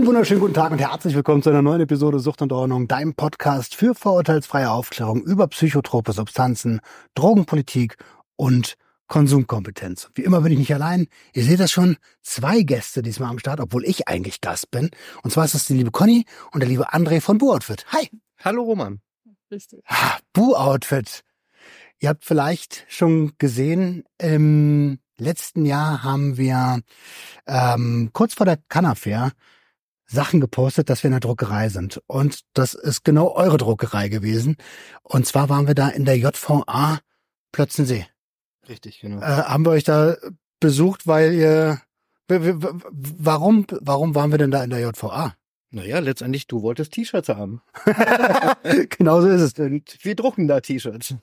Einen 0.00 0.06
wunderschönen 0.06 0.40
guten 0.40 0.54
Tag 0.54 0.72
und 0.72 0.78
herzlich 0.78 1.14
willkommen 1.14 1.42
zu 1.42 1.50
einer 1.50 1.60
neuen 1.60 1.82
Episode 1.82 2.20
Sucht 2.20 2.40
und 2.40 2.54
Ordnung, 2.54 2.88
deinem 2.88 3.12
Podcast 3.12 3.74
für 3.74 3.94
vorurteilsfreie 3.94 4.70
Aufklärung 4.70 5.22
über 5.22 5.46
psychotrope 5.48 6.12
Substanzen, 6.12 6.80
Drogenpolitik 7.14 7.96
und 8.36 8.76
Konsumkompetenz. 9.08 10.08
Wie 10.14 10.22
immer 10.22 10.40
bin 10.40 10.52
ich 10.52 10.58
nicht 10.58 10.72
allein. 10.72 11.06
Ihr 11.34 11.44
seht 11.44 11.60
das 11.60 11.70
schon, 11.70 11.98
zwei 12.22 12.62
Gäste 12.62 13.02
diesmal 13.02 13.28
am 13.28 13.38
Start, 13.38 13.60
obwohl 13.60 13.84
ich 13.84 14.08
eigentlich 14.08 14.40
Gast 14.40 14.70
bin. 14.70 14.88
Und 15.22 15.32
zwar 15.32 15.44
ist 15.44 15.52
das 15.52 15.66
die 15.66 15.74
liebe 15.74 15.90
Conny 15.90 16.24
und 16.50 16.60
der 16.60 16.70
liebe 16.70 16.94
André 16.94 17.20
von 17.20 17.36
Boo 17.36 17.52
Outfit. 17.52 17.84
Hi! 17.92 18.08
Hallo 18.38 18.62
Roman. 18.62 19.02
Ah, 19.84 20.16
Boo 20.32 20.54
Outfit. 20.54 21.24
Ihr 21.98 22.08
habt 22.08 22.24
vielleicht 22.24 22.86
schon 22.88 23.32
gesehen, 23.36 24.04
im 24.16 24.98
letzten 25.18 25.66
Jahr 25.66 26.02
haben 26.02 26.38
wir 26.38 26.80
ähm, 27.46 28.08
kurz 28.14 28.32
vor 28.32 28.46
der 28.46 28.56
Cannafair 28.56 29.32
Sachen 30.10 30.40
gepostet, 30.40 30.90
dass 30.90 31.02
wir 31.02 31.08
in 31.08 31.12
der 31.12 31.20
Druckerei 31.20 31.68
sind. 31.68 32.02
Und 32.06 32.40
das 32.54 32.74
ist 32.74 33.04
genau 33.04 33.32
eure 33.34 33.58
Druckerei 33.58 34.08
gewesen. 34.08 34.56
Und 35.02 35.26
zwar 35.26 35.48
waren 35.48 35.66
wir 35.66 35.74
da 35.74 35.88
in 35.88 36.04
der 36.04 36.18
JVA 36.18 36.98
Plötzensee. 37.52 38.06
Richtig, 38.68 39.00
genau. 39.00 39.20
Äh, 39.20 39.44
haben 39.44 39.64
wir 39.64 39.70
euch 39.70 39.84
da 39.84 40.16
besucht, 40.58 41.06
weil 41.06 41.32
ihr 41.32 41.80
warum 42.28 43.66
warum 43.80 44.14
waren 44.14 44.30
wir 44.30 44.38
denn 44.38 44.52
da 44.52 44.62
in 44.62 44.70
der 44.70 44.80
JVA? 44.80 45.34
Naja, 45.72 46.00
letztendlich, 46.00 46.48
du 46.48 46.62
wolltest 46.62 46.92
T-Shirts 46.92 47.28
haben. 47.28 47.62
genau 48.90 49.20
so 49.20 49.28
ist 49.28 49.40
es. 49.40 49.52
Und 49.54 49.96
wir 50.04 50.16
drucken 50.16 50.48
da 50.48 50.60
T-Shirts. 50.60 51.14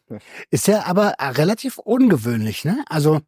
Ist 0.49 0.67
ja 0.67 0.85
aber 0.85 1.15
relativ 1.19 1.77
ungewöhnlich, 1.77 2.63
ne? 2.63 2.83
Also 2.87 3.19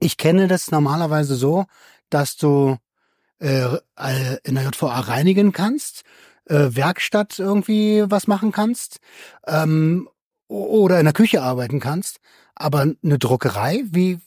ich 0.00 0.18
kenne 0.18 0.46
das 0.46 0.70
normalerweise 0.70 1.34
so, 1.34 1.64
dass 2.10 2.36
du 2.36 2.76
äh, 3.40 3.76
äh, 3.96 4.38
in 4.44 4.54
der 4.54 4.64
JVA 4.64 5.00
reinigen 5.00 5.52
kannst, 5.52 6.02
äh, 6.46 6.70
Werkstatt 6.70 7.38
irgendwie 7.38 8.04
was 8.08 8.26
machen 8.26 8.52
kannst 8.52 8.98
ähm, 9.46 10.08
oder 10.48 10.98
in 10.98 11.04
der 11.04 11.14
Küche 11.14 11.42
arbeiten 11.42 11.80
kannst. 11.80 12.20
Aber 12.54 12.80
eine 12.80 13.18
Druckerei, 13.18 13.84
wie 13.86 14.18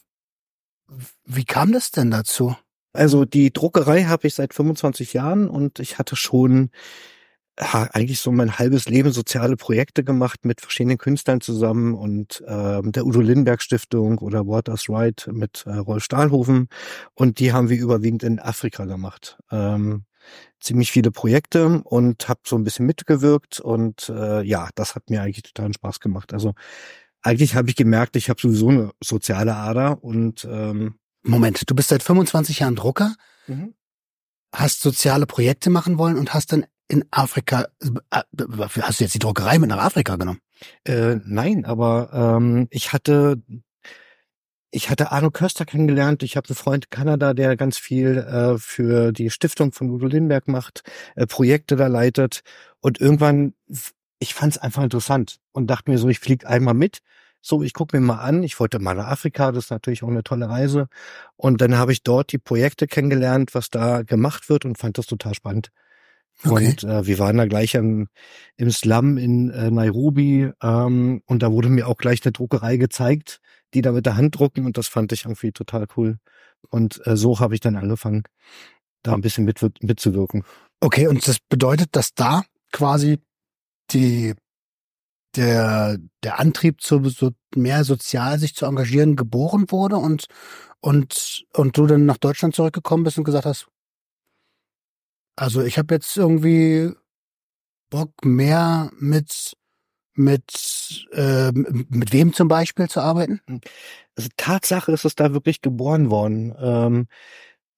wie 1.24 1.44
kam 1.44 1.72
das 1.72 1.90
denn 1.90 2.10
dazu? 2.10 2.56
Also 2.92 3.24
die 3.24 3.52
Druckerei 3.52 4.04
habe 4.04 4.26
ich 4.26 4.34
seit 4.34 4.52
25 4.52 5.14
Jahren 5.14 5.48
und 5.48 5.78
ich 5.78 5.98
hatte 5.98 6.16
schon 6.16 6.70
ja, 7.60 7.88
eigentlich 7.92 8.20
so 8.20 8.32
mein 8.32 8.58
halbes 8.58 8.88
Leben 8.88 9.12
soziale 9.12 9.56
Projekte 9.56 10.04
gemacht 10.04 10.44
mit 10.44 10.60
verschiedenen 10.60 10.98
Künstlern 10.98 11.40
zusammen 11.40 11.94
und 11.94 12.42
ähm, 12.46 12.92
der 12.92 13.04
Udo 13.04 13.20
Lindenberg 13.20 13.60
Stiftung 13.62 14.18
oder 14.18 14.46
What 14.46 14.68
Us 14.68 14.88
Right 14.88 15.28
mit 15.30 15.64
äh, 15.66 15.74
Rolf 15.74 16.02
Stahlhofen 16.02 16.68
und 17.14 17.38
die 17.38 17.52
haben 17.52 17.68
wir 17.68 17.78
überwiegend 17.78 18.22
in 18.22 18.40
Afrika 18.40 18.86
gemacht. 18.86 19.38
Ähm, 19.50 20.04
ziemlich 20.60 20.92
viele 20.92 21.10
Projekte 21.10 21.82
und 21.84 22.28
habe 22.28 22.40
so 22.46 22.56
ein 22.56 22.64
bisschen 22.64 22.86
mitgewirkt 22.86 23.60
und 23.60 24.08
äh, 24.08 24.42
ja, 24.42 24.68
das 24.74 24.94
hat 24.94 25.10
mir 25.10 25.20
eigentlich 25.20 25.42
totalen 25.42 25.74
Spaß 25.74 26.00
gemacht. 26.00 26.32
Also 26.32 26.54
eigentlich 27.22 27.54
habe 27.54 27.68
ich 27.68 27.76
gemerkt, 27.76 28.16
ich 28.16 28.30
habe 28.30 28.40
sowieso 28.40 28.68
eine 28.68 28.90
soziale 29.02 29.54
Ader 29.56 30.02
und 30.02 30.46
ähm, 30.50 30.94
Moment, 31.22 31.68
du 31.68 31.74
bist 31.74 31.90
seit 31.90 32.02
25 32.02 32.60
Jahren 32.60 32.76
Drucker, 32.76 33.14
hast 34.52 34.80
soziale 34.80 35.26
Projekte 35.26 35.70
machen 35.70 35.98
wollen 35.98 36.18
und 36.18 36.34
hast 36.34 36.52
dann 36.52 36.66
in 36.92 37.04
Afrika, 37.10 37.68
äh, 37.80 38.20
hast 38.82 39.00
du 39.00 39.04
jetzt 39.04 39.14
die 39.14 39.18
Druckerei 39.18 39.58
mit 39.58 39.70
nach 39.70 39.82
Afrika 39.82 40.16
genommen? 40.16 40.40
Äh, 40.84 41.16
nein, 41.24 41.64
aber 41.64 42.10
ähm, 42.12 42.68
ich 42.70 42.92
hatte 42.92 43.42
ich 44.74 44.88
hatte 44.88 45.12
Arno 45.12 45.30
Köster 45.30 45.66
kennengelernt. 45.66 46.22
Ich 46.22 46.36
habe 46.36 46.48
einen 46.48 46.56
Freund 46.56 46.86
in 46.86 46.90
Kanada, 46.90 47.34
der 47.34 47.56
ganz 47.56 47.76
viel 47.76 48.18
äh, 48.18 48.58
für 48.58 49.12
die 49.12 49.30
Stiftung 49.30 49.72
von 49.72 49.90
Udo 49.90 50.06
Lindenberg 50.06 50.48
macht, 50.48 50.82
äh, 51.14 51.26
Projekte 51.26 51.76
da 51.76 51.88
leitet. 51.88 52.40
Und 52.80 53.00
irgendwann, 53.00 53.54
ich 54.18 54.34
fand 54.34 54.54
es 54.54 54.58
einfach 54.62 54.82
interessant 54.82 55.38
und 55.52 55.66
dachte 55.68 55.90
mir 55.90 55.98
so, 55.98 56.08
ich 56.08 56.20
flieg 56.20 56.46
einmal 56.46 56.74
mit. 56.74 57.00
So, 57.42 57.62
ich 57.62 57.74
gucke 57.74 57.98
mir 57.98 58.04
mal 58.04 58.20
an. 58.20 58.42
Ich 58.42 58.58
wollte 58.60 58.78
mal 58.78 58.94
nach 58.94 59.08
Afrika, 59.08 59.52
das 59.52 59.64
ist 59.64 59.70
natürlich 59.70 60.02
auch 60.04 60.08
eine 60.08 60.22
tolle 60.22 60.48
Reise. 60.48 60.88
Und 61.36 61.60
dann 61.60 61.76
habe 61.76 61.92
ich 61.92 62.02
dort 62.02 62.32
die 62.32 62.38
Projekte 62.38 62.86
kennengelernt, 62.86 63.54
was 63.54 63.68
da 63.68 64.02
gemacht 64.02 64.48
wird 64.48 64.64
und 64.64 64.78
fand 64.78 64.96
das 64.96 65.06
total 65.06 65.34
spannend. 65.34 65.70
Okay. 66.44 66.68
Und 66.68 66.84
äh, 66.84 67.06
wir 67.06 67.18
waren 67.18 67.36
da 67.36 67.46
gleich 67.46 67.74
im, 67.74 68.08
im 68.56 68.70
Slum 68.70 69.16
in 69.16 69.50
äh, 69.50 69.70
Nairobi 69.70 70.50
ähm, 70.62 71.22
und 71.26 71.42
da 71.42 71.52
wurde 71.52 71.68
mir 71.68 71.86
auch 71.86 71.96
gleich 71.96 72.24
eine 72.24 72.32
Druckerei 72.32 72.76
gezeigt, 72.76 73.40
die 73.74 73.82
da 73.82 73.92
mit 73.92 74.06
der 74.06 74.16
Hand 74.16 74.38
drucken 74.38 74.66
und 74.66 74.76
das 74.76 74.88
fand 74.88 75.12
ich 75.12 75.24
irgendwie 75.24 75.52
total 75.52 75.86
cool. 75.96 76.18
Und 76.68 77.06
äh, 77.06 77.16
so 77.16 77.40
habe 77.40 77.54
ich 77.54 77.60
dann 77.60 77.76
angefangen, 77.76 78.24
da 79.02 79.14
ein 79.14 79.20
bisschen 79.20 79.44
mit, 79.44 79.60
mitzuwirken. 79.82 80.44
Okay, 80.80 81.06
und 81.06 81.26
das 81.26 81.38
bedeutet, 81.48 81.90
dass 81.92 82.14
da 82.14 82.42
quasi 82.72 83.20
die 83.90 84.34
der 85.36 85.98
der 86.22 86.38
Antrieb 86.38 86.80
zu 86.82 87.08
so 87.08 87.30
mehr 87.54 87.84
sozial 87.84 88.38
sich 88.38 88.54
zu 88.54 88.66
engagieren 88.66 89.16
geboren 89.16 89.70
wurde 89.70 89.96
und 89.96 90.26
und 90.80 91.44
und 91.54 91.76
du 91.76 91.86
dann 91.86 92.06
nach 92.06 92.18
Deutschland 92.18 92.54
zurückgekommen 92.54 93.04
bist 93.04 93.18
und 93.18 93.24
gesagt 93.24 93.46
hast, 93.46 93.68
also 95.36 95.62
ich 95.62 95.78
habe 95.78 95.94
jetzt 95.94 96.16
irgendwie 96.16 96.92
Bock 97.90 98.24
mehr 98.24 98.90
mit 98.98 99.54
mit 100.14 101.06
äh, 101.12 101.52
mit 101.52 102.12
wem 102.12 102.32
zum 102.32 102.48
Beispiel 102.48 102.88
zu 102.88 103.00
arbeiten? 103.00 103.40
Also 104.16 104.28
Tatsache 104.36 104.92
ist 104.92 105.04
es 105.04 105.14
da 105.14 105.32
wirklich 105.32 105.62
geboren 105.62 106.10
worden. 106.10 106.54
Ähm, 106.58 107.06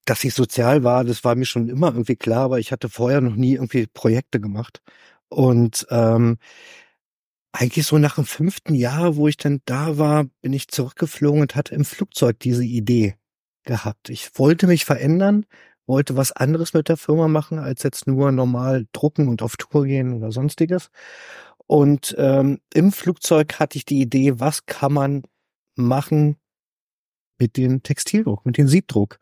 dass 0.05 0.25
ich 0.25 0.35
sozial 0.35 0.85
war, 0.85 1.05
das 1.05 1.25
war 1.25 1.35
mir 1.35 1.47
schon 1.47 1.69
immer 1.69 1.89
irgendwie 1.89 2.17
klar, 2.17 2.45
aber 2.45 2.59
ich 2.59 2.73
hatte 2.73 2.89
vorher 2.89 3.21
noch 3.21 3.37
nie 3.37 3.55
irgendwie 3.55 3.87
Projekte 3.87 4.41
gemacht. 4.41 4.83
Und 5.29 5.87
ähm, 5.91 6.39
eigentlich 7.53 7.87
so 7.87 7.99
nach 7.99 8.17
dem 8.17 8.27
fünften 8.27 8.75
Jahr, 8.75 9.17
wo 9.17 9.29
ich 9.29 9.37
dann 9.37 9.61
da 9.65 9.97
war, 9.99 10.25
bin 10.43 10.53
ich 10.53 10.69
zurückgeflogen 10.69 11.41
und 11.41 11.55
hatte 11.57 11.75
im 11.75 11.85
Flugzeug 11.85 12.39
diese 12.41 12.65
Idee 12.65 13.17
gehabt. 13.65 14.11
Ich 14.11 14.39
wollte 14.39 14.67
mich 14.67 14.85
verändern, 14.85 15.47
wollte 15.87 16.17
was 16.17 16.33
anderes 16.33 16.75
mit 16.75 16.89
der 16.89 16.97
Firma 16.97 17.28
machen, 17.28 17.59
als 17.59 17.83
jetzt 17.83 18.06
nur 18.06 18.33
normal 18.33 18.87
drucken 18.93 19.28
und 19.28 19.43
auf 19.43 19.56
Tour 19.56 19.84
gehen 19.84 20.15
oder 20.15 20.33
sonstiges. 20.33 20.91
Und 21.67 22.15
ähm, 22.19 22.61
im 22.72 22.93
Flugzeug 22.93 23.59
hatte 23.59 23.78
ich 23.78 23.84
die 23.84 24.00
Idee, 24.00 24.39
was 24.39 24.67
kann 24.67 24.93
man 24.93 25.23
machen 25.77 26.37
mit 27.39 27.56
dem 27.56 27.83
Textildruck, 27.83 28.44
mit 28.47 28.59
dem 28.59 28.69
Siebdruck. 28.69 29.19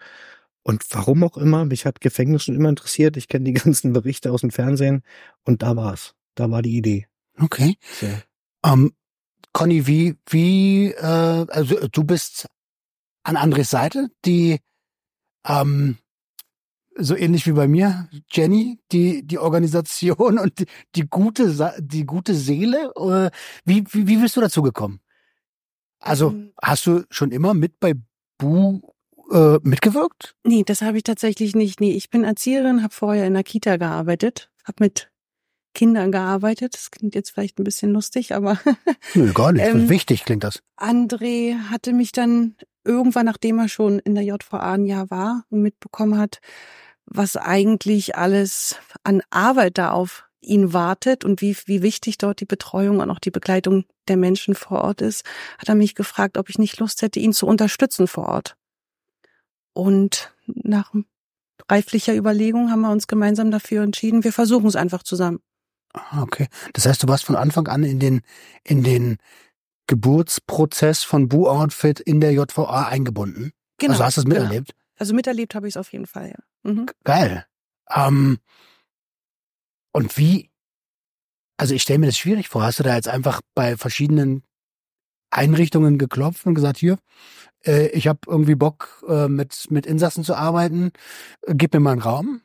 Und 0.62 0.84
warum 0.90 1.24
auch 1.24 1.36
immer, 1.36 1.64
mich 1.64 1.86
hat 1.86 2.00
Gefängnis 2.00 2.44
schon 2.44 2.54
immer 2.54 2.68
interessiert. 2.68 3.16
Ich 3.16 3.28
kenne 3.28 3.44
die 3.44 3.52
ganzen 3.64 3.92
Berichte 3.92 4.32
aus 4.32 4.42
dem 4.42 4.50
Fernsehen 4.50 5.02
und 5.44 5.62
da 5.62 5.76
war's. 5.76 6.14
Da 6.34 6.50
war 6.50 6.62
die 6.62 6.76
Idee. 6.76 7.06
Okay. 7.38 7.76
So. 8.00 8.06
Ähm, 8.64 8.92
Conny, 9.52 9.86
wie, 9.86 10.16
wie, 10.28 10.92
äh, 10.92 11.46
also 11.48 11.88
du 11.88 12.04
bist 12.04 12.48
an 13.22 13.36
Andres 13.36 13.70
Seite, 13.70 14.08
die 14.25 14.60
ähm, 15.46 15.98
so 16.96 17.16
ähnlich 17.16 17.46
wie 17.46 17.52
bei 17.52 17.66
mir, 17.68 18.08
Jenny, 18.30 18.78
die 18.92 19.22
die 19.26 19.38
Organisation 19.38 20.38
und 20.38 20.58
die, 20.58 20.66
die 20.94 21.08
gute 21.08 21.50
Sa- 21.50 21.74
die 21.80 22.04
gute 22.04 22.34
Seele. 22.34 22.92
Äh, 22.96 23.30
wie, 23.64 23.84
wie 23.92 24.06
wie 24.08 24.16
bist 24.16 24.36
du 24.36 24.40
dazu 24.40 24.62
gekommen? 24.62 25.00
Also 26.00 26.30
Ähm. 26.30 26.52
hast 26.60 26.86
du 26.86 27.04
schon 27.10 27.30
immer 27.30 27.54
mit 27.54 27.78
bei 27.80 27.94
Bu 28.38 28.80
äh, 29.30 29.58
mitgewirkt? 29.62 30.34
Nee, 30.44 30.64
das 30.64 30.82
habe 30.82 30.96
ich 30.98 31.04
tatsächlich 31.04 31.54
nicht. 31.54 31.80
Nee, 31.80 31.92
ich 31.92 32.10
bin 32.10 32.24
Erzieherin, 32.24 32.82
habe 32.82 32.92
vorher 32.92 33.26
in 33.26 33.34
der 33.34 33.44
Kita 33.44 33.76
gearbeitet, 33.76 34.50
habe 34.64 34.76
mit 34.84 35.10
Kindern 35.74 36.12
gearbeitet. 36.12 36.74
Das 36.74 36.90
klingt 36.90 37.14
jetzt 37.14 37.30
vielleicht 37.30 37.58
ein 37.58 37.64
bisschen 37.64 37.92
lustig, 37.92 38.34
aber 38.34 38.58
Nö, 39.14 39.32
gar 39.32 39.52
nicht. 39.52 39.64
Ähm, 39.66 39.88
Wichtig 39.88 40.24
klingt 40.24 40.44
das. 40.44 40.62
André 40.76 41.56
hatte 41.70 41.92
mich 41.94 42.12
dann 42.12 42.56
irgendwann, 42.84 43.26
nachdem 43.26 43.58
er 43.58 43.69
schon 43.69 43.99
in 44.00 44.14
der 44.14 44.25
JVA 44.25 44.73
ein 44.73 44.87
Jahr 44.87 45.11
war 45.11 45.44
und 45.50 45.62
mitbekommen 45.62 46.19
hat, 46.19 46.40
was 47.06 47.37
eigentlich 47.37 48.17
alles 48.17 48.76
an 49.02 49.23
Arbeit 49.31 49.79
da 49.79 49.90
auf 49.90 50.25
ihn 50.40 50.73
wartet 50.73 51.25
und 51.25 51.40
wie, 51.40 51.56
wie 51.67 51.82
wichtig 51.82 52.19
dort 52.19 52.40
die 52.40 52.44
Betreuung 52.44 53.00
und 53.00 53.11
auch 53.11 53.20
die 53.20 53.31
Begleitung 53.31 53.84
der 54.08 54.17
Menschen 54.17 54.55
vor 54.55 54.82
Ort 54.82 55.00
ist, 55.00 55.25
hat 55.58 55.69
er 55.69 55.75
mich 55.75 55.94
gefragt, 55.94 56.37
ob 56.37 56.49
ich 56.49 56.58
nicht 56.58 56.79
Lust 56.79 57.02
hätte, 57.02 57.20
ihn 57.20 57.32
zu 57.32 57.46
unterstützen 57.46 58.08
vor 58.08 58.26
Ort. 58.29 58.56
Und 59.73 60.35
nach 60.46 60.93
reiflicher 61.70 62.14
Überlegung 62.14 62.70
haben 62.70 62.81
wir 62.81 62.90
uns 62.90 63.06
gemeinsam 63.06 63.50
dafür 63.50 63.82
entschieden, 63.82 64.25
wir 64.25 64.32
versuchen 64.32 64.67
es 64.67 64.76
einfach 64.76 65.05
zusammen. 65.05 65.40
Ah, 65.94 66.23
okay. 66.23 66.49
Das 66.73 66.87
heißt, 66.87 67.02
du 67.02 67.08
warst 67.08 67.25
von 67.25 67.37
Anfang 67.37 67.69
an 67.69 67.85
in 67.85 68.00
den 68.00 68.23
in 68.64 68.82
den 68.82 69.19
Geburtsprozess 69.92 71.04
von 71.04 71.28
Bu 71.28 71.48
Outfit 71.48 72.00
in 72.00 72.22
der 72.22 72.32
JVA 72.32 72.88
eingebunden. 72.88 73.52
Genau. 73.76 73.92
also 73.92 74.04
hast 74.04 74.16
du 74.16 74.20
es 74.22 74.24
genau. 74.24 74.40
miterlebt? 74.40 74.74
Also 74.96 75.12
miterlebt 75.12 75.54
habe 75.54 75.68
ich 75.68 75.74
es 75.74 75.76
auf 75.76 75.92
jeden 75.92 76.06
Fall, 76.06 76.30
ja. 76.30 76.70
Mhm. 76.70 76.86
Geil. 77.04 77.44
Ähm, 77.94 78.38
und 79.92 80.16
wie, 80.16 80.50
also 81.58 81.74
ich 81.74 81.82
stelle 81.82 81.98
mir 81.98 82.06
das 82.06 82.16
schwierig 82.16 82.48
vor. 82.48 82.62
Hast 82.62 82.78
du 82.78 82.84
da 82.84 82.94
jetzt 82.94 83.08
einfach 83.08 83.42
bei 83.54 83.76
verschiedenen 83.76 84.44
Einrichtungen 85.30 85.98
geklopft 85.98 86.46
und 86.46 86.54
gesagt, 86.54 86.78
hier, 86.78 86.96
äh, 87.66 87.88
ich 87.88 88.08
habe 88.08 88.20
irgendwie 88.26 88.54
Bock, 88.54 89.04
äh, 89.06 89.28
mit, 89.28 89.70
mit 89.70 89.84
Insassen 89.84 90.24
zu 90.24 90.34
arbeiten, 90.34 90.92
äh, 91.42 91.54
gib 91.54 91.74
mir 91.74 91.80
mal 91.80 91.92
einen 91.92 92.00
Raum? 92.00 92.40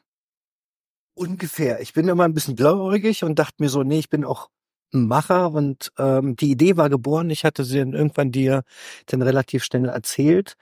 Ungefähr. 1.14 1.80
Ich 1.80 1.94
bin 1.94 2.10
immer 2.10 2.26
ein 2.26 2.34
bisschen 2.34 2.58
blauäugig 2.58 3.24
und 3.24 3.40
dachte 3.40 3.56
mir 3.60 3.70
so, 3.70 3.84
nee, 3.84 4.00
ich 4.00 4.10
bin 4.10 4.26
auch 4.26 4.50
Macher 4.92 5.52
und 5.52 5.92
ähm, 5.98 6.36
die 6.36 6.52
Idee 6.52 6.78
war 6.78 6.90
geboren. 6.90 7.30
Ich 7.30 7.46
hatte 7.46 7.64
sie 7.64 7.80
dann 7.80 7.94
irgendwann 7.94 8.32
dir 8.32 8.64
dann 9.08 9.22
relativ 9.22 9.64
schnell 9.64 9.86
erzählt, 9.90 10.56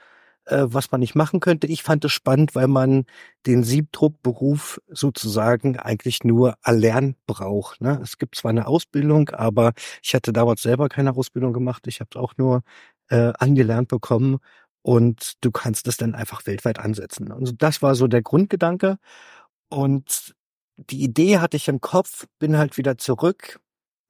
äh, 0.46 0.64
was 0.66 0.90
man 0.90 1.00
nicht 1.00 1.14
machen 1.14 1.40
könnte. 1.40 1.66
Ich 1.66 1.82
fand 1.82 2.04
es 2.04 2.12
spannend, 2.12 2.54
weil 2.54 2.68
man 2.68 3.04
den 3.46 3.64
Siebdruckberuf 3.64 4.80
sozusagen 4.88 5.78
eigentlich 5.78 6.24
nur 6.24 6.54
erlernen 6.64 7.16
braucht. 7.26 7.80
Ne? 7.80 8.00
Es 8.02 8.18
gibt 8.18 8.36
zwar 8.36 8.50
eine 8.50 8.66
Ausbildung, 8.66 9.30
aber 9.30 9.72
ich 10.02 10.14
hatte 10.14 10.32
damals 10.32 10.62
selber 10.62 10.88
keine 10.88 11.14
Ausbildung 11.16 11.52
gemacht. 11.52 11.86
Ich 11.86 12.00
habe 12.00 12.10
es 12.12 12.16
auch 12.16 12.34
nur 12.36 12.62
äh, 13.08 13.32
angelernt 13.38 13.88
bekommen 13.88 14.38
und 14.82 15.34
du 15.40 15.50
kannst 15.50 15.88
es 15.88 15.96
dann 15.96 16.14
einfach 16.14 16.46
weltweit 16.46 16.78
ansetzen. 16.78 17.32
Also 17.32 17.52
das 17.56 17.82
war 17.82 17.94
so 17.94 18.06
der 18.06 18.22
Grundgedanke. 18.22 18.98
Und 19.68 20.34
die 20.76 21.02
Idee 21.02 21.38
hatte 21.38 21.56
ich 21.56 21.68
im 21.68 21.80
Kopf, 21.80 22.26
bin 22.38 22.56
halt 22.58 22.76
wieder 22.78 22.98
zurück. 22.98 23.60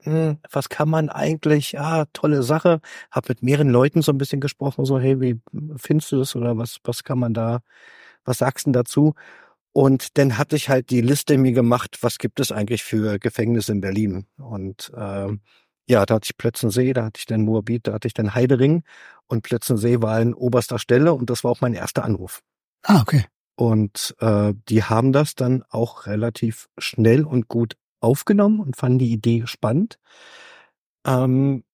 Hm, 0.06 0.38
was 0.52 0.68
kann 0.68 0.88
man 0.88 1.08
eigentlich? 1.08 1.78
Ah, 1.80 2.06
tolle 2.12 2.44
Sache. 2.44 2.80
Hab 3.10 3.28
mit 3.28 3.42
mehreren 3.42 3.68
Leuten 3.70 4.02
so 4.02 4.12
ein 4.12 4.18
bisschen 4.18 4.40
gesprochen, 4.40 4.84
so, 4.84 5.00
hey, 5.00 5.20
wie 5.20 5.40
findest 5.76 6.12
du 6.12 6.18
das 6.18 6.36
oder 6.36 6.56
was, 6.56 6.78
was 6.84 7.02
kann 7.02 7.18
man 7.18 7.34
da, 7.34 7.60
was 8.24 8.38
sagst 8.38 8.68
du 8.68 8.70
dazu? 8.70 9.14
Und 9.72 10.18
dann 10.18 10.38
hatte 10.38 10.56
ich 10.56 10.68
halt 10.70 10.90
die 10.90 11.00
Liste 11.02 11.38
mir 11.38 11.52
gemacht, 11.52 11.98
was 12.02 12.18
gibt 12.18 12.40
es 12.40 12.52
eigentlich 12.52 12.84
für 12.84 13.18
Gefängnisse 13.18 13.72
in 13.72 13.80
Berlin? 13.80 14.26
Und 14.38 14.92
ähm, 14.96 15.40
ja, 15.88 16.06
da 16.06 16.14
hatte 16.16 16.26
ich 16.30 16.38
Plötzensee, 16.38 16.92
da 16.92 17.06
hatte 17.06 17.18
ich 17.18 17.26
dann 17.26 17.42
Moabit, 17.42 17.88
da 17.88 17.94
hatte 17.94 18.08
ich 18.08 18.14
dann 18.14 18.34
Heidering 18.34 18.84
und 19.26 19.42
Plötzensee 19.42 20.02
war 20.02 20.20
in 20.20 20.34
oberster 20.34 20.78
Stelle 20.78 21.12
und 21.14 21.30
das 21.30 21.44
war 21.44 21.50
auch 21.50 21.60
mein 21.60 21.74
erster 21.74 22.04
Anruf. 22.04 22.42
Ah, 22.84 23.02
okay. 23.02 23.24
Und 23.56 24.14
äh, 24.20 24.54
die 24.68 24.84
haben 24.84 25.12
das 25.12 25.34
dann 25.34 25.64
auch 25.70 26.06
relativ 26.06 26.68
schnell 26.78 27.24
und 27.24 27.48
gut 27.48 27.76
aufgenommen 28.00 28.60
und 28.60 28.76
fanden 28.76 28.98
die 28.98 29.12
Idee 29.12 29.44
spannend. 29.46 29.98
Ähm, 31.06 31.64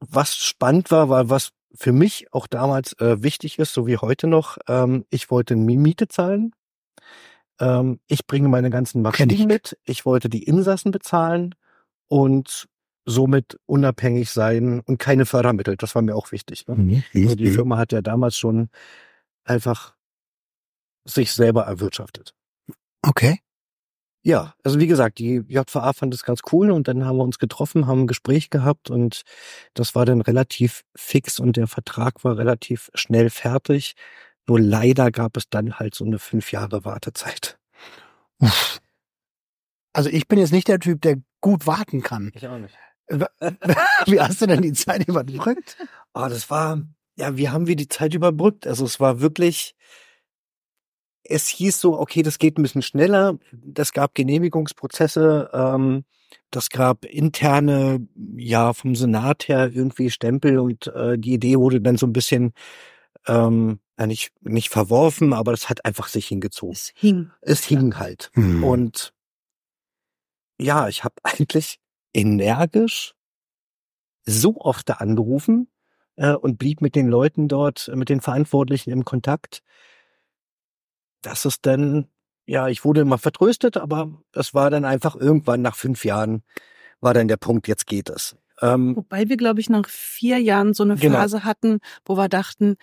was 0.00 0.36
spannend 0.36 0.90
war, 0.90 1.08
war 1.08 1.30
was 1.30 1.50
für 1.74 1.92
mich 1.92 2.32
auch 2.32 2.46
damals 2.46 2.92
äh, 3.00 3.22
wichtig 3.22 3.58
ist, 3.58 3.72
so 3.72 3.86
wie 3.86 3.98
heute 3.98 4.26
noch, 4.26 4.58
ähm, 4.68 5.04
ich 5.10 5.30
wollte 5.30 5.54
Miete 5.56 6.08
zahlen. 6.08 6.52
Ähm, 7.60 8.00
ich 8.06 8.26
bringe 8.26 8.48
meine 8.48 8.70
ganzen 8.70 9.02
Kenn 9.04 9.30
ich. 9.30 9.38
Maschinen 9.38 9.48
mit. 9.48 9.78
Ich 9.84 10.06
wollte 10.06 10.28
die 10.28 10.44
Insassen 10.44 10.90
bezahlen 10.90 11.54
und 12.06 12.68
somit 13.04 13.58
unabhängig 13.66 14.30
sein 14.30 14.80
und 14.80 14.98
keine 14.98 15.26
Fördermittel. 15.26 15.76
Das 15.76 15.94
war 15.94 16.02
mir 16.02 16.14
auch 16.14 16.30
wichtig. 16.30 16.66
Ne? 16.68 16.74
Also 17.14 17.36
die 17.36 17.50
Firma 17.50 17.78
hat 17.78 17.92
ja 17.92 18.02
damals 18.02 18.36
schon 18.36 18.68
einfach 19.44 19.94
sich 21.04 21.32
selber 21.32 21.62
erwirtschaftet. 21.62 22.34
Okay. 23.02 23.40
Ja, 24.28 24.52
also 24.62 24.78
wie 24.78 24.86
gesagt, 24.86 25.20
die 25.20 25.42
JVA 25.48 25.94
fand 25.94 26.12
es 26.12 26.22
ganz 26.22 26.40
cool 26.52 26.70
und 26.70 26.86
dann 26.86 27.06
haben 27.06 27.16
wir 27.16 27.24
uns 27.24 27.38
getroffen, 27.38 27.86
haben 27.86 28.02
ein 28.02 28.06
Gespräch 28.06 28.50
gehabt 28.50 28.90
und 28.90 29.22
das 29.72 29.94
war 29.94 30.04
dann 30.04 30.20
relativ 30.20 30.84
fix 30.94 31.40
und 31.40 31.56
der 31.56 31.66
Vertrag 31.66 32.22
war 32.24 32.36
relativ 32.36 32.90
schnell 32.92 33.30
fertig. 33.30 33.94
Nur 34.46 34.60
leider 34.60 35.10
gab 35.10 35.38
es 35.38 35.48
dann 35.48 35.78
halt 35.78 35.94
so 35.94 36.04
eine 36.04 36.18
fünf 36.18 36.52
Jahre 36.52 36.84
Wartezeit. 36.84 37.58
Uff. 38.38 38.82
Also 39.94 40.10
ich 40.10 40.28
bin 40.28 40.38
jetzt 40.38 40.52
nicht 40.52 40.68
der 40.68 40.78
Typ, 40.78 41.00
der 41.00 41.16
gut 41.40 41.66
warten 41.66 42.02
kann. 42.02 42.30
Ich 42.34 42.46
auch 42.46 42.58
nicht. 42.58 42.76
Wie 43.08 44.20
hast 44.20 44.42
du 44.42 44.46
denn 44.46 44.60
die 44.60 44.74
Zeit 44.74 45.08
überbrückt? 45.08 45.78
Ah, 46.12 46.28
das 46.28 46.50
war, 46.50 46.82
ja, 47.16 47.34
wie 47.38 47.48
haben 47.48 47.66
wir 47.66 47.76
die 47.76 47.88
Zeit 47.88 48.12
überbrückt? 48.12 48.66
Also 48.66 48.84
es 48.84 49.00
war 49.00 49.22
wirklich, 49.22 49.74
es 51.28 51.46
hieß 51.48 51.80
so, 51.80 51.98
okay, 51.98 52.22
das 52.22 52.38
geht 52.38 52.58
ein 52.58 52.62
bisschen 52.62 52.82
schneller. 52.82 53.38
Das 53.52 53.92
gab 53.92 54.14
Genehmigungsprozesse, 54.14 55.50
ähm, 55.52 56.04
das 56.50 56.70
gab 56.70 57.04
interne, 57.04 58.06
ja, 58.36 58.72
vom 58.72 58.94
Senat 58.94 59.48
her 59.48 59.70
irgendwie 59.72 60.10
Stempel 60.10 60.58
und 60.58 60.86
äh, 60.88 61.18
die 61.18 61.34
Idee 61.34 61.58
wurde 61.58 61.80
dann 61.80 61.98
so 61.98 62.06
ein 62.06 62.12
bisschen, 62.12 62.52
ähm, 63.26 63.80
ja, 63.98 64.06
nicht, 64.06 64.32
nicht 64.40 64.70
verworfen, 64.70 65.32
aber 65.34 65.50
das 65.52 65.68
hat 65.68 65.84
einfach 65.84 66.08
sich 66.08 66.26
hingezogen. 66.26 66.72
Es 66.72 66.92
hing. 66.96 67.30
Es 67.42 67.64
hing 67.64 67.98
halt. 67.98 68.30
Hm. 68.34 68.64
Und 68.64 69.12
ja, 70.58 70.88
ich 70.88 71.04
habe 71.04 71.14
eigentlich 71.22 71.78
energisch 72.14 73.14
so 74.24 74.56
oft 74.60 74.88
da 74.88 74.94
angerufen 74.94 75.68
äh, 76.16 76.32
und 76.32 76.58
blieb 76.58 76.80
mit 76.80 76.94
den 76.94 77.08
Leuten 77.08 77.48
dort, 77.48 77.90
mit 77.94 78.08
den 78.08 78.20
Verantwortlichen 78.20 78.90
im 78.90 79.04
Kontakt, 79.04 79.62
dass 81.22 81.44
es 81.44 81.60
dann, 81.60 82.08
ja, 82.46 82.68
ich 82.68 82.84
wurde 82.84 83.00
immer 83.02 83.18
vertröstet, 83.18 83.76
aber 83.76 84.10
es 84.32 84.54
war 84.54 84.70
dann 84.70 84.84
einfach 84.84 85.16
irgendwann 85.16 85.62
nach 85.62 85.76
fünf 85.76 86.04
Jahren, 86.04 86.42
war 87.00 87.14
dann 87.14 87.28
der 87.28 87.36
Punkt, 87.36 87.68
jetzt 87.68 87.86
geht 87.86 88.08
es. 88.10 88.36
Ähm, 88.60 88.96
Wobei 88.96 89.28
wir, 89.28 89.36
glaube 89.36 89.60
ich, 89.60 89.70
nach 89.70 89.88
vier 89.88 90.38
Jahren 90.38 90.74
so 90.74 90.82
eine 90.82 90.96
Genau. 90.96 91.18
Phase 91.18 91.44
hatten, 91.44 91.78
wo 92.04 92.16
wir 92.16 92.28
dachten, 92.28 92.76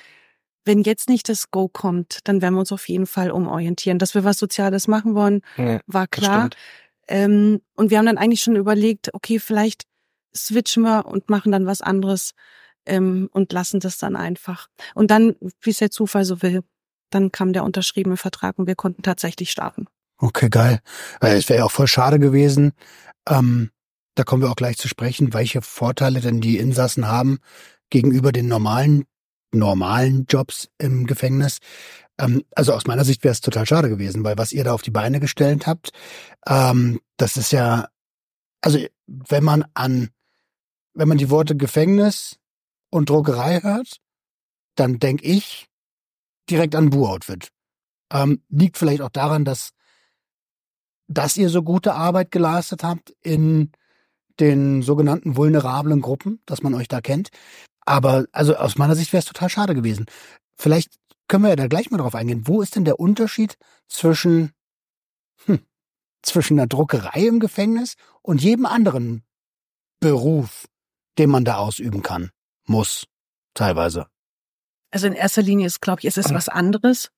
wenn 0.64 0.82
jetzt 0.82 1.10
nicht 1.10 1.30
das 1.30 1.52
Go 1.52 1.68
kommt, 1.68 2.20
dann 2.24 2.42
werden 2.42 2.56
wir 2.56 2.62
uns 2.62 2.72
auf 2.72 2.88
jeden 2.90 3.06
Fall 3.06 3.30
umorientieren. 3.32 4.00
Dass 4.00 4.16
wir 4.16 4.24
was 4.24 4.38
Soziales 4.40 4.88
machen 4.88 5.14
wollen, 5.14 5.42
ja, 5.58 5.80
war 5.86 6.08
das 6.10 6.20
klar. 6.20 6.50
Ähm, 7.08 7.62
und 7.76 7.92
wir 7.92 8.00
haben 8.00 8.08
dann 8.08 8.18
eigentlich 8.18 8.42
schon 8.42 8.56
überlegt, 8.56 9.14
okay, 9.14 9.40
vielleicht 9.40 9.84
switchen 10.36 10.84
wir 10.84 11.06
und 11.06 11.30
machen 11.30 11.52
dann 11.52 11.68
was 11.68 11.82
anderes 11.82 12.32
ähm, 12.86 13.30
und 13.32 13.54
lassen 13.54 13.80
das 13.80 13.98
dann 13.98 14.16
einfach. 14.16 14.68
Und 14.96 15.12
dann, 15.12 15.36
wie 15.62 15.70
es 15.70 15.78
der 15.78 15.92
Zufall 15.92 16.26
so 16.26 16.42
will, 16.42 16.64
dann 17.16 17.32
kam 17.32 17.54
der 17.54 17.64
unterschriebene 17.64 18.18
Vertrag 18.18 18.60
und 18.60 18.68
wir 18.68 18.76
konnten 18.76 19.02
tatsächlich 19.02 19.50
starten. 19.50 19.88
Okay, 20.18 20.50
geil. 20.50 20.80
Weil 21.20 21.38
es 21.38 21.50
wäre 21.50 21.60
ja 21.60 21.66
auch 21.66 21.72
voll 21.72 21.88
schade 21.88 22.20
gewesen. 22.20 22.74
Ähm, 23.28 23.72
da 24.16 24.24
kommen 24.24 24.42
wir 24.42 24.50
auch 24.50 24.56
gleich 24.56 24.78
zu 24.78 24.88
sprechen, 24.88 25.34
welche 25.34 25.62
Vorteile 25.62 26.22
denn 26.22 26.42
die 26.42 26.58
Insassen 26.58 27.08
haben 27.08 27.40
gegenüber 27.90 28.32
den 28.32 28.48
normalen, 28.48 29.06
normalen 29.52 30.26
Jobs 30.28 30.70
im 30.78 31.06
Gefängnis. 31.06 31.60
Ähm, 32.18 32.44
also 32.56 32.74
aus 32.74 32.86
meiner 32.86 33.04
Sicht 33.04 33.24
wäre 33.24 33.34
es 33.34 33.42
total 33.42 33.66
schade 33.66 33.90
gewesen, 33.90 34.24
weil 34.24 34.38
was 34.38 34.54
ihr 34.54 34.64
da 34.64 34.74
auf 34.74 34.82
die 34.82 34.92
Beine 34.92 35.20
gestellt 35.20 35.68
habt, 35.68 35.92
ähm, 36.48 37.00
das 37.18 37.38
ist 37.38 37.52
ja, 37.52 37.88
also 38.62 38.80
wenn 39.06 39.44
man 39.44 39.66
an, 39.74 40.10
wenn 40.94 41.08
man 41.08 41.18
die 41.18 41.30
Worte 41.30 41.56
Gefängnis 41.56 42.38
und 42.90 43.10
Druckerei 43.10 43.62
hört, 43.62 43.98
dann 44.76 45.00
denke 45.00 45.26
ich 45.26 45.68
direkt 46.50 46.76
an 46.76 46.90
Bu-Outfit. 46.90 47.50
Ähm, 48.12 48.42
liegt 48.50 48.78
vielleicht 48.78 49.02
auch 49.02 49.10
daran, 49.10 49.46
dass 49.46 49.72
dass 51.08 51.38
ihr 51.38 51.50
so 51.50 51.62
gute 51.62 51.94
Arbeit 51.94 52.32
geleistet 52.32 52.84
habt 52.84 53.14
in 53.22 53.72
den 54.40 54.82
sogenannten 54.82 55.38
vulnerablen 55.38 56.02
Gruppen, 56.02 56.42
dass 56.46 56.64
man 56.64 56.74
euch 56.74 56.88
da 56.88 57.00
kennt. 57.00 57.30
Aber 57.82 58.26
also 58.32 58.56
aus 58.56 58.78
meiner 58.78 58.96
Sicht 58.96 59.14
wäre 59.14 59.20
es 59.20 59.26
total 59.26 59.50
schade 59.50 59.76
gewesen. 59.76 60.08
Vielleicht 60.58 60.96
können 61.28 61.44
wir 61.44 61.50
ja 61.50 61.56
da 61.56 61.68
gleich 61.68 61.92
mal 61.92 61.98
drauf 61.98 62.16
eingehen. 62.16 62.48
Wo 62.48 62.62
ist 62.62 62.76
denn 62.76 62.86
der 62.86 63.00
Unterschied 63.00 63.58
zwischen 63.88 64.52
hm, 65.46 65.60
zwischen 66.22 66.60
einer 66.60 66.68
Druckerei 66.68 67.28
im 67.28 67.40
Gefängnis 67.40 67.96
und 68.22 68.42
jedem 68.42 68.66
anderen 68.66 69.24
Beruf, 70.00 70.68
den 71.18 71.30
man 71.30 71.46
da 71.46 71.58
ausüben 71.58 72.02
kann, 72.02 72.32
muss 72.66 73.06
teilweise. 73.54 74.08
Also 74.96 75.08
in 75.08 75.14
erster 75.14 75.42
Linie 75.42 75.68
ist, 75.68 75.82
glaube 75.82 76.00
ich, 76.00 76.06
es 76.06 76.16
ist 76.16 76.34
was 76.34 76.48
anderes. 76.48 77.12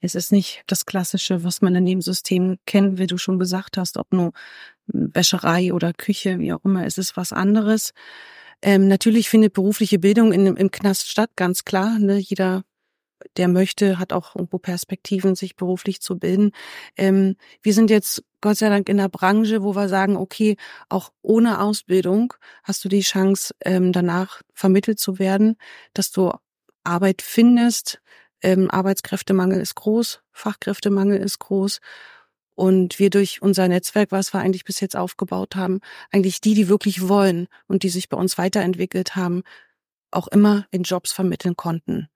Es 0.00 0.16
ist 0.16 0.32
nicht 0.32 0.64
das 0.66 0.86
Klassische, 0.86 1.44
was 1.44 1.62
man 1.62 1.76
in 1.76 1.86
dem 1.86 2.02
System 2.02 2.56
kennt, 2.66 2.98
wie 2.98 3.06
du 3.06 3.16
schon 3.16 3.38
gesagt 3.38 3.76
hast, 3.76 3.96
ob 3.96 4.12
nur 4.12 4.32
Wäscherei 4.88 5.72
oder 5.72 5.92
Küche, 5.92 6.40
wie 6.40 6.52
auch 6.52 6.64
immer, 6.64 6.84
es 6.84 6.98
ist 6.98 7.16
was 7.16 7.32
anderes. 7.32 7.92
Ähm, 8.60 8.88
natürlich 8.88 9.28
findet 9.28 9.52
berufliche 9.52 10.00
Bildung 10.00 10.32
in, 10.32 10.48
im 10.48 10.70
Knast 10.72 11.08
statt, 11.08 11.30
ganz 11.36 11.64
klar. 11.64 12.00
Ne? 12.00 12.18
Jeder, 12.18 12.64
der 13.36 13.46
möchte, 13.46 14.00
hat 14.00 14.12
auch 14.12 14.34
irgendwo 14.34 14.58
Perspektiven, 14.58 15.36
sich 15.36 15.54
beruflich 15.54 16.00
zu 16.00 16.18
bilden. 16.18 16.50
Ähm, 16.96 17.36
wir 17.62 17.72
sind 17.72 17.88
jetzt 17.88 18.24
Gott 18.40 18.56
sei 18.56 18.68
Dank 18.68 18.88
in 18.88 18.96
der 18.96 19.08
Branche, 19.08 19.62
wo 19.62 19.76
wir 19.76 19.88
sagen, 19.88 20.16
okay, 20.16 20.56
auch 20.88 21.12
ohne 21.22 21.60
Ausbildung 21.60 22.34
hast 22.64 22.84
du 22.84 22.88
die 22.88 23.02
Chance, 23.02 23.54
ähm, 23.64 23.92
danach 23.92 24.42
vermittelt 24.54 24.98
zu 24.98 25.20
werden, 25.20 25.54
dass 25.92 26.10
du 26.10 26.32
Arbeit 26.84 27.22
findest. 27.22 28.00
Ähm, 28.42 28.70
Arbeitskräftemangel 28.70 29.60
ist 29.60 29.74
groß, 29.74 30.22
Fachkräftemangel 30.32 31.18
ist 31.18 31.38
groß. 31.38 31.80
Und 32.56 32.98
wir 33.00 33.10
durch 33.10 33.42
unser 33.42 33.66
Netzwerk, 33.66 34.12
was 34.12 34.32
wir 34.32 34.40
eigentlich 34.40 34.64
bis 34.64 34.80
jetzt 34.80 34.94
aufgebaut 34.94 35.56
haben, 35.56 35.80
eigentlich 36.12 36.40
die, 36.40 36.54
die 36.54 36.68
wirklich 36.68 37.08
wollen 37.08 37.48
und 37.66 37.82
die 37.82 37.88
sich 37.88 38.08
bei 38.08 38.16
uns 38.16 38.38
weiterentwickelt 38.38 39.16
haben, 39.16 39.42
auch 40.12 40.28
immer 40.28 40.66
in 40.70 40.84
Jobs 40.84 41.10
vermitteln 41.12 41.56
konnten. 41.56 42.08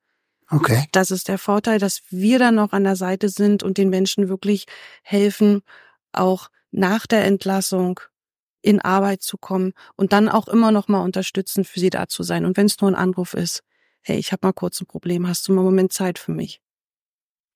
Okay. 0.51 0.87
Das 0.93 1.11
ist 1.11 1.29
der 1.29 1.39
Vorteil, 1.39 1.79
dass 1.79 2.03
wir 2.11 2.39
dann 2.39 2.55
noch 2.55 2.73
an 2.73 2.85
der 2.85 2.97
Seite 2.97 3.29
sind 3.29 3.63
und 3.63 3.77
den 3.79 3.91
Menschen 3.91 4.29
wirklich 4.29 4.67
helfen, 5.03 5.63
auch 6.13 6.51
nach 6.71 7.07
der 7.07 7.25
Entlassung 7.25 8.01
in 8.63 8.81
Arbeit 8.81 9.23
zu 9.23 9.39
kommen 9.39 9.73
und 9.97 10.13
dann 10.13 10.29
auch 10.29 10.49
immer 10.49 10.73
noch 10.73 10.89
mal 10.89 11.03
unterstützen, 11.03 11.65
für 11.65 11.81
sie 11.81 11.91
da 11.91 12.09
zu 12.09 12.23
sein. 12.23 12.45
Und 12.45 12.57
wenn 12.57 12.67
es 12.67 12.81
nur 12.81 12.91
ein 12.91 12.97
Anruf 12.97 13.35
ist, 13.35 13.63
hey, 14.03 14.19
ich 14.19 14.33
habe 14.33 14.47
mal 14.47 14.53
kurz 14.53 14.81
ein 14.81 14.87
Problem, 14.87 15.27
hast 15.27 15.49
du 15.49 15.53
mal 15.53 15.61
einen 15.61 15.67
Moment 15.67 15.93
Zeit 15.93 16.19
für 16.19 16.33
mich? 16.33 16.61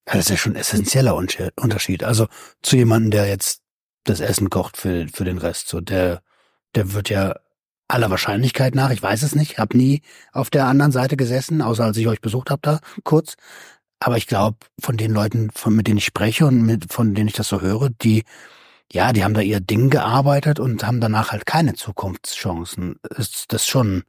Das 0.04 0.16
ist 0.16 0.30
ja 0.30 0.36
schon 0.36 0.52
ein 0.52 0.60
essentieller 0.60 1.14
Unterschied. 1.14 2.02
Also 2.02 2.26
zu 2.62 2.76
jemandem, 2.76 3.12
der 3.12 3.28
jetzt 3.28 3.62
das 4.04 4.20
Essen 4.20 4.50
kocht 4.50 4.76
für, 4.76 5.06
für 5.12 5.24
den 5.24 5.38
Rest, 5.38 5.68
so 5.68 5.80
der, 5.80 6.22
der 6.74 6.92
wird 6.92 7.08
ja 7.08 7.36
aller 7.88 8.10
Wahrscheinlichkeit 8.10 8.74
nach, 8.74 8.90
ich 8.90 9.02
weiß 9.02 9.22
es 9.22 9.34
nicht, 9.34 9.58
habe 9.58 9.76
nie 9.76 10.02
auf 10.32 10.50
der 10.50 10.66
anderen 10.66 10.92
Seite 10.92 11.16
gesessen, 11.16 11.62
außer 11.62 11.84
als 11.84 11.96
ich 11.96 12.08
euch 12.08 12.20
besucht 12.20 12.50
habe 12.50 12.60
da 12.62 12.80
kurz. 13.04 13.36
Aber 14.00 14.16
ich 14.16 14.26
glaube, 14.26 14.56
von 14.80 14.96
den 14.96 15.12
Leuten, 15.12 15.50
von 15.52 15.76
mit 15.76 15.86
denen 15.86 15.98
ich 15.98 16.04
spreche 16.06 16.46
und 16.46 16.62
mit, 16.62 16.92
von 16.92 17.14
denen 17.14 17.28
ich 17.28 17.34
das 17.34 17.48
so 17.48 17.60
höre, 17.60 17.90
die, 17.90 18.24
ja, 18.90 19.12
die 19.12 19.22
haben 19.22 19.34
da 19.34 19.40
ihr 19.40 19.60
Ding 19.60 19.90
gearbeitet 19.90 20.58
und 20.58 20.84
haben 20.84 21.00
danach 21.00 21.30
halt 21.30 21.46
keine 21.46 21.74
Zukunftschancen. 21.74 22.96
Ist 23.16 23.52
das 23.52 23.68
schon 23.68 24.02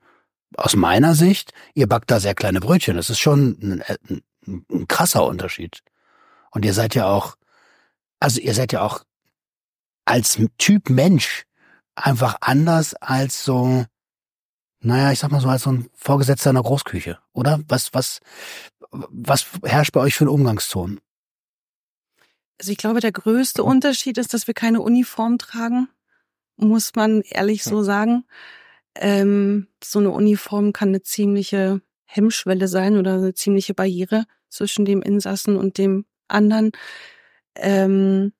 aus 0.57 0.75
meiner 0.75 1.15
Sicht, 1.15 1.53
ihr 1.73 1.87
backt 1.87 2.11
da 2.11 2.19
sehr 2.19 2.35
kleine 2.35 2.59
Brötchen. 2.59 2.97
Das 2.97 3.09
ist 3.09 3.19
schon 3.19 3.57
ein, 3.61 3.83
ein, 4.07 4.65
ein 4.69 4.87
krasser 4.87 5.25
Unterschied. 5.25 5.81
Und 6.51 6.65
ihr 6.65 6.73
seid 6.73 6.95
ja 6.95 7.07
auch, 7.07 7.35
also 8.19 8.39
ihr 8.39 8.53
seid 8.53 8.73
ja 8.73 8.81
auch 8.81 9.03
als 10.05 10.39
Typ 10.57 10.89
Mensch 10.89 11.45
einfach 11.95 12.37
anders 12.41 12.93
als 12.95 13.43
so, 13.43 13.85
naja, 14.79 15.11
ich 15.11 15.19
sag 15.19 15.31
mal 15.31 15.41
so, 15.41 15.47
als 15.47 15.63
so 15.63 15.71
ein 15.71 15.89
Vorgesetzter 15.93 16.49
einer 16.49 16.63
Großküche, 16.63 17.19
oder? 17.31 17.61
Was, 17.67 17.93
was, 17.93 18.19
was 18.91 19.45
herrscht 19.63 19.93
bei 19.93 20.01
euch 20.01 20.15
für 20.15 20.25
einen 20.25 20.33
Umgangston? 20.33 20.99
Also 22.59 22.71
ich 22.71 22.77
glaube, 22.77 22.99
der 22.99 23.11
größte 23.11 23.63
Unterschied 23.63 24.17
ist, 24.17 24.33
dass 24.33 24.47
wir 24.47 24.53
keine 24.53 24.81
Uniform 24.81 25.37
tragen, 25.37 25.89
muss 26.55 26.95
man 26.95 27.21
ehrlich 27.21 27.63
so 27.63 27.83
sagen. 27.83 28.25
Ähm, 28.95 29.67
so 29.83 29.99
eine 29.99 30.11
Uniform 30.11 30.73
kann 30.73 30.89
eine 30.89 31.01
ziemliche 31.01 31.81
Hemmschwelle 32.05 32.67
sein 32.67 32.97
oder 32.97 33.15
eine 33.15 33.33
ziemliche 33.33 33.73
Barriere 33.73 34.25
zwischen 34.49 34.85
dem 34.85 35.01
Insassen 35.01 35.57
und 35.57 35.77
dem 35.77 36.05
anderen. 36.27 36.71
Ähm, 37.55 38.33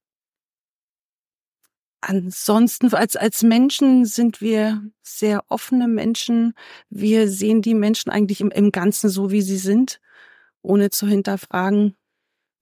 ansonsten 2.02 2.94
als 2.94 3.16
als 3.16 3.44
Menschen 3.44 4.06
sind 4.06 4.42
wir 4.42 4.84
sehr 5.02 5.44
offene 5.50 5.88
Menschen. 5.88 6.54
Wir 6.90 7.30
sehen 7.30 7.62
die 7.62 7.74
Menschen 7.74 8.12
eigentlich 8.12 8.42
im, 8.42 8.52
im 8.52 8.72
Ganzen 8.72 9.10
so, 9.10 9.32
wie 9.32 9.42
sie 9.42 9.58
sind, 9.58 10.00
ohne 10.62 10.90
zu 10.90 11.08
hinterfragen, 11.08 11.96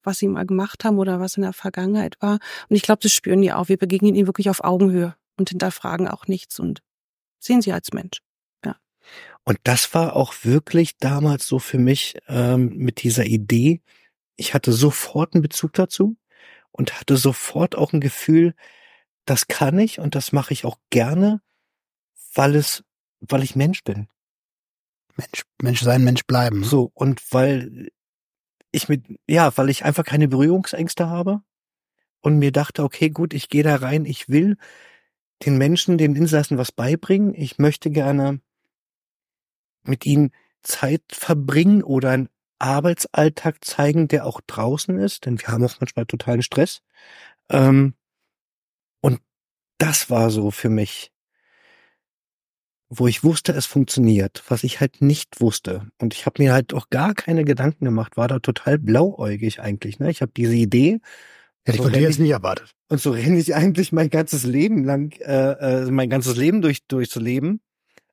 was 0.02 0.18
sie 0.18 0.28
mal 0.28 0.46
gemacht 0.46 0.84
haben 0.84 0.98
oder 0.98 1.20
was 1.20 1.36
in 1.36 1.42
der 1.42 1.52
Vergangenheit 1.52 2.16
war. 2.20 2.38
Und 2.68 2.76
ich 2.76 2.82
glaube, 2.82 3.00
das 3.02 3.12
spüren 3.12 3.42
die 3.42 3.52
auch. 3.52 3.68
Wir 3.68 3.76
begegnen 3.76 4.14
ihnen 4.14 4.26
wirklich 4.26 4.50
auf 4.50 4.64
Augenhöhe 4.64 5.14
und 5.36 5.50
hinterfragen 5.50 6.08
auch 6.08 6.26
nichts 6.26 6.58
und 6.58 6.82
sehen 7.42 7.62
sie 7.62 7.72
als 7.72 7.92
Mensch. 7.92 8.22
Ja. 8.64 8.76
Und 9.44 9.58
das 9.64 9.94
war 9.94 10.16
auch 10.16 10.34
wirklich 10.42 10.96
damals 10.98 11.46
so 11.46 11.58
für 11.58 11.78
mich 11.78 12.16
ähm, 12.28 12.76
mit 12.76 13.02
dieser 13.02 13.24
Idee. 13.24 13.82
Ich 14.36 14.54
hatte 14.54 14.72
sofort 14.72 15.34
einen 15.34 15.42
Bezug 15.42 15.72
dazu 15.74 16.16
und 16.70 16.98
hatte 16.98 17.16
sofort 17.16 17.76
auch 17.76 17.92
ein 17.92 18.00
Gefühl, 18.00 18.54
das 19.24 19.46
kann 19.46 19.78
ich 19.78 19.98
und 19.98 20.14
das 20.14 20.32
mache 20.32 20.52
ich 20.52 20.64
auch 20.64 20.78
gerne, 20.90 21.40
weil 22.34 22.56
es, 22.56 22.84
weil 23.20 23.42
ich 23.42 23.56
Mensch 23.56 23.84
bin. 23.84 24.08
Mensch, 25.16 25.44
Mensch 25.60 25.82
sein, 25.82 26.04
Mensch 26.04 26.24
bleiben. 26.24 26.64
So, 26.64 26.90
und 26.94 27.20
weil 27.32 27.90
ich 28.70 28.88
mit, 28.88 29.04
ja, 29.28 29.56
weil 29.56 29.68
ich 29.68 29.84
einfach 29.84 30.04
keine 30.04 30.28
Berührungsängste 30.28 31.08
habe 31.08 31.42
und 32.20 32.38
mir 32.38 32.52
dachte, 32.52 32.82
okay, 32.82 33.10
gut, 33.10 33.34
ich 33.34 33.48
gehe 33.48 33.62
da 33.62 33.76
rein, 33.76 34.06
ich 34.06 34.28
will 34.28 34.56
den 35.44 35.58
Menschen, 35.58 35.98
den 35.98 36.16
Insassen 36.16 36.58
was 36.58 36.72
beibringen. 36.72 37.34
Ich 37.34 37.58
möchte 37.58 37.90
gerne 37.90 38.40
mit 39.84 40.06
ihnen 40.06 40.30
Zeit 40.62 41.02
verbringen 41.10 41.82
oder 41.82 42.10
einen 42.10 42.28
Arbeitsalltag 42.58 43.64
zeigen, 43.64 44.06
der 44.08 44.26
auch 44.26 44.40
draußen 44.46 44.98
ist, 44.98 45.26
denn 45.26 45.40
wir 45.40 45.48
haben 45.48 45.64
auch 45.64 45.80
manchmal 45.80 46.06
totalen 46.06 46.42
Stress. 46.42 46.82
Ähm, 47.50 47.94
und 49.00 49.20
das 49.78 50.10
war 50.10 50.30
so 50.30 50.52
für 50.52 50.68
mich 50.68 51.12
wo 52.94 53.06
ich 53.06 53.24
wusste, 53.24 53.52
es 53.52 53.64
funktioniert, 53.64 54.42
was 54.48 54.64
ich 54.64 54.80
halt 54.80 55.00
nicht 55.00 55.40
wusste. 55.40 55.88
Und 55.98 56.12
ich 56.12 56.26
habe 56.26 56.42
mir 56.42 56.52
halt 56.52 56.74
auch 56.74 56.90
gar 56.90 57.14
keine 57.14 57.42
Gedanken 57.42 57.86
gemacht, 57.86 58.18
war 58.18 58.28
da 58.28 58.38
total 58.38 58.78
blauäugig 58.78 59.60
eigentlich. 59.60 59.98
Ne? 59.98 60.10
Ich 60.10 60.20
habe 60.20 60.32
diese 60.36 60.54
Idee. 60.54 61.00
Hätte 61.64 61.78
ich 61.78 61.82
von 61.82 61.92
dir 61.92 62.00
jetzt 62.00 62.18
nicht 62.18 62.30
erwartet. 62.30 62.74
Und 62.88 63.00
so 63.00 63.12
renne 63.12 63.38
ich 63.38 63.54
eigentlich 63.54 63.92
mein 63.92 64.10
ganzes 64.10 64.44
Leben 64.44 64.84
lang, 64.84 65.12
äh, 65.20 65.84
äh, 65.84 65.90
mein 65.90 66.10
ganzes 66.10 66.36
Leben 66.36 66.60
durch 66.60 66.86
durchzuleben. 66.86 67.60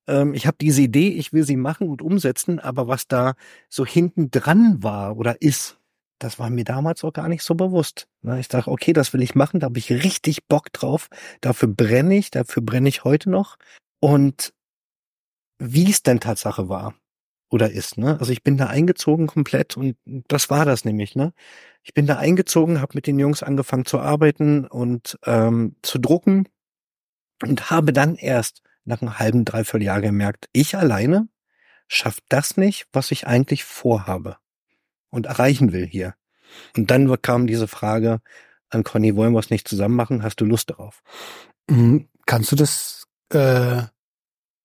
Ähm, 0.08 0.34
ich 0.34 0.46
habe 0.46 0.58
diese 0.62 0.82
Idee, 0.82 1.10
ich 1.10 1.34
will 1.34 1.44
sie 1.44 1.56
machen 1.56 1.90
und 1.90 2.02
umsetzen, 2.02 2.60
aber 2.60 2.88
was 2.88 3.08
da 3.08 3.34
so 3.70 3.86
hinten 3.86 4.30
dran 4.30 4.84
war 4.84 5.18
oder 5.18 5.42
ist, 5.42 5.78
das 6.20 6.38
war 6.38 6.50
mir 6.50 6.66
damals 6.66 7.04
auch 7.04 7.14
gar 7.14 7.30
nicht 7.30 7.44
so 7.44 7.56
bewusst. 7.56 8.08
Ich 8.40 8.50
dachte, 8.50 8.70
okay, 8.70 8.94
das 8.94 9.14
will 9.14 9.22
ich 9.22 9.36
machen, 9.36 9.62
da 9.62 9.66
habe 9.66 9.80
ich 9.80 9.92
richtig 9.92 10.48
Bock 10.48 10.72
drauf. 10.74 11.08
Dafür 11.42 11.70
brenne 11.70 12.18
ich, 12.18 12.30
dafür 12.30 12.62
brenne 12.62 12.90
ich 12.90 13.06
heute 13.06 13.30
noch. 13.30 13.56
Und 14.02 14.54
wie 15.60 15.90
es 15.90 16.04
denn 16.04 16.20
Tatsache 16.20 16.70
war 16.70 16.94
oder 17.50 17.72
ist. 17.72 17.98
Ne? 17.98 18.18
Also 18.20 18.32
ich 18.32 18.44
bin 18.44 18.58
da 18.58 18.68
eingezogen 18.68 19.28
komplett 19.28 19.76
und 19.78 19.98
das 20.06 20.50
war 20.50 20.66
das 20.66 20.86
nämlich. 20.86 21.16
Ne? 21.16 21.34
Ich 21.84 21.94
bin 21.94 22.06
da 22.06 22.18
eingezogen, 22.18 22.82
habe 22.82 22.94
mit 22.96 23.08
den 23.08 23.20
Jungs 23.20 23.44
angefangen 23.44 23.86
zu 23.86 24.00
arbeiten 24.00 24.66
und 24.66 25.18
ähm, 25.26 25.76
zu 25.82 26.00
drucken 26.00 26.48
und 27.44 27.72
habe 27.72 27.94
dann 27.94 28.16
erst 28.16 28.62
nach 28.86 29.02
einem 29.02 29.20
halben, 29.20 29.46
dreiviertel 29.46 29.86
Jahr 29.86 30.02
gemerkt, 30.02 30.48
ich 30.52 30.76
alleine 30.78 31.28
schafft 31.88 32.24
das 32.30 32.58
nicht, 32.58 32.88
was 32.94 33.12
ich 33.12 33.28
eigentlich 33.28 33.64
vorhabe 33.64 34.38
und 35.10 35.26
erreichen 35.26 35.74
will 35.74 35.88
hier. 35.88 36.16
Und 36.78 36.92
dann 36.92 37.22
kam 37.22 37.48
diese 37.48 37.68
Frage 37.68 38.22
an 38.70 38.84
Conny, 38.84 39.16
wollen 39.16 39.34
wir 39.34 39.40
es 39.40 39.50
nicht 39.50 39.68
zusammen 39.68 39.96
machen? 39.96 40.24
Hast 40.24 40.42
du 40.42 40.46
Lust 40.46 40.70
darauf? 40.70 41.02
Mhm. 41.70 42.08
Kannst 42.26 42.52
du 42.52 42.56
das 42.56 43.08
äh, 43.32 43.84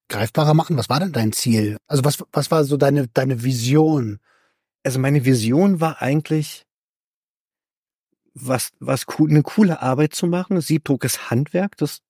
greifbarer 0.09 0.55
machen? 0.55 0.77
Was 0.77 0.89
war 0.89 1.01
denn 1.01 1.13
dein 1.13 1.33
Ziel? 1.33 1.77
Also 1.87 2.05
was, 2.05 2.23
was 2.33 2.51
war 2.51 2.65
so 2.65 2.77
deine, 2.77 3.09
deine 3.09 3.43
Vision? 3.43 4.21
Also 4.83 4.99
meine 4.99 5.25
Vision 5.25 5.81
war 5.81 6.03
eigentlich, 6.03 6.67
was, 8.35 8.73
was 8.81 9.07
cool, 9.19 9.31
eine 9.31 9.43
coole 9.43 9.81
Arbeit 9.81 10.15
zu 10.15 10.27
machen. 10.27 10.61
Siebdruck 10.61 11.05
ist 11.05 11.31
Handwerk, 11.31 11.77
das 11.77 12.01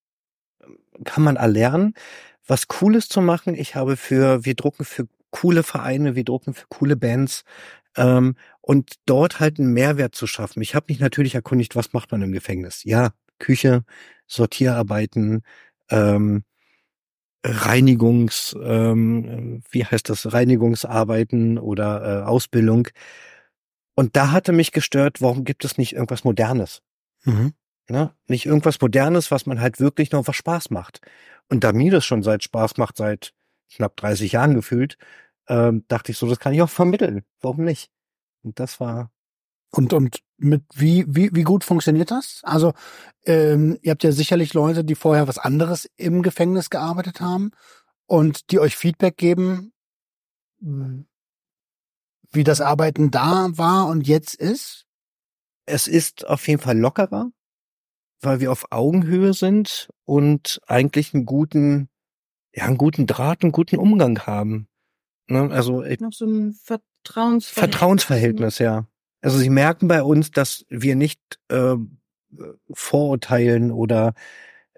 kann 1.04 1.22
man 1.22 1.36
erlernen. 1.36 1.94
Was 2.46 2.68
Cooles 2.68 3.08
zu 3.08 3.20
machen. 3.20 3.54
Ich 3.54 3.74
habe 3.74 3.96
für, 3.96 4.44
wir 4.44 4.54
drucken 4.54 4.84
für 4.84 5.06
coole 5.30 5.62
Vereine, 5.62 6.14
wir 6.14 6.24
drucken 6.24 6.54
für 6.54 6.66
coole 6.68 6.96
Bands 6.96 7.44
ähm, 7.96 8.36
und 8.60 8.94
dort 9.06 9.40
halt 9.40 9.58
einen 9.58 9.72
Mehrwert 9.72 10.14
zu 10.14 10.26
schaffen. 10.26 10.62
Ich 10.62 10.74
habe 10.74 10.86
mich 10.88 11.00
natürlich 11.00 11.34
erkundigt, 11.34 11.74
was 11.76 11.92
macht 11.92 12.12
man 12.12 12.22
im 12.22 12.32
Gefängnis? 12.32 12.84
Ja, 12.84 13.10
Küche, 13.38 13.84
Sortierarbeiten, 14.26 15.42
ähm, 15.90 16.44
Reinigungs, 17.44 18.56
ähm, 18.62 19.62
wie 19.70 19.84
heißt 19.84 20.08
das, 20.08 20.32
Reinigungsarbeiten 20.32 21.58
oder 21.58 22.22
äh, 22.22 22.24
Ausbildung. 22.24 22.88
Und 23.94 24.16
da 24.16 24.32
hatte 24.32 24.52
mich 24.52 24.72
gestört, 24.72 25.20
warum 25.20 25.44
gibt 25.44 25.64
es 25.64 25.78
nicht 25.78 25.92
irgendwas 25.92 26.24
Modernes? 26.24 26.82
Mhm. 27.24 27.52
Ne? 27.88 28.14
Nicht 28.28 28.46
irgendwas 28.46 28.80
Modernes, 28.80 29.30
was 29.30 29.46
man 29.46 29.60
halt 29.60 29.78
wirklich 29.78 30.10
noch 30.10 30.26
was 30.26 30.36
Spaß 30.36 30.70
macht. 30.70 31.00
Und 31.50 31.64
da 31.64 31.72
mir 31.72 31.90
das 31.90 32.04
schon 32.04 32.22
seit 32.22 32.42
Spaß 32.42 32.78
macht, 32.78 32.96
seit 32.96 33.34
knapp 33.70 33.96
30 33.96 34.32
Jahren 34.32 34.54
gefühlt, 34.54 34.96
ähm, 35.48 35.84
dachte 35.88 36.12
ich 36.12 36.18
so, 36.18 36.26
das 36.26 36.38
kann 36.38 36.54
ich 36.54 36.62
auch 36.62 36.70
vermitteln. 36.70 37.24
Warum 37.40 37.64
nicht? 37.64 37.90
Und 38.42 38.58
das 38.58 38.80
war 38.80 39.10
und, 39.76 39.92
und 39.92 40.20
mit 40.36 40.62
wie, 40.74 41.04
wie, 41.08 41.30
wie 41.34 41.42
gut 41.42 41.64
funktioniert 41.64 42.10
das? 42.10 42.40
Also, 42.42 42.72
ähm, 43.24 43.78
ihr 43.82 43.92
habt 43.92 44.04
ja 44.04 44.12
sicherlich 44.12 44.54
Leute, 44.54 44.84
die 44.84 44.94
vorher 44.94 45.28
was 45.28 45.38
anderes 45.38 45.88
im 45.96 46.22
Gefängnis 46.22 46.70
gearbeitet 46.70 47.20
haben 47.20 47.52
und 48.06 48.50
die 48.50 48.58
euch 48.58 48.76
Feedback 48.76 49.16
geben, 49.16 49.72
wie 52.30 52.44
das 52.44 52.60
Arbeiten 52.60 53.10
da 53.10 53.48
war 53.52 53.86
und 53.86 54.06
jetzt 54.06 54.34
ist? 54.34 54.86
Es 55.66 55.86
ist 55.88 56.26
auf 56.26 56.46
jeden 56.48 56.60
Fall 56.60 56.78
lockerer, 56.78 57.30
weil 58.20 58.40
wir 58.40 58.52
auf 58.52 58.66
Augenhöhe 58.70 59.32
sind 59.32 59.88
und 60.04 60.60
eigentlich 60.66 61.14
einen 61.14 61.26
guten, 61.26 61.88
ja, 62.52 62.64
einen 62.64 62.78
guten 62.78 63.06
Draht, 63.06 63.42
einen 63.42 63.52
guten 63.52 63.76
Umgang 63.76 64.20
haben. 64.20 64.68
Ne? 65.28 65.50
Also 65.50 65.82
noch 65.82 66.12
so 66.12 66.26
ein 66.26 66.52
Vertrauensverhältnis. 66.52 67.48
Vertrauensverhältnis, 67.48 68.58
ja. 68.58 68.86
Also 69.24 69.38
sie 69.38 69.50
merken 69.50 69.88
bei 69.88 70.02
uns, 70.02 70.30
dass 70.30 70.64
wir 70.68 70.96
nicht 70.96 71.20
äh, 71.48 71.76
vorurteilen 72.72 73.70
oder 73.72 74.14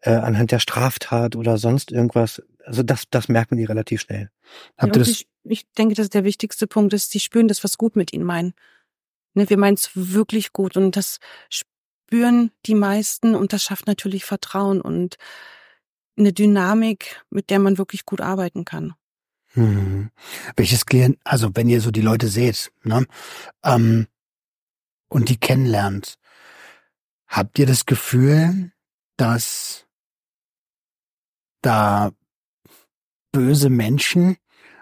äh, 0.02 0.10
anhand 0.10 0.52
der 0.52 0.60
Straftat 0.60 1.36
oder 1.36 1.58
sonst 1.58 1.90
irgendwas 1.90 2.42
also 2.66 2.82
das, 2.82 3.04
das 3.10 3.28
merken 3.28 3.56
die 3.56 3.64
relativ 3.64 4.02
schnell. 4.02 4.30
Habt 4.76 4.96
ihr 4.96 5.00
das? 5.00 5.08
Ich, 5.08 5.28
ich 5.44 5.72
denke, 5.72 5.94
dass 5.94 6.10
der 6.10 6.24
wichtigste 6.24 6.66
Punkt 6.66 6.92
ist, 6.92 7.14
die 7.14 7.20
spüren, 7.20 7.48
dass 7.48 7.62
wir 7.62 7.68
es 7.68 7.78
gut 7.78 7.96
mit 7.96 8.12
ihnen 8.12 8.24
meinen. 8.24 8.54
Ne, 9.34 9.48
wir 9.48 9.56
meinen 9.56 9.74
es 9.74 9.90
wirklich 9.94 10.52
gut 10.52 10.76
und 10.76 10.96
das 10.96 11.18
spüren 11.48 12.50
die 12.66 12.74
meisten 12.74 13.34
und 13.34 13.52
das 13.52 13.62
schafft 13.62 13.86
natürlich 13.86 14.24
Vertrauen 14.24 14.80
und 14.80 15.16
eine 16.18 16.32
Dynamik, 16.32 17.22
mit 17.30 17.50
der 17.50 17.58
man 17.58 17.78
wirklich 17.78 18.04
gut 18.04 18.20
arbeiten 18.20 18.64
kann. 18.64 18.94
Hm. 19.52 20.10
Welches 20.56 20.86
Klient, 20.86 21.18
also 21.24 21.50
wenn 21.54 21.68
ihr 21.68 21.80
so 21.80 21.90
die 21.90 22.00
Leute 22.00 22.28
seht, 22.28 22.72
ne, 22.82 23.06
ähm, 23.64 24.06
und 25.08 25.28
die 25.28 25.38
kennenlernt, 25.38 26.18
habt 27.26 27.58
ihr 27.58 27.66
das 27.66 27.86
Gefühl, 27.86 28.72
dass 29.16 29.86
da 31.62 32.12
böse 33.32 33.70
Menschen 33.70 34.36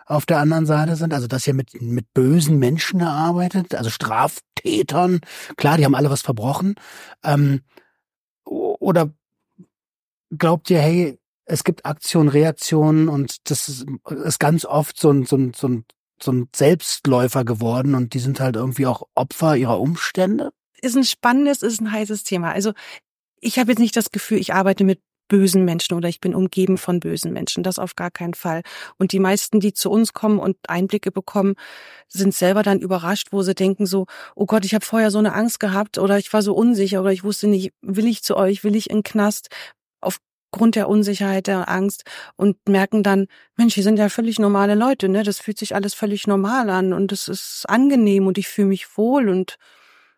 auf 0.07 0.27
der 0.27 0.39
anderen 0.39 0.67
Seite 0.67 0.97
sind, 0.97 1.15
also 1.15 1.27
dass 1.27 1.47
ihr 1.47 1.55
mit, 1.55 1.81
mit 1.81 2.13
bösen 2.13 2.59
Menschen 2.59 3.03
arbeitet, 3.03 3.75
also 3.75 3.91
Straftätern, 3.91 5.21
klar, 5.57 5.79
die 5.79 5.85
haben 5.85 5.95
alle 5.95 6.11
was 6.11 6.23
verbrochen, 6.23 6.75
ähm, 7.23 7.63
oder 8.45 9.11
glaubt 10.37 10.69
ihr, 10.71 10.81
hey, 10.81 11.19
es 11.47 11.65
gibt 11.65 11.87
Aktion, 11.87 12.29
Reaktion 12.29 13.09
und 13.09 13.51
das 13.51 13.69
ist, 13.69 13.87
ist 14.11 14.41
ganz 14.41 14.65
oft 14.65 14.99
so 14.99 15.11
ein, 15.11 15.25
so 15.25 15.37
ein, 15.37 15.53
so 15.55 15.69
ein, 15.69 15.85
so 16.25 16.33
ein 16.33 16.49
Selbstläufer 16.55 17.45
geworden 17.45 17.95
und 17.95 18.15
die 18.15 18.19
sind 18.19 18.41
halt 18.41 18.57
irgendwie 18.57 18.87
auch 18.87 19.05
Opfer 19.15 19.57
ihrer 19.57 19.81
Umstände? 19.81 20.51
Ist 20.81 20.97
ein 20.97 21.05
spannendes, 21.05 21.63
ist 21.63 21.81
ein 21.81 21.93
heißes 21.93 22.25
Thema. 22.25 22.53
Also 22.53 22.73
ich 23.41 23.59
habe 23.59 23.71
jetzt 23.71 23.79
nicht 23.79 23.97
das 23.97 24.11
Gefühl, 24.11 24.39
ich 24.39 24.55
arbeite 24.55 24.85
mit 24.85 25.01
bösen 25.29 25.65
Menschen 25.65 25.95
oder 25.95 26.09
ich 26.09 26.21
bin 26.21 26.35
umgeben 26.35 26.77
von 26.77 27.01
bösen 27.01 27.33
Menschen. 27.33 27.63
Das 27.63 27.79
auf 27.79 27.97
gar 27.97 28.11
keinen 28.11 28.35
Fall. 28.35 28.63
Und 28.99 29.13
die 29.13 29.19
meisten, 29.19 29.61
die 29.61 29.73
zu 29.73 29.91
uns 29.91 30.13
kommen 30.13 30.39
und 30.39 30.57
Einblicke 30.69 31.11
bekommen, 31.11 31.55
sind 32.09 32.35
selber 32.35 32.63
dann 32.63 32.81
überrascht, 32.81 33.29
wo 33.31 33.43
sie 33.43 33.55
denken 33.55 33.87
so, 33.87 34.07
oh 34.35 34.47
Gott, 34.47 34.65
ich 34.65 34.75
habe 34.75 34.85
vorher 34.85 35.11
so 35.11 35.19
eine 35.19 35.35
Angst 35.35 35.61
gehabt 35.61 35.99
oder 35.99 36.19
ich 36.19 36.33
war 36.33 36.43
so 36.43 36.55
unsicher 36.55 37.01
oder 37.01 37.13
ich 37.13 37.25
wusste 37.25 37.47
nicht, 37.47 37.73
will 37.81 38.07
ich 38.07 38.23
zu 38.23 38.37
euch, 38.37 38.65
will 38.65 38.77
ich 38.77 38.91
in 38.91 38.99
den 38.99 39.03
Knast? 39.03 39.49
Aufgrund 40.55 40.77
der 40.77 40.89
Unsicherheit, 40.89 41.49
der 41.49 41.69
Angst 41.69 42.05
und 42.37 42.69
merken 42.69 43.03
dann, 43.03 43.27
Mensch, 43.57 43.75
hier 43.75 43.83
sind 43.83 43.99
ja 43.99 44.09
völlig 44.09 44.39
normale 44.39 44.77
Leute, 44.77 45.09
ne? 45.09 45.25
Das 45.25 45.41
fühlt 45.41 45.59
sich 45.59 45.75
alles 45.75 45.95
völlig 45.95 46.29
normal 46.29 46.71
an 46.71 46.93
und 46.93 47.11
es 47.11 47.27
ist 47.27 47.65
angenehm 47.69 48.29
und 48.29 48.39
ich 48.39 48.47
fühle 48.47 48.69
mich 48.69 48.97
wohl 48.97 49.29
und 49.29 49.57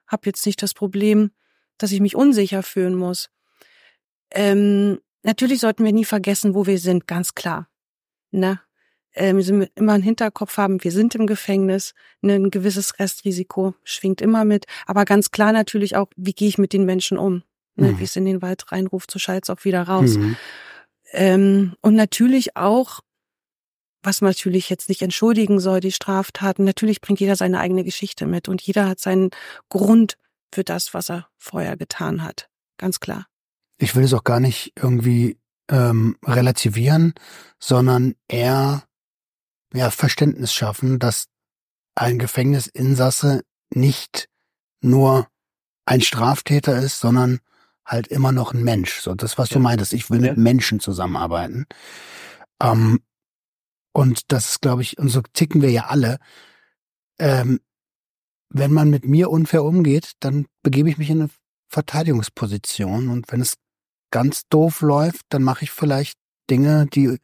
habe 0.06 0.24
jetzt 0.26 0.44
nicht 0.44 0.62
das 0.62 0.74
Problem, 0.74 1.30
dass 1.78 1.90
ich 1.90 2.00
mich 2.00 2.16
unsicher 2.16 2.62
fühlen 2.62 2.96
muss. 2.96 3.30
Ähm, 4.30 5.00
natürlich 5.22 5.60
sollten 5.60 5.86
wir 5.86 5.94
nie 5.94 6.04
vergessen, 6.04 6.54
wo 6.54 6.66
wir 6.66 6.78
sind, 6.78 7.06
ganz 7.06 7.34
klar. 7.34 7.70
Ne? 8.30 8.60
Ähm, 9.14 9.38
wir 9.38 9.44
sind 9.44 9.70
immer 9.74 9.94
einen 9.94 10.02
Hinterkopf 10.02 10.58
haben, 10.58 10.84
wir 10.84 10.92
sind 10.92 11.14
im 11.14 11.26
Gefängnis, 11.26 11.94
ne, 12.20 12.34
ein 12.34 12.50
gewisses 12.50 12.98
Restrisiko 12.98 13.74
schwingt 13.84 14.20
immer 14.20 14.44
mit, 14.44 14.66
aber 14.84 15.06
ganz 15.06 15.30
klar 15.30 15.52
natürlich 15.52 15.96
auch, 15.96 16.08
wie 16.14 16.34
gehe 16.34 16.48
ich 16.48 16.58
mit 16.58 16.74
den 16.74 16.84
Menschen 16.84 17.16
um? 17.16 17.42
Ne, 17.76 17.92
Mhm. 17.92 17.98
Wie 17.98 18.04
es 18.04 18.16
in 18.16 18.24
den 18.24 18.42
Wald 18.42 18.72
reinruft, 18.72 19.10
so 19.10 19.18
schalt's 19.18 19.50
auch 19.50 19.64
wieder 19.64 19.82
raus. 19.82 20.16
Mhm. 20.16 20.36
Ähm, 21.12 21.76
und 21.82 21.94
natürlich 21.94 22.56
auch, 22.56 23.00
was 24.02 24.20
man 24.20 24.30
natürlich 24.30 24.70
jetzt 24.70 24.88
nicht 24.88 25.02
entschuldigen 25.02 25.60
soll, 25.60 25.80
die 25.80 25.92
Straftaten, 25.92 26.64
natürlich 26.64 27.00
bringt 27.00 27.20
jeder 27.20 27.36
seine 27.36 27.60
eigene 27.60 27.84
Geschichte 27.84 28.26
mit 28.26 28.48
und 28.48 28.62
jeder 28.62 28.88
hat 28.88 29.00
seinen 29.00 29.30
Grund 29.68 30.16
für 30.52 30.64
das, 30.64 30.94
was 30.94 31.10
er 31.10 31.28
vorher 31.36 31.76
getan 31.76 32.22
hat. 32.22 32.48
Ganz 32.78 33.00
klar. 33.00 33.26
Ich 33.78 33.94
will 33.94 34.04
es 34.04 34.14
auch 34.14 34.24
gar 34.24 34.40
nicht 34.40 34.72
irgendwie 34.76 35.38
ähm, 35.70 36.16
relativieren, 36.24 37.14
sondern 37.58 38.14
eher 38.28 38.84
ja, 39.74 39.90
Verständnis 39.90 40.52
schaffen, 40.52 40.98
dass 40.98 41.26
ein 41.94 42.18
Gefängnisinsasse 42.18 43.42
nicht 43.70 44.28
nur 44.80 45.28
ein 45.84 46.00
Straftäter 46.00 46.78
ist, 46.78 47.00
sondern 47.00 47.40
halt 47.86 48.08
immer 48.08 48.32
noch 48.32 48.52
ein 48.52 48.62
Mensch. 48.64 49.00
So 49.00 49.14
das, 49.14 49.38
was 49.38 49.48
du 49.48 49.56
Ja. 49.56 49.60
meintest. 49.60 49.92
Ich 49.92 50.10
will 50.10 50.22
Ja. 50.24 50.32
mit 50.32 50.38
Menschen 50.38 50.80
zusammenarbeiten. 50.80 51.66
Ähm, 52.62 53.00
und 53.92 54.20
das 54.32 54.50
ist, 54.50 54.60
glaube 54.60 54.82
ich, 54.82 54.98
und 54.98 55.08
so 55.08 55.22
ticken 55.32 55.62
wir 55.62 55.70
ja 55.70 55.86
alle. 55.86 56.18
Ähm, 57.18 57.60
wenn 58.50 58.72
man 58.72 58.90
mit 58.90 59.06
mir 59.06 59.30
unfair 59.30 59.64
umgeht, 59.64 60.12
dann 60.20 60.46
begebe 60.62 60.88
ich 60.90 60.98
mich 60.98 61.10
in 61.10 61.22
eine 61.22 61.30
Verteidigungsposition. 61.68 63.08
Und 63.08 63.30
wenn 63.32 63.40
es 63.40 63.54
ganz 64.10 64.48
doof 64.48 64.82
läuft, 64.82 65.22
dann 65.30 65.42
mache 65.42 65.64
ich 65.64 65.70
vielleicht 65.70 66.18
Dinge, 66.50 66.86
die 66.86 67.18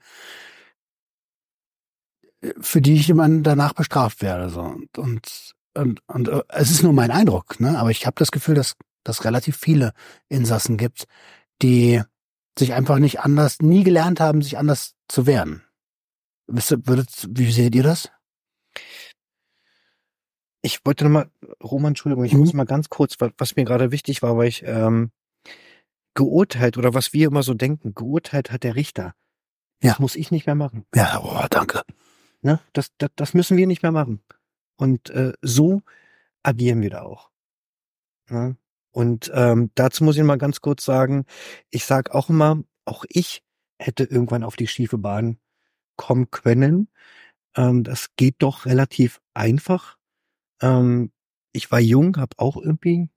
für 2.61 2.81
die 2.81 2.95
ich 2.95 3.09
immer 3.09 3.29
danach 3.29 3.73
bestraft 3.73 4.21
werde. 4.23 4.51
So. 4.51 4.63
Und, 4.63 4.99
und, 4.99 5.53
und, 5.75 6.01
und 6.09 6.29
äh, 6.29 6.43
es 6.49 6.71
ist 6.71 6.83
nur 6.83 6.93
mein 6.93 7.11
Eindruck, 7.11 7.61
ne? 7.61 7.79
Aber 7.79 7.91
ich 7.91 8.05
habe 8.07 8.17
das 8.19 8.33
Gefühl, 8.33 8.55
dass 8.57 8.75
dass 9.05 9.25
relativ 9.25 9.57
viele 9.57 9.93
Insassen 10.29 10.77
gibt, 10.77 11.07
die 11.63 12.03
sich 12.59 12.75
einfach 12.75 12.99
nicht 12.99 13.21
anders, 13.21 13.61
nie 13.61 13.83
gelernt 13.85 14.21
haben, 14.21 14.43
sich 14.43 14.59
anders 14.59 14.95
zu 15.09 15.27
wehren. 15.27 15.63
Wie 16.47 17.51
seht 17.53 17.75
ihr 17.75 17.83
das? 17.83 18.11
Ich 20.61 20.85
wollte 20.85 21.05
nochmal, 21.05 21.31
Roman, 21.63 21.91
Entschuldigung, 21.91 22.25
ich 22.25 22.35
Mhm. 22.35 22.41
muss 22.41 22.53
mal 22.53 22.65
ganz 22.65 22.89
kurz, 22.89 23.17
was, 23.21 23.33
was 23.39 23.57
mir 23.57 23.65
gerade 23.65 23.91
wichtig 23.91 24.23
war, 24.23 24.37
weil 24.37 24.49
ich 24.49 24.63
ähm, 24.65 25.11
geurteilt 26.15 26.77
oder 26.79 26.95
was 26.95 27.13
wir 27.13 27.27
immer 27.27 27.43
so 27.43 27.55
denken, 27.55 27.95
geurteilt 27.95 28.53
hat 28.53 28.63
der 28.63 28.77
Richter. 28.77 29.15
Ja. 29.83 29.91
Das 29.93 29.99
muss 29.99 30.15
ich 30.15 30.31
nicht 30.31 30.47
mehr 30.47 30.55
machen. 30.55 30.85
Ja, 30.95 31.21
oh, 31.23 31.47
danke. 31.51 31.83
Ne? 32.43 32.61
Das, 32.73 32.93
das, 32.99 33.11
das 33.17 33.35
müssen 33.35 33.57
wir 33.57 33.67
nicht 33.67 33.83
mehr 33.83 33.93
machen. 33.93 34.23
Und 34.77 35.11
äh, 35.11 35.33
so 35.43 35.83
agieren 36.43 36.81
wir 36.81 36.91
da 36.91 37.03
auch. 37.03 37.31
Ne? 38.29 38.57
Und 38.93 39.31
ähm, 39.35 39.71
dazu 39.75 40.05
muss 40.05 40.17
ich 40.17 40.23
mal 40.23 40.39
ganz 40.39 40.61
kurz 40.61 40.85
sagen, 40.85 41.25
ich 41.71 41.85
sag 41.87 42.11
auch 42.11 42.29
immer, 42.29 42.63
auch 42.85 43.05
ich 43.09 43.43
hätte 43.79 44.05
irgendwann 44.05 44.45
auf 44.45 44.57
die 44.57 44.69
schiefe 44.69 44.99
Bahn 44.99 45.39
kommen 45.97 46.31
können. 46.31 46.89
Ähm, 47.57 47.85
das 47.85 48.11
geht 48.17 48.37
doch 48.39 48.67
relativ 48.67 49.21
einfach. 49.35 49.97
Ähm, 50.61 51.11
ich 51.53 51.71
war 51.71 51.81
jung, 51.81 52.17
habe 52.17 52.39
auch 52.39 52.57
irgendwie 52.57 53.09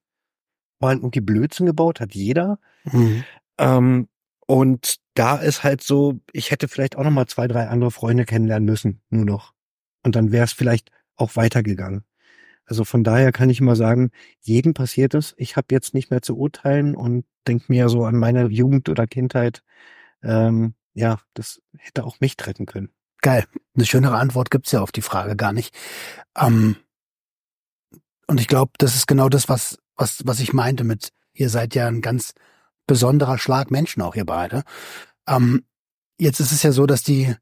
mal 0.80 0.96
irgendwie 0.96 1.22
Blödsinn 1.22 1.66
gebaut, 1.66 2.00
hat 2.00 2.16
jeder. 2.16 2.60
Mhm. 2.86 3.24
Ähm, 3.58 4.08
und 4.48 4.98
da 5.16 5.38
ist 5.38 5.64
halt 5.64 5.82
so, 5.82 6.20
ich 6.32 6.52
hätte 6.52 6.68
vielleicht 6.68 6.98
auch 6.98 7.04
noch 7.04 7.12
mal 7.12 7.28
zwei, 7.28 7.48
drei 7.48 7.68
andere 7.68 7.92
Freunde 7.92 8.26
kennenlernen 8.26 8.66
müssen, 8.66 9.02
nur 9.10 9.26
noch. 9.26 9.54
Und 10.04 10.16
dann 10.16 10.32
wäre 10.32 10.46
es 10.46 10.54
vielleicht 10.54 10.92
auch 11.16 11.36
weitergegangen. 11.36 12.04
Also 12.66 12.84
von 12.84 13.04
daher 13.04 13.32
kann 13.32 13.50
ich 13.50 13.60
immer 13.60 13.76
sagen, 13.76 14.12
jedem 14.42 14.74
passiert 14.74 15.14
es. 15.14 15.34
Ich 15.38 15.56
habe 15.56 15.68
jetzt 15.72 15.94
nicht 15.94 16.10
mehr 16.10 16.22
zu 16.22 16.38
urteilen 16.38 16.96
und 16.96 17.26
denke 17.48 17.66
mir 17.70 17.90
so 17.90 18.06
an 18.06 18.16
meine 18.16 18.48
Jugend 18.48 18.90
oder 18.90 19.08
Kindheit. 19.08 19.62
Ähm, 20.24 20.74
ja, 20.94 21.20
das 21.34 21.62
hätte 21.78 22.04
auch 22.04 22.20
mich 22.20 22.38
treffen 22.38 22.66
können. 22.66 22.90
Geil. 23.22 23.46
Eine 23.76 23.86
schönere 23.86 24.18
Antwort 24.18 24.52
gibt's 24.52 24.72
ja 24.72 24.82
auf 24.82 24.92
die 24.92 25.02
Frage 25.02 25.36
gar 25.36 25.54
nicht. 25.54 25.76
Ähm, 26.38 26.76
und 28.28 28.40
ich 28.40 28.48
glaube, 28.48 28.72
das 28.78 28.96
ist 28.96 29.08
genau 29.08 29.30
das, 29.30 29.50
was, 29.50 29.78
was, 29.96 30.22
was 30.26 30.40
ich 30.40 30.54
meinte 30.54 30.84
mit, 30.84 31.10
ihr 31.34 31.50
seid 31.50 31.76
ja 31.76 31.88
ein 31.88 32.02
ganz 32.02 32.34
besonderer 32.88 33.38
Schlag 33.38 33.72
Menschen 33.72 34.02
auch, 34.02 34.16
ihr 34.16 34.26
beide. 34.26 34.64
Ähm, 35.28 35.66
jetzt 36.18 36.40
ist 36.40 36.52
es 36.52 36.64
ja 36.64 36.72
so, 36.72 36.86
dass 36.86 37.04
die, 37.04 37.36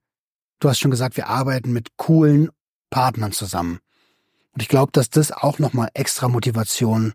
du 0.60 0.70
hast 0.70 0.80
schon 0.80 0.92
gesagt, 0.92 1.18
wir 1.18 1.28
arbeiten 1.28 1.72
mit 1.72 1.96
coolen 1.98 2.50
Partnern 2.90 3.32
zusammen. 3.32 3.80
Und 4.54 4.62
ich 4.62 4.68
glaube, 4.68 4.92
dass 4.92 5.10
das 5.10 5.32
auch 5.32 5.60
nochmal 5.60 5.90
extra 5.94 6.28
Motivation 6.28 7.14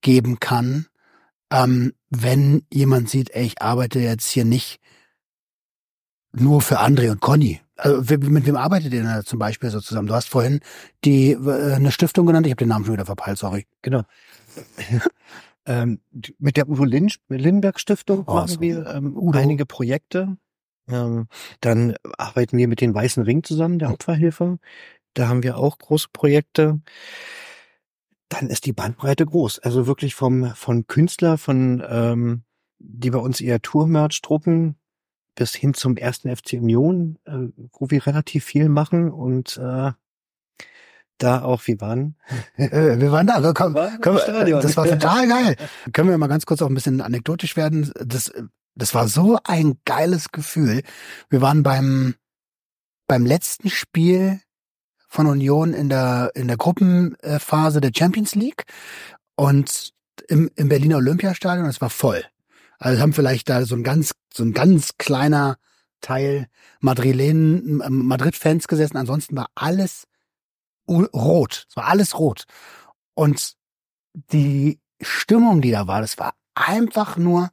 geben 0.00 0.40
kann, 0.40 0.86
ähm, 1.52 1.92
wenn 2.10 2.62
jemand 2.72 3.10
sieht, 3.10 3.30
ey, 3.30 3.44
ich 3.44 3.60
arbeite 3.62 3.98
jetzt 3.98 4.28
hier 4.28 4.44
nicht 4.44 4.80
nur 6.32 6.60
für 6.60 6.80
André 6.80 7.10
und 7.10 7.20
Conny. 7.20 7.60
Also, 7.76 8.02
mit 8.18 8.46
wem 8.46 8.56
arbeitet 8.56 8.92
ihr 8.92 9.02
denn 9.02 9.08
da 9.08 9.24
zum 9.24 9.38
Beispiel 9.38 9.70
so 9.70 9.80
zusammen? 9.80 10.06
Du 10.06 10.14
hast 10.14 10.28
vorhin 10.28 10.60
die 11.04 11.32
äh, 11.32 11.74
eine 11.74 11.90
Stiftung 11.92 12.26
genannt, 12.26 12.46
ich 12.46 12.52
habe 12.52 12.58
den 12.58 12.68
Namen 12.68 12.84
schon 12.84 12.94
wieder 12.94 13.06
verpeilt, 13.06 13.38
sorry. 13.38 13.66
Genau. 13.82 14.02
ähm, 15.66 16.00
mit 16.38 16.56
der 16.56 16.68
Udo 16.68 16.84
Lin 16.84 17.10
Lindenberg 17.28 17.80
Stiftung 17.80 18.24
Oh, 18.26 18.34
machen 18.34 18.48
so. 18.48 18.60
wir 18.60 18.86
ähm, 18.86 19.16
einige 19.32 19.66
Projekte. 19.66 20.36
Ähm, 20.88 21.28
dann 21.60 21.94
arbeiten 22.18 22.58
wir 22.58 22.68
mit 22.68 22.80
den 22.80 22.94
Weißen 22.94 23.22
Ring 23.22 23.42
zusammen, 23.44 23.78
der 23.78 23.90
Opferhilfe. 23.92 24.58
Da 25.14 25.28
haben 25.28 25.42
wir 25.42 25.56
auch 25.56 25.78
große 25.78 26.08
Projekte. 26.12 26.80
Dann 28.28 28.48
ist 28.48 28.66
die 28.66 28.72
Bandbreite 28.72 29.26
groß. 29.26 29.58
Also 29.58 29.86
wirklich 29.86 30.14
vom 30.14 30.54
von 30.54 30.86
Künstler, 30.86 31.36
von 31.36 31.82
ähm, 31.88 32.44
die 32.78 33.10
bei 33.10 33.18
uns 33.18 33.40
eher 33.40 33.60
Tourmerch 33.60 34.22
drucken, 34.22 34.76
bis 35.34 35.54
hin 35.54 35.74
zum 35.74 35.96
ersten 35.96 36.34
FC 36.34 36.54
Union, 36.54 37.18
äh, 37.24 37.48
wo 37.72 37.90
wir 37.90 38.06
relativ 38.06 38.44
viel 38.44 38.68
machen 38.68 39.10
und 39.10 39.56
äh, 39.56 39.92
da 41.18 41.42
auch, 41.42 41.66
wir 41.66 41.80
waren 41.80 42.16
Äh, 42.56 42.98
wir 42.98 43.12
waren 43.12 43.26
da, 43.26 43.42
wir, 43.42 43.52
komm, 43.52 43.74
Waren 43.74 43.94
im 43.94 44.00
können 44.00 44.46
wir, 44.46 44.60
das 44.60 44.76
war 44.76 44.86
total 44.86 45.28
geil. 45.28 45.56
Können 45.92 46.08
wir 46.08 46.18
mal 46.18 46.28
ganz 46.28 46.46
kurz 46.46 46.62
auch 46.62 46.68
ein 46.68 46.74
bisschen 46.74 47.00
anekdotisch 47.00 47.56
werden? 47.56 47.92
Das, 47.94 48.32
Das 48.74 48.94
war 48.94 49.08
so 49.08 49.38
ein 49.44 49.78
geiles 49.84 50.32
Gefühl. 50.32 50.82
Wir 51.28 51.42
waren 51.42 51.62
beim, 51.62 52.14
beim 53.06 53.26
letzten 53.26 53.68
Spiel 53.68 54.40
von 55.10 55.26
Union 55.26 55.74
in 55.74 55.88
der, 55.88 56.30
in 56.34 56.46
der 56.46 56.56
Gruppenphase 56.56 57.80
der 57.80 57.90
Champions 57.94 58.36
League 58.36 58.64
und 59.34 59.92
im, 60.28 60.50
im 60.54 60.68
Berliner 60.68 60.98
Olympiastadion. 60.98 61.66
Es 61.66 61.80
war 61.80 61.90
voll. 61.90 62.24
Also 62.78 63.02
haben 63.02 63.12
vielleicht 63.12 63.48
da 63.48 63.66
so 63.66 63.74
ein 63.74 63.82
ganz, 63.82 64.12
so 64.32 64.44
ein 64.44 64.52
ganz 64.52 64.92
kleiner 64.98 65.56
Teil 66.00 66.46
Madrilen, 66.78 67.82
Madrid-Fans 67.88 68.68
gesessen. 68.68 68.96
Ansonsten 68.96 69.36
war 69.36 69.48
alles 69.56 70.06
rot. 70.88 71.66
Es 71.68 71.76
war 71.76 71.88
alles 71.88 72.16
rot. 72.16 72.44
Und 73.14 73.54
die 74.14 74.78
Stimmung, 75.02 75.60
die 75.60 75.72
da 75.72 75.88
war, 75.88 76.00
das 76.00 76.18
war 76.18 76.34
einfach 76.54 77.16
nur, 77.16 77.50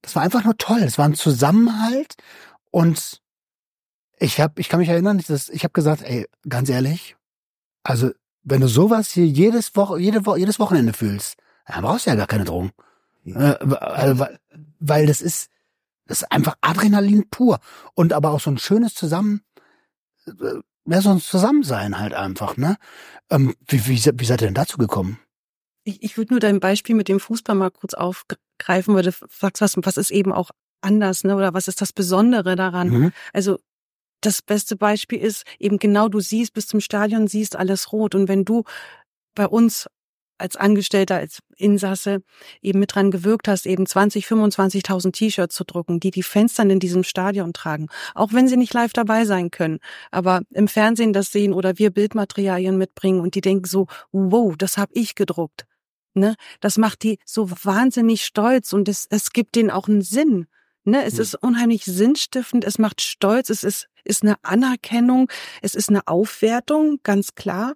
das 0.00 0.16
war 0.16 0.22
einfach 0.22 0.44
nur 0.44 0.56
toll. 0.56 0.80
Es 0.82 0.96
war 0.96 1.04
ein 1.04 1.14
Zusammenhalt 1.14 2.14
und 2.70 3.20
ich 4.18 4.40
habe, 4.40 4.60
ich 4.60 4.68
kann 4.68 4.80
mich 4.80 4.88
erinnern, 4.88 5.22
dass 5.26 5.48
ich 5.48 5.64
habe 5.64 5.72
gesagt, 5.72 6.02
ey, 6.02 6.26
ganz 6.48 6.68
ehrlich, 6.68 7.16
also 7.82 8.10
wenn 8.42 8.60
du 8.60 8.68
sowas 8.68 9.10
hier 9.10 9.26
jedes 9.26 9.74
Woche, 9.76 9.98
jede 9.98 10.24
Woche, 10.24 10.38
jedes 10.38 10.58
Wochenende 10.58 10.92
fühlst, 10.92 11.36
dann 11.66 11.82
brauchst 11.82 12.06
du 12.06 12.10
ja 12.10 12.16
gar 12.16 12.26
keine 12.26 12.44
Drogen. 12.44 12.72
Äh, 13.24 13.56
also, 13.80 14.18
weil, 14.20 14.38
weil 14.78 15.06
das 15.06 15.20
ist, 15.20 15.50
das 16.06 16.22
ist 16.22 16.32
einfach 16.32 16.56
Adrenalin 16.60 17.28
pur 17.28 17.58
und 17.94 18.12
aber 18.12 18.30
auch 18.30 18.40
so 18.40 18.50
ein 18.50 18.58
schönes 18.58 18.94
Zusammen, 18.94 19.42
äh, 20.26 20.60
ja, 20.88 21.02
so 21.02 21.10
ein 21.10 21.20
Zusammensein 21.20 21.98
halt 21.98 22.14
einfach, 22.14 22.56
ne? 22.56 22.76
Ähm, 23.28 23.56
wie, 23.66 23.86
wie, 23.86 23.96
wie 23.96 24.24
seid 24.24 24.40
ihr 24.40 24.46
denn 24.46 24.54
dazu 24.54 24.78
gekommen? 24.78 25.18
Ich, 25.82 26.02
ich 26.02 26.16
würde 26.16 26.34
nur 26.34 26.40
dein 26.40 26.60
Beispiel 26.60 26.94
mit 26.94 27.08
dem 27.08 27.18
Fußball 27.18 27.56
mal 27.56 27.72
kurz 27.72 27.94
aufgreifen, 27.94 28.94
weil 28.94 29.02
du 29.02 29.12
fragst, 29.12 29.60
was, 29.60 29.74
was 29.76 29.96
ist 29.96 30.12
eben 30.12 30.32
auch 30.32 30.50
anders, 30.80 31.24
ne? 31.24 31.34
Oder 31.34 31.54
was 31.54 31.66
ist 31.66 31.80
das 31.80 31.92
Besondere 31.92 32.54
daran? 32.54 32.88
Mhm. 32.88 33.12
Also 33.32 33.58
das 34.26 34.42
beste 34.42 34.76
Beispiel 34.76 35.20
ist 35.20 35.44
eben 35.58 35.78
genau, 35.78 36.08
du 36.08 36.20
siehst 36.20 36.52
bis 36.52 36.66
zum 36.66 36.80
Stadion, 36.80 37.28
siehst 37.28 37.56
alles 37.56 37.92
rot. 37.92 38.14
Und 38.14 38.28
wenn 38.28 38.44
du 38.44 38.64
bei 39.34 39.46
uns 39.46 39.86
als 40.38 40.56
Angestellter, 40.56 41.16
als 41.16 41.38
Insasse 41.56 42.22
eben 42.60 42.78
mit 42.78 42.94
dran 42.94 43.10
gewirkt 43.10 43.48
hast, 43.48 43.64
eben 43.66 43.86
20, 43.86 44.26
25.000 44.26 45.12
T-Shirts 45.12 45.54
zu 45.54 45.64
drucken, 45.64 46.00
die 46.00 46.10
die 46.10 46.22
Fans 46.22 46.54
dann 46.54 46.68
in 46.68 46.80
diesem 46.80 47.04
Stadion 47.04 47.52
tragen, 47.52 47.86
auch 48.14 48.32
wenn 48.32 48.48
sie 48.48 48.56
nicht 48.58 48.74
live 48.74 48.92
dabei 48.92 49.24
sein 49.24 49.50
können, 49.50 49.78
aber 50.10 50.42
im 50.50 50.68
Fernsehen 50.68 51.14
das 51.14 51.32
sehen 51.32 51.54
oder 51.54 51.78
wir 51.78 51.90
Bildmaterialien 51.90 52.76
mitbringen 52.76 53.20
und 53.20 53.34
die 53.34 53.40
denken 53.40 53.64
so, 53.64 53.86
wow, 54.12 54.54
das 54.58 54.76
habe 54.76 54.92
ich 54.94 55.14
gedruckt. 55.14 55.64
Ne? 56.12 56.34
Das 56.60 56.76
macht 56.76 57.02
die 57.02 57.18
so 57.24 57.50
wahnsinnig 57.50 58.24
stolz 58.24 58.72
und 58.72 58.88
es, 58.88 59.06
es 59.08 59.32
gibt 59.32 59.54
denen 59.54 59.70
auch 59.70 59.88
einen 59.88 60.02
Sinn. 60.02 60.46
Ne? 60.84 61.04
Es 61.04 61.14
mhm. 61.14 61.20
ist 61.20 61.34
unheimlich 61.36 61.84
sinnstiftend, 61.84 62.64
es 62.64 62.78
macht 62.78 63.00
stolz, 63.00 63.50
es 63.50 63.64
ist, 63.64 63.88
ist 64.06 64.22
eine 64.22 64.36
Anerkennung, 64.42 65.30
es 65.62 65.74
ist 65.74 65.88
eine 65.88 66.06
Aufwertung, 66.06 67.00
ganz 67.02 67.34
klar. 67.34 67.74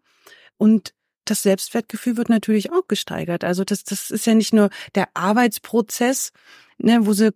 Und 0.56 0.94
das 1.24 1.42
Selbstwertgefühl 1.42 2.16
wird 2.16 2.28
natürlich 2.28 2.72
auch 2.72 2.88
gesteigert. 2.88 3.44
Also 3.44 3.64
das, 3.64 3.84
das 3.84 4.10
ist 4.10 4.26
ja 4.26 4.34
nicht 4.34 4.52
nur 4.52 4.70
der 4.94 5.08
Arbeitsprozess, 5.14 6.32
ne, 6.78 7.06
wo 7.06 7.12
sie 7.12 7.32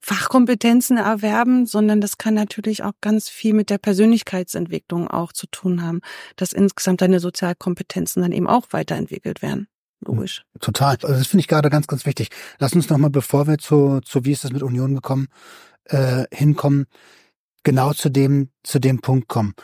Fachkompetenzen 0.00 0.98
erwerben, 0.98 1.64
sondern 1.64 2.02
das 2.02 2.18
kann 2.18 2.34
natürlich 2.34 2.82
auch 2.82 2.92
ganz 3.00 3.30
viel 3.30 3.54
mit 3.54 3.70
der 3.70 3.78
Persönlichkeitsentwicklung 3.78 5.08
auch 5.08 5.32
zu 5.32 5.46
tun 5.46 5.82
haben, 5.82 6.00
dass 6.36 6.52
insgesamt 6.52 7.00
deine 7.00 7.20
Sozialkompetenzen 7.20 8.20
dann 8.20 8.32
eben 8.32 8.46
auch 8.46 8.66
weiterentwickelt 8.70 9.40
werden. 9.40 9.66
Logisch. 10.06 10.44
Total. 10.60 10.98
Also 11.02 11.14
das 11.14 11.26
finde 11.26 11.40
ich 11.40 11.48
gerade 11.48 11.70
ganz, 11.70 11.86
ganz 11.86 12.04
wichtig. 12.04 12.28
Lass 12.58 12.74
uns 12.74 12.90
nochmal, 12.90 13.08
bevor 13.08 13.46
wir 13.46 13.56
zu, 13.56 14.00
zu 14.00 14.26
wie 14.26 14.32
ist 14.32 14.44
das 14.44 14.52
mit 14.52 14.62
Union 14.62 14.94
gekommen, 14.94 15.28
äh, 15.84 16.24
hinkommen, 16.30 16.86
genau 17.64 17.92
zu 17.92 18.10
dem, 18.10 18.50
zu 18.62 18.78
dem 18.78 19.00
Punkt 19.00 19.28
kommen. 19.28 19.54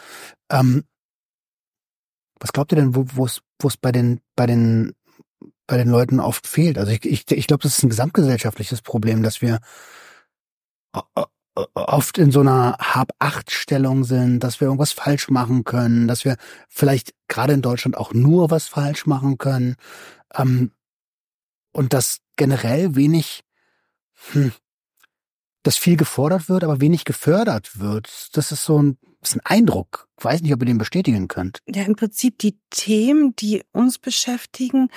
Ähm, 0.51 0.85
was 2.41 2.53
glaubt 2.53 2.73
ihr 2.73 2.77
denn, 2.77 2.95
wo 2.95 3.25
es 3.25 3.43
wo 3.61 3.69
es 3.69 3.77
bei 3.77 3.93
den 3.93 4.21
bei 4.35 4.47
den 4.47 4.95
bei 5.67 5.77
den 5.77 5.89
Leuten 5.89 6.21
oft 6.21 6.47
fehlt? 6.47 6.79
Also 6.79 6.91
ich 6.91 7.05
ich, 7.05 7.31
ich 7.31 7.47
glaube, 7.47 7.63
das 7.63 7.79
ist 7.79 7.85
ein 7.85 7.91
gesamtgesellschaftliches 7.91 8.83
Problem, 8.83 9.23
dass 9.23 9.43
wir 9.43 9.61
oft 11.75 12.19
in 12.19 12.31
so 12.31 12.41
einer 12.41 12.77
Hab-Acht-Stellung 12.79 14.05
sind, 14.05 14.41
dass 14.41 14.61
wir 14.61 14.67
irgendwas 14.67 14.93
falsch 14.93 15.29
machen 15.29 15.65
können, 15.65 16.09
dass 16.09 16.25
wir 16.25 16.37
vielleicht 16.69 17.15
gerade 17.29 17.53
in 17.53 17.63
Deutschland 17.63 17.97
auch 17.97 18.13
nur 18.13 18.51
was 18.51 18.67
falsch 18.67 19.07
machen 19.07 19.39
können 19.39 19.77
ähm, 20.35 20.73
und 21.73 21.93
dass 21.93 22.21
generell 22.37 22.97
wenig 22.97 23.45
hm, 24.33 24.53
dass 25.63 25.77
viel 25.77 25.97
gefordert 25.97 26.49
wird, 26.49 26.65
aber 26.65 26.81
wenig 26.81 27.05
gefördert 27.05 27.79
wird. 27.79 28.29
Das 28.33 28.53
ist 28.53 28.65
so 28.65 28.83
ein, 28.83 28.99
ist 29.23 29.37
ein 29.37 29.41
Eindruck. 29.45 30.09
Ich 30.19 30.25
weiß 30.25 30.43
nicht, 30.43 30.53
ob 30.53 30.63
ihr 30.63 30.67
den 30.67 30.79
bestätigen 30.79 31.29
könnt. 31.29 31.61
Ja, 31.67 31.83
im 31.83 31.97
Prinzip 31.97 32.39
die 32.39 32.59
Themen, 32.71 33.35
die 33.37 33.63
uns 33.73 33.99
beschäftigen, 33.99 34.89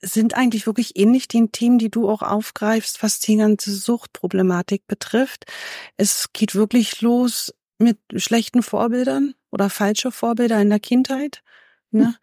sind 0.00 0.34
eigentlich 0.34 0.66
wirklich 0.66 0.98
ähnlich 0.98 1.28
den 1.28 1.52
Themen, 1.52 1.78
die 1.78 1.90
du 1.90 2.10
auch 2.10 2.22
aufgreifst, 2.22 3.02
was 3.02 3.20
die 3.20 3.36
ganze 3.36 3.72
Suchtproblematik 3.72 4.86
betrifft. 4.88 5.44
Es 5.96 6.32
geht 6.32 6.56
wirklich 6.56 7.00
los 7.00 7.54
mit 7.78 7.98
schlechten 8.16 8.62
Vorbildern 8.62 9.34
oder 9.52 9.70
falsche 9.70 10.10
Vorbilder 10.10 10.60
in 10.60 10.70
der 10.70 10.80
Kindheit. 10.80 11.42
Ne? 11.90 12.06
Hm. 12.06 12.14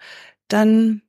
Dann 0.49 1.01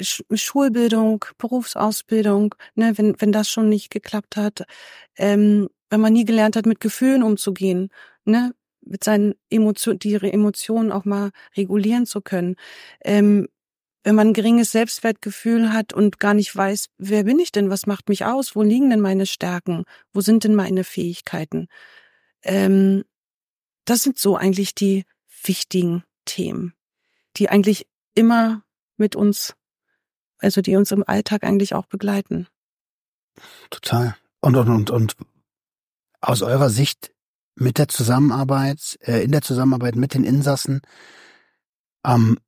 Schulbildung, 0.00 1.24
Berufsausbildung, 1.38 2.54
ne, 2.74 2.98
wenn, 2.98 3.14
wenn 3.20 3.32
das 3.32 3.48
schon 3.48 3.68
nicht 3.68 3.90
geklappt 3.90 4.36
hat, 4.36 4.64
ähm, 5.16 5.68
wenn 5.94 6.00
man 6.00 6.12
nie 6.12 6.24
gelernt 6.24 6.56
hat, 6.56 6.66
mit 6.66 6.80
Gefühlen 6.80 7.22
umzugehen, 7.22 7.88
ne, 8.24 8.52
mit 8.80 9.04
seinen 9.04 9.36
Emotionen, 9.48 10.00
die 10.00 10.14
Emotionen 10.14 10.90
auch 10.90 11.04
mal 11.04 11.30
regulieren 11.56 12.04
zu 12.04 12.20
können. 12.20 12.56
Ähm, 13.04 13.46
wenn 14.02 14.16
man 14.16 14.28
ein 14.28 14.34
geringes 14.34 14.72
Selbstwertgefühl 14.72 15.72
hat 15.72 15.92
und 15.92 16.18
gar 16.18 16.34
nicht 16.34 16.54
weiß, 16.54 16.88
wer 16.98 17.22
bin 17.22 17.38
ich 17.38 17.52
denn, 17.52 17.70
was 17.70 17.86
macht 17.86 18.08
mich 18.08 18.24
aus, 18.24 18.56
wo 18.56 18.62
liegen 18.62 18.90
denn 18.90 19.00
meine 19.00 19.24
Stärken, 19.24 19.84
wo 20.12 20.20
sind 20.20 20.42
denn 20.42 20.56
meine 20.56 20.82
Fähigkeiten. 20.82 21.68
Ähm, 22.42 23.04
das 23.84 24.02
sind 24.02 24.18
so 24.18 24.36
eigentlich 24.36 24.74
die 24.74 25.04
wichtigen 25.44 26.02
Themen, 26.24 26.74
die 27.36 27.50
eigentlich 27.50 27.86
immer 28.16 28.64
mit 28.96 29.14
uns, 29.14 29.54
also 30.38 30.60
die 30.60 30.74
uns 30.74 30.90
im 30.90 31.04
Alltag 31.06 31.44
eigentlich 31.44 31.72
auch 31.72 31.86
begleiten. 31.86 32.48
Total. 33.70 34.16
Und, 34.40 34.56
und, 34.56 34.68
und, 34.68 34.90
und 34.90 35.16
aus 36.28 36.42
eurer 36.42 36.70
Sicht 36.70 37.12
mit 37.54 37.78
der 37.78 37.88
Zusammenarbeit, 37.88 38.98
äh, 39.00 39.22
in 39.22 39.32
der 39.32 39.42
Zusammenarbeit 39.42 39.96
mit 39.96 40.14
den 40.14 40.24
Insassen 40.24 40.80
ähm, 42.04 42.38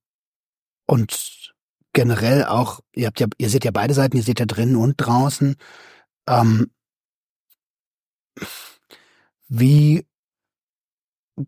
und 0.86 1.52
generell 1.92 2.44
auch, 2.44 2.80
ihr 2.94 3.06
habt 3.06 3.20
ja, 3.20 3.26
ihr 3.38 3.50
seht 3.50 3.64
ja 3.64 3.70
beide 3.70 3.94
Seiten, 3.94 4.16
ihr 4.16 4.22
seht 4.22 4.40
ja 4.40 4.46
drinnen 4.46 4.76
und 4.76 4.96
draußen. 4.96 5.56
Ähm, 6.28 6.70
wie 9.48 10.06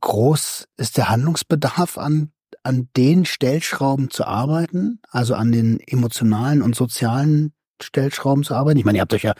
groß 0.01 0.69
ist 0.77 0.97
der 0.97 1.09
Handlungsbedarf 1.09 1.99
an, 1.99 2.33
an 2.63 2.89
den 2.97 3.25
Stellschrauben 3.25 4.11
zu 4.11 4.25
arbeiten, 4.25 5.01
also 5.11 5.35
an 5.35 5.53
den 5.53 5.81
emotionalen 5.81 6.63
und 6.63 6.77
sozialen 6.77 7.53
Stellschrauben 7.83 8.45
zu 8.45 8.55
arbeiten? 8.55 8.79
Ich 8.79 8.85
meine, 8.85 8.99
ihr 8.99 9.03
habt 9.03 9.15
euch 9.15 9.25
ja 9.25 9.35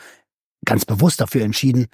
ganz 0.65 0.85
bewusst 0.85 1.21
dafür 1.21 1.43
entschieden, 1.43 1.87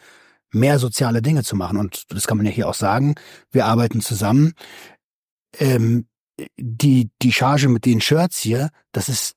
mehr 0.56 0.80
soziale 0.80 1.22
Dinge 1.22 1.44
zu 1.44 1.56
machen. 1.56 1.78
Und 1.78 2.12
das 2.12 2.28
kann 2.28 2.38
man 2.38 2.46
ja 2.46 2.52
hier 2.52 2.68
auch 2.68 2.74
sagen. 2.74 3.16
Wir 3.52 3.66
arbeiten 3.66 4.02
zusammen. 4.02 4.54
Ähm, 5.58 6.08
die, 6.58 7.12
die 7.22 7.32
Charge 7.32 7.70
mit 7.70 7.86
den 7.86 8.02
Shirts 8.02 8.40
hier, 8.40 8.70
das 8.92 9.10
ist, 9.10 9.36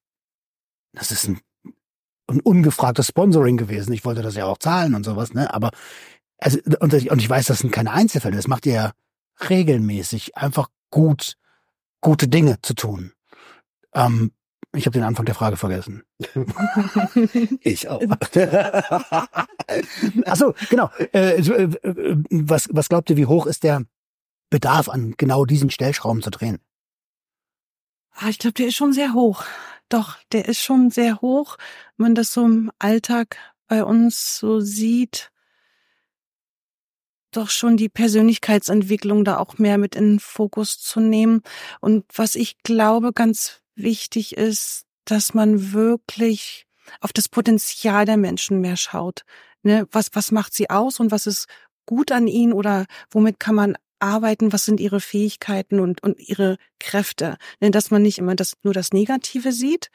das 0.93 1.11
ist 1.11 1.29
ein, 1.29 1.41
ein 2.29 2.41
ungefragtes 2.41 3.09
Sponsoring 3.09 3.57
gewesen. 3.57 3.93
Ich 3.93 4.05
wollte 4.05 4.23
das 4.23 4.35
ja 4.35 4.47
auch 4.47 4.59
zahlen 4.59 4.95
und 4.95 5.05
sowas, 5.05 5.33
ne? 5.33 5.53
Aber, 5.53 5.71
also, 6.39 6.59
und, 6.81 6.93
und 6.93 7.19
ich 7.21 7.31
weiß, 7.31 7.47
das 7.47 7.61
sind 7.61 7.73
keine 7.73 7.93
Einzelfälle. 7.93 8.37
Das 8.37 8.49
macht 8.49 8.67
ihr 8.67 8.75
ja 8.75 8.93
regelmäßig 9.49 10.37
einfach 10.37 10.69
gut, 10.91 11.35
gute 12.01 12.29
Dinge 12.29 12.61
zu 12.63 12.75
tun. 12.75 13.13
Ähm, 13.95 14.33
ich 14.75 14.87
habe 14.87 14.95
den 14.95 15.05
Anfang 15.05 15.25
der 15.25 15.35
Frage 15.35 15.57
vergessen. 15.57 16.03
ich 17.63 17.89
auch. 17.89 18.03
Achso, 20.27 20.55
genau. 20.69 20.91
Äh, 21.13 21.41
äh, 21.41 22.17
was, 22.31 22.69
was 22.71 22.89
glaubt 22.89 23.09
ihr, 23.11 23.17
wie 23.17 23.27
hoch 23.27 23.47
ist 23.47 23.65
der 23.65 23.85
Bedarf 24.51 24.89
an 24.89 25.15
genau 25.17 25.45
diesen 25.45 25.71
Stellschrauben 25.71 26.23
zu 26.23 26.31
drehen? 26.31 26.59
Ah, 28.13 28.29
ich 28.29 28.39
glaube, 28.39 28.55
der 28.55 28.69
ist 28.69 28.77
schon 28.77 28.93
sehr 28.93 29.15
hoch. 29.15 29.45
Doch, 29.89 30.17
der 30.33 30.49
ist 30.49 30.61
schon 30.61 30.91
sehr 30.91 31.21
hoch. 31.23 31.57
Wenn 31.97 32.09
man 32.09 32.15
das 32.15 32.33
so 32.33 32.45
im 32.45 32.71
Alltag 32.79 33.37
bei 33.69 33.85
uns 33.85 34.39
so 34.39 34.61
sieht, 34.61 35.31
doch 37.31 37.51
schon 37.51 37.77
die 37.77 37.89
Persönlichkeitsentwicklung 37.89 39.25
da 39.25 39.39
auch 39.39 39.59
mehr 39.59 39.79
mit 39.79 39.95
in 39.95 40.13
den 40.13 40.21
Fokus 40.21 40.79
zu 40.79 41.01
nehmen. 41.01 41.43
Und 41.81 42.05
was 42.15 42.35
ich 42.35 42.63
glaube, 42.63 43.13
ganz 43.13 43.61
wichtig 43.79 44.37
ist, 44.37 44.85
dass 45.05 45.35
man 45.35 45.73
wirklich 45.73 46.67
auf 47.01 47.13
das 47.13 47.29
Potenzial 47.29 48.05
der 48.05 48.17
Menschen 48.17 48.61
mehr 48.61 48.77
schaut. 48.77 49.23
Ne, 49.63 49.89
was, 49.91 50.11
was 50.13 50.31
macht 50.31 50.55
sie 50.55 50.71
aus 50.71 51.01
und 51.01 51.11
was 51.11 51.27
ist 51.27 51.47
gut 51.85 52.13
an 52.13 52.29
ihnen 52.29 52.53
oder 52.53 52.87
womit 53.11 53.41
kann 53.41 53.55
man 53.55 53.77
arbeiten, 53.99 54.53
was 54.53 54.65
sind 54.65 54.79
ihre 54.79 55.01
Fähigkeiten 55.01 55.81
und, 55.81 56.03
und 56.03 56.21
ihre 56.21 56.59
Kräfte. 56.79 57.37
Ne, 57.61 57.71
dass 57.71 57.91
man 57.91 58.03
nicht 58.03 58.19
immer 58.19 58.37
das, 58.37 58.55
nur 58.63 58.75
das 58.75 58.93
Negative 58.93 59.53
sieht, 59.53 59.91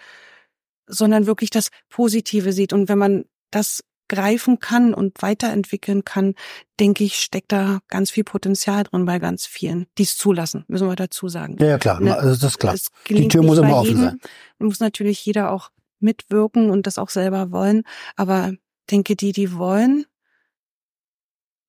sondern 0.87 1.25
wirklich 1.25 1.49
das 1.49 1.69
Positive 1.89 2.51
sieht. 2.51 2.73
Und 2.73 2.89
wenn 2.89 2.97
man 2.97 3.25
das 3.51 3.83
greifen 4.07 4.59
kann 4.59 4.93
und 4.93 5.21
weiterentwickeln 5.21 6.03
kann, 6.03 6.35
denke 6.79 7.03
ich, 7.03 7.15
steckt 7.15 7.51
da 7.51 7.79
ganz 7.87 8.11
viel 8.11 8.23
Potenzial 8.23 8.83
drin 8.83 9.05
bei 9.05 9.19
ganz 9.19 9.45
vielen, 9.45 9.87
die 9.97 10.03
es 10.03 10.17
zulassen, 10.17 10.65
müssen 10.67 10.87
wir 10.87 10.95
dazu 10.95 11.29
sagen. 11.29 11.57
Ja, 11.59 11.67
ja 11.67 11.77
klar, 11.77 11.99
Ne, 11.99 12.15
also 12.15 12.29
das 12.29 12.53
ist 12.53 12.59
klar. 12.59 12.75
Die 13.07 13.27
Tür 13.27 13.43
muss 13.43 13.57
immer 13.57 13.77
offen 13.77 13.87
jedem. 13.87 14.01
sein. 14.01 14.19
Muss 14.59 14.79
natürlich 14.79 15.25
jeder 15.25 15.51
auch 15.51 15.69
mitwirken 15.99 16.69
und 16.69 16.85
das 16.85 16.97
auch 16.97 17.09
selber 17.09 17.51
wollen. 17.51 17.83
Aber 18.15 18.51
denke, 18.91 19.15
die, 19.15 19.31
die 19.31 19.53
wollen, 19.53 20.05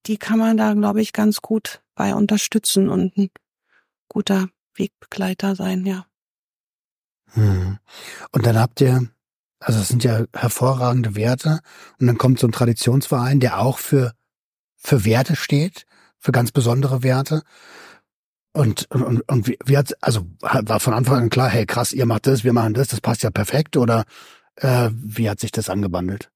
die 0.07 0.18
kann 0.18 0.38
man 0.38 0.57
da, 0.57 0.75
glaube 0.75 1.01
ich, 1.01 1.12
ganz 1.12 1.40
gut 1.40 1.83
bei 1.94 2.14
unterstützen 2.14 2.88
und 2.88 3.16
ein 3.16 3.31
guter 4.09 4.49
Wegbegleiter 4.75 5.55
sein, 5.57 5.87
ja. 5.87 6.07
Hm. 7.33 7.79
Und 8.33 8.47
dann 8.47 8.59
habt 8.59 8.81
ihr, 8.81 9.09
also 9.64 9.81
es 9.81 9.88
sind 9.88 10.05
ja 10.05 10.24
hervorragende 10.35 11.16
Werte, 11.16 11.61
und 11.98 12.07
dann 12.07 12.18
kommt 12.18 12.38
so 12.38 12.46
ein 12.46 12.53
Traditionsverein, 12.53 13.40
der 13.40 13.61
auch 13.61 13.79
für, 13.79 14.12
für 14.77 15.05
Werte 15.07 15.37
steht, 15.37 15.87
für 16.18 16.33
ganz 16.33 16.53
besondere 16.53 17.03
Werte. 17.03 17.42
Und, 18.53 18.90
und, 18.90 19.22
und, 19.22 19.48
wie 19.64 19.77
hat, 19.77 19.94
also 20.03 20.27
war 20.40 20.81
von 20.81 20.92
Anfang 20.92 21.22
an 21.22 21.31
klar, 21.31 21.48
hey 21.48 21.64
krass, 21.64 21.92
ihr 21.92 22.07
macht 22.07 22.27
das, 22.27 22.44
wir 22.44 22.53
machen 22.53 22.74
das, 22.74 22.88
das 22.88 23.00
passt 23.00 23.22
ja 23.22 23.31
perfekt, 23.31 23.77
oder 23.77 24.05
äh, 24.57 24.90
wie 24.92 25.31
hat 25.31 25.40
sich 25.40 25.50
das 25.50 25.70
angebandelt? 25.70 26.31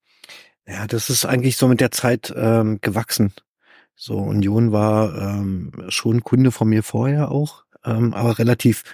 Ja, 0.66 0.86
das 0.86 1.10
ist 1.10 1.26
eigentlich 1.26 1.56
so 1.56 1.68
mit 1.68 1.80
der 1.80 1.90
Zeit 1.90 2.32
ähm, 2.34 2.78
gewachsen. 2.80 3.32
So, 3.94 4.16
Union 4.16 4.72
war 4.72 5.16
ähm, 5.16 5.72
schon 5.88 6.22
Kunde 6.22 6.50
von 6.50 6.68
mir 6.68 6.82
vorher 6.82 7.30
auch, 7.30 7.64
ähm, 7.84 8.14
aber 8.14 8.38
relativ 8.38 8.84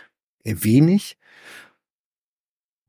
wenig. 0.43 1.19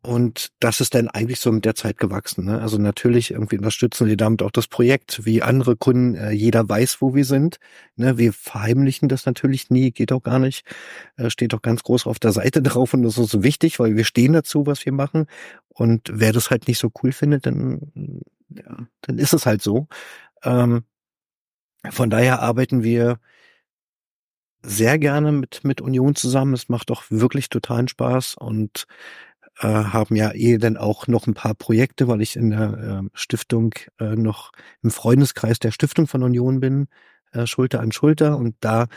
Und 0.06 0.52
das 0.60 0.82
ist 0.82 0.94
dann 0.94 1.08
eigentlich 1.08 1.40
so 1.40 1.52
mit 1.52 1.66
der 1.66 1.74
Zeit 1.74 1.98
gewachsen. 1.98 2.46
Ne? 2.46 2.62
Also 2.62 2.78
natürlich 2.78 3.32
irgendwie 3.32 3.58
unterstützen 3.58 4.06
wir 4.06 4.16
damit 4.16 4.44
auch 4.44 4.52
das 4.52 4.68
Projekt, 4.68 5.26
wie 5.26 5.42
andere 5.42 5.76
Kunden. 5.76 6.14
Äh, 6.14 6.30
jeder 6.30 6.70
weiß, 6.70 7.02
wo 7.02 7.16
wir 7.16 7.26
sind. 7.26 7.58
Ne? 7.96 8.20
Wir 8.20 8.32
verheimlichen 8.32 9.10
das 9.10 9.26
natürlich 9.26 9.72
nie, 9.72 9.90
geht 9.92 10.12
auch 10.12 10.22
gar 10.22 10.38
nicht. 10.38 10.64
Äh, 11.18 11.32
steht 11.32 11.56
auch 11.56 11.64
ganz 11.64 11.82
groß 11.82 12.06
auf 12.06 12.20
der 12.20 12.34
Seite 12.34 12.62
drauf 12.62 12.94
und 12.94 13.02
das 13.02 13.18
ist 13.18 13.32
so 13.32 13.44
wichtig, 13.44 13.80
weil 13.80 13.96
wir 13.96 14.06
stehen 14.06 14.34
dazu, 14.34 14.68
was 14.68 14.86
wir 14.86 14.94
machen. 14.94 15.26
Und 15.70 16.12
wer 16.14 16.34
das 16.34 16.52
halt 16.52 16.68
nicht 16.68 16.78
so 16.78 16.92
cool 17.02 17.12
findet, 17.12 17.48
dann, 17.48 17.92
ja, 18.50 18.88
dann 19.02 19.18
ist 19.18 19.34
es 19.34 19.48
halt 19.48 19.64
so. 19.64 19.88
Ähm, 20.44 20.84
von 21.90 22.12
daher 22.12 22.44
arbeiten 22.44 22.84
wir 22.84 23.20
sehr 24.62 25.00
gerne 25.00 25.32
mit, 25.32 25.64
mit 25.64 25.82
Union 25.82 26.14
zusammen. 26.14 26.54
Es 26.54 26.70
macht 26.70 26.92
auch 26.92 27.06
wirklich 27.10 27.50
totalen 27.50 27.88
Spaß 27.88 28.36
und 28.38 28.86
äh, 29.60 29.68
haben 29.68 30.16
ja 30.16 30.32
eh 30.34 30.58
dann 30.58 30.78
auch 30.78 31.08
noch 31.08 31.28
ein 31.28 31.34
paar 31.34 31.56
Projekte, 31.56 32.08
weil 32.08 32.22
ich 32.22 32.36
in 32.36 32.52
der 32.52 33.02
äh, 33.04 33.10
Stiftung 33.14 33.74
äh, 34.00 34.16
noch 34.16 34.52
im 34.82 34.92
Freundeskreis 34.92 35.60
der 35.60 35.72
Stiftung 35.72 36.08
von 36.08 36.24
Union 36.24 36.60
bin, 36.60 36.88
äh, 37.32 37.46
Schulter 37.48 37.80
an 37.80 37.92
Schulter 37.92 38.38
und 38.38 38.56
da 38.60 38.88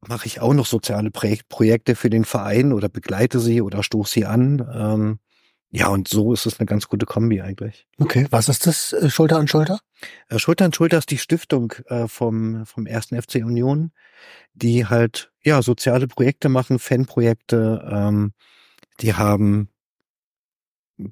mache 0.00 0.26
ich 0.26 0.40
auch 0.40 0.54
noch 0.54 0.66
soziale 0.66 1.10
Projek 1.10 1.48
Projekte 1.48 1.96
für 1.96 2.10
den 2.10 2.24
Verein 2.24 2.72
oder 2.72 2.88
begleite 2.88 3.40
sie 3.40 3.62
oder 3.62 3.82
stoße 3.82 4.12
sie 4.12 4.26
an. 4.26 4.66
Ähm, 4.72 5.18
ja, 5.70 5.88
und 5.88 6.08
so 6.08 6.32
ist 6.32 6.46
es 6.46 6.60
eine 6.60 6.66
ganz 6.66 6.88
gute 6.88 7.06
Kombi 7.06 7.40
eigentlich. 7.40 7.86
Okay, 7.98 8.26
was 8.30 8.48
ist 8.48 8.66
das, 8.66 8.92
äh, 8.92 9.10
Schulter 9.10 9.38
an 9.38 9.48
Schulter? 9.48 9.80
Äh, 10.28 10.38
Schulter 10.38 10.64
an 10.64 10.72
Schulter 10.72 10.98
ist 10.98 11.10
die 11.10 11.18
Stiftung 11.18 11.72
äh, 11.86 12.06
vom, 12.06 12.64
vom 12.66 12.86
ersten 12.86 13.20
FC 13.20 13.36
Union, 13.36 13.90
die 14.54 14.86
halt 14.86 15.32
ja 15.42 15.62
soziale 15.62 16.06
Projekte 16.06 16.48
machen, 16.48 16.78
Fanprojekte, 16.78 17.86
ähm, 17.90 18.32
die 19.00 19.14
haben 19.14 19.68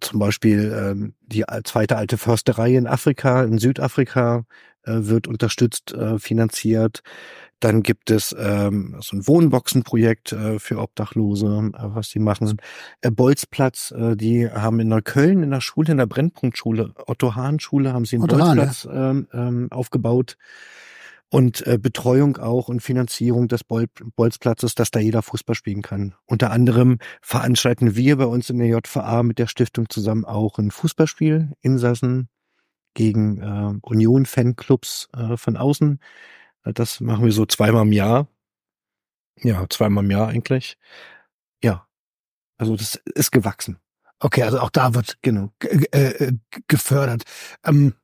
zum 0.01 0.19
Beispiel 0.19 0.73
ähm, 0.75 1.15
die 1.21 1.45
zweite 1.65 1.97
alte 1.97 2.17
Försterei 2.17 2.75
in 2.75 2.87
Afrika, 2.87 3.43
in 3.45 3.59
Südafrika, 3.59 4.45
äh, 4.85 4.93
wird 5.07 5.27
unterstützt, 5.27 5.93
äh, 5.93 6.19
finanziert. 6.19 7.03
Dann 7.61 7.83
gibt 7.83 8.11
es 8.11 8.35
ähm, 8.39 8.97
so 9.01 9.17
ein 9.17 9.27
Wohnboxenprojekt 9.27 10.33
äh, 10.33 10.59
für 10.59 10.79
Obdachlose, 10.79 11.47
äh, 11.47 11.79
was 11.79 12.09
die 12.11 12.19
machen. 12.19 12.61
Äh, 13.01 13.11
Bolzplatz, 13.11 13.93
äh, 13.93 14.17
die 14.17 14.51
haben 14.51 14.81
in 14.81 14.89
Neukölln 14.89 15.43
in 15.43 15.51
der 15.51 15.61
Schule, 15.61 15.93
in 15.93 15.99
der 15.99 16.07
Brennpunktschule, 16.07 16.93
Otto 17.07 17.35
Hahn 17.35 17.61
Schule, 17.61 17.93
haben 17.93 18.05
sie 18.05 18.17
einen 18.17 18.25
Otto 18.25 18.39
Hahn, 18.39 18.57
Bolzplatz 18.57 18.89
ähm, 18.93 19.29
ähm, 19.33 19.69
aufgebaut. 19.71 20.37
Und 21.35 21.67
äh, 21.67 21.79
Betreuung 21.79 22.37
auch 22.37 22.69
und 22.69 22.79
Finanzierung 22.79 23.49
des 23.49 23.65
Bol 23.65 23.87
Bolzplatzes, 24.15 24.77
dass 24.77 24.93
da 24.93 25.01
jeder 25.01 25.21
Fußball 25.21 25.57
spielen 25.57 25.83
kann. 25.83 26.15
Unter 26.27 26.53
anderem 26.53 26.99
veranstalten 27.23 27.97
wir 27.97 28.19
bei 28.19 28.27
uns 28.27 28.51
in 28.51 28.59
der 28.59 28.69
JVA 28.69 29.25
mit 29.25 29.41
der 29.41 29.49
Stiftung 29.49 29.89
zusammen 29.89 30.25
auch 30.25 30.59
ein 30.59 30.71
Fußballspiel 30.71 31.51
in 31.61 31.79
Sassen 31.79 32.29
gegen 32.95 33.41
äh, 33.41 33.75
Union-Fanclubs 33.83 35.09
äh, 35.13 35.37
von 35.37 35.57
außen. 35.57 35.99
Das 36.63 37.01
machen 37.01 37.25
wir 37.25 37.33
so 37.33 37.47
zweimal 37.47 37.83
im 37.83 37.93
Jahr. 37.93 38.29
Ja, 39.43 39.67
zweimal 39.69 40.05
im 40.05 40.13
Jahr 40.13 40.29
eigentlich. 40.29 40.79
Ja, 41.65 41.89
also 42.59 42.77
das 42.77 42.95
ist 43.17 43.33
gewachsen. 43.33 43.79
Okay, 44.21 44.45
also 44.45 44.61
auch 44.61 44.71
da 44.71 44.95
wird 44.95 45.19
Genau. 45.23 45.51
ge- 45.59 45.89
äh, 45.91 46.33
gefördert. 46.69 47.25
Ähm, 47.65 47.95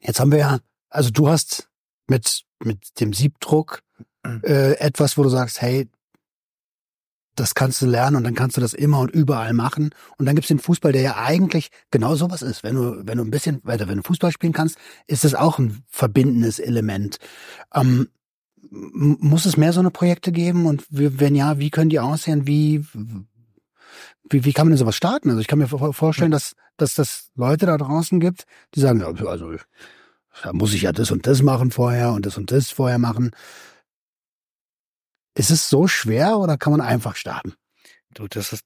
jetzt 0.00 0.18
haben 0.18 0.32
wir 0.32 0.38
ja, 0.38 0.58
also 0.90 1.10
du 1.10 1.28
hast 1.28 1.68
mit, 2.12 2.42
mit 2.62 3.00
dem 3.00 3.12
Siebdruck 3.12 3.80
äh, 4.24 4.74
etwas, 4.78 5.16
wo 5.16 5.22
du 5.22 5.28
sagst, 5.28 5.60
hey, 5.60 5.88
das 7.34 7.54
kannst 7.54 7.80
du 7.80 7.86
lernen 7.86 8.16
und 8.16 8.24
dann 8.24 8.34
kannst 8.34 8.58
du 8.58 8.60
das 8.60 8.74
immer 8.74 9.00
und 9.00 9.10
überall 9.10 9.54
machen. 9.54 9.94
Und 10.18 10.26
dann 10.26 10.34
gibt's 10.34 10.48
den 10.48 10.58
Fußball, 10.58 10.92
der 10.92 11.00
ja 11.00 11.16
eigentlich 11.16 11.70
genau 11.90 12.14
sowas 12.14 12.42
ist. 12.42 12.62
Wenn 12.62 12.74
du, 12.74 13.06
wenn 13.06 13.16
du 13.16 13.24
ein 13.24 13.30
bisschen 13.30 13.60
weiter, 13.64 13.88
wenn 13.88 13.96
du 13.96 14.02
Fußball 14.02 14.32
spielen 14.32 14.52
kannst, 14.52 14.76
ist 15.06 15.24
das 15.24 15.34
auch 15.34 15.58
ein 15.58 15.82
verbindendes 15.88 16.58
Element. 16.58 17.18
Ähm, 17.74 18.08
muss 18.70 19.46
es 19.46 19.56
mehr 19.56 19.72
so 19.72 19.80
eine 19.80 19.90
Projekte 19.90 20.30
geben? 20.30 20.66
Und 20.66 20.84
wenn 20.90 21.34
ja, 21.34 21.58
wie 21.58 21.70
können 21.70 21.90
die 21.90 22.00
aussehen? 22.00 22.46
Wie, 22.46 22.84
wie, 24.28 24.44
wie 24.44 24.52
kann 24.52 24.66
man 24.66 24.72
denn 24.72 24.78
sowas 24.78 24.96
starten? 24.96 25.30
Also 25.30 25.40
ich 25.40 25.46
kann 25.46 25.58
mir 25.58 25.68
vor- 25.68 25.94
vorstellen, 25.94 26.30
dass, 26.30 26.54
dass 26.76 26.94
das 26.94 27.30
Leute 27.34 27.64
da 27.64 27.78
draußen 27.78 28.20
gibt, 28.20 28.44
die 28.74 28.80
sagen, 28.80 29.00
ja, 29.00 29.06
also 29.26 29.56
da 30.42 30.52
muss 30.52 30.74
ich 30.74 30.82
ja 30.82 30.92
das 30.92 31.10
und 31.10 31.26
das 31.26 31.42
machen 31.42 31.70
vorher 31.70 32.12
und 32.12 32.26
das 32.26 32.38
und 32.38 32.50
das 32.50 32.70
vorher 32.70 32.98
machen. 32.98 33.30
Ist 35.34 35.50
es 35.50 35.68
so 35.68 35.86
schwer 35.86 36.38
oder 36.38 36.56
kann 36.56 36.72
man 36.72 36.80
einfach 36.80 37.16
starten? 37.16 37.54
Du, 38.14 38.28
das 38.28 38.52
ist. 38.52 38.64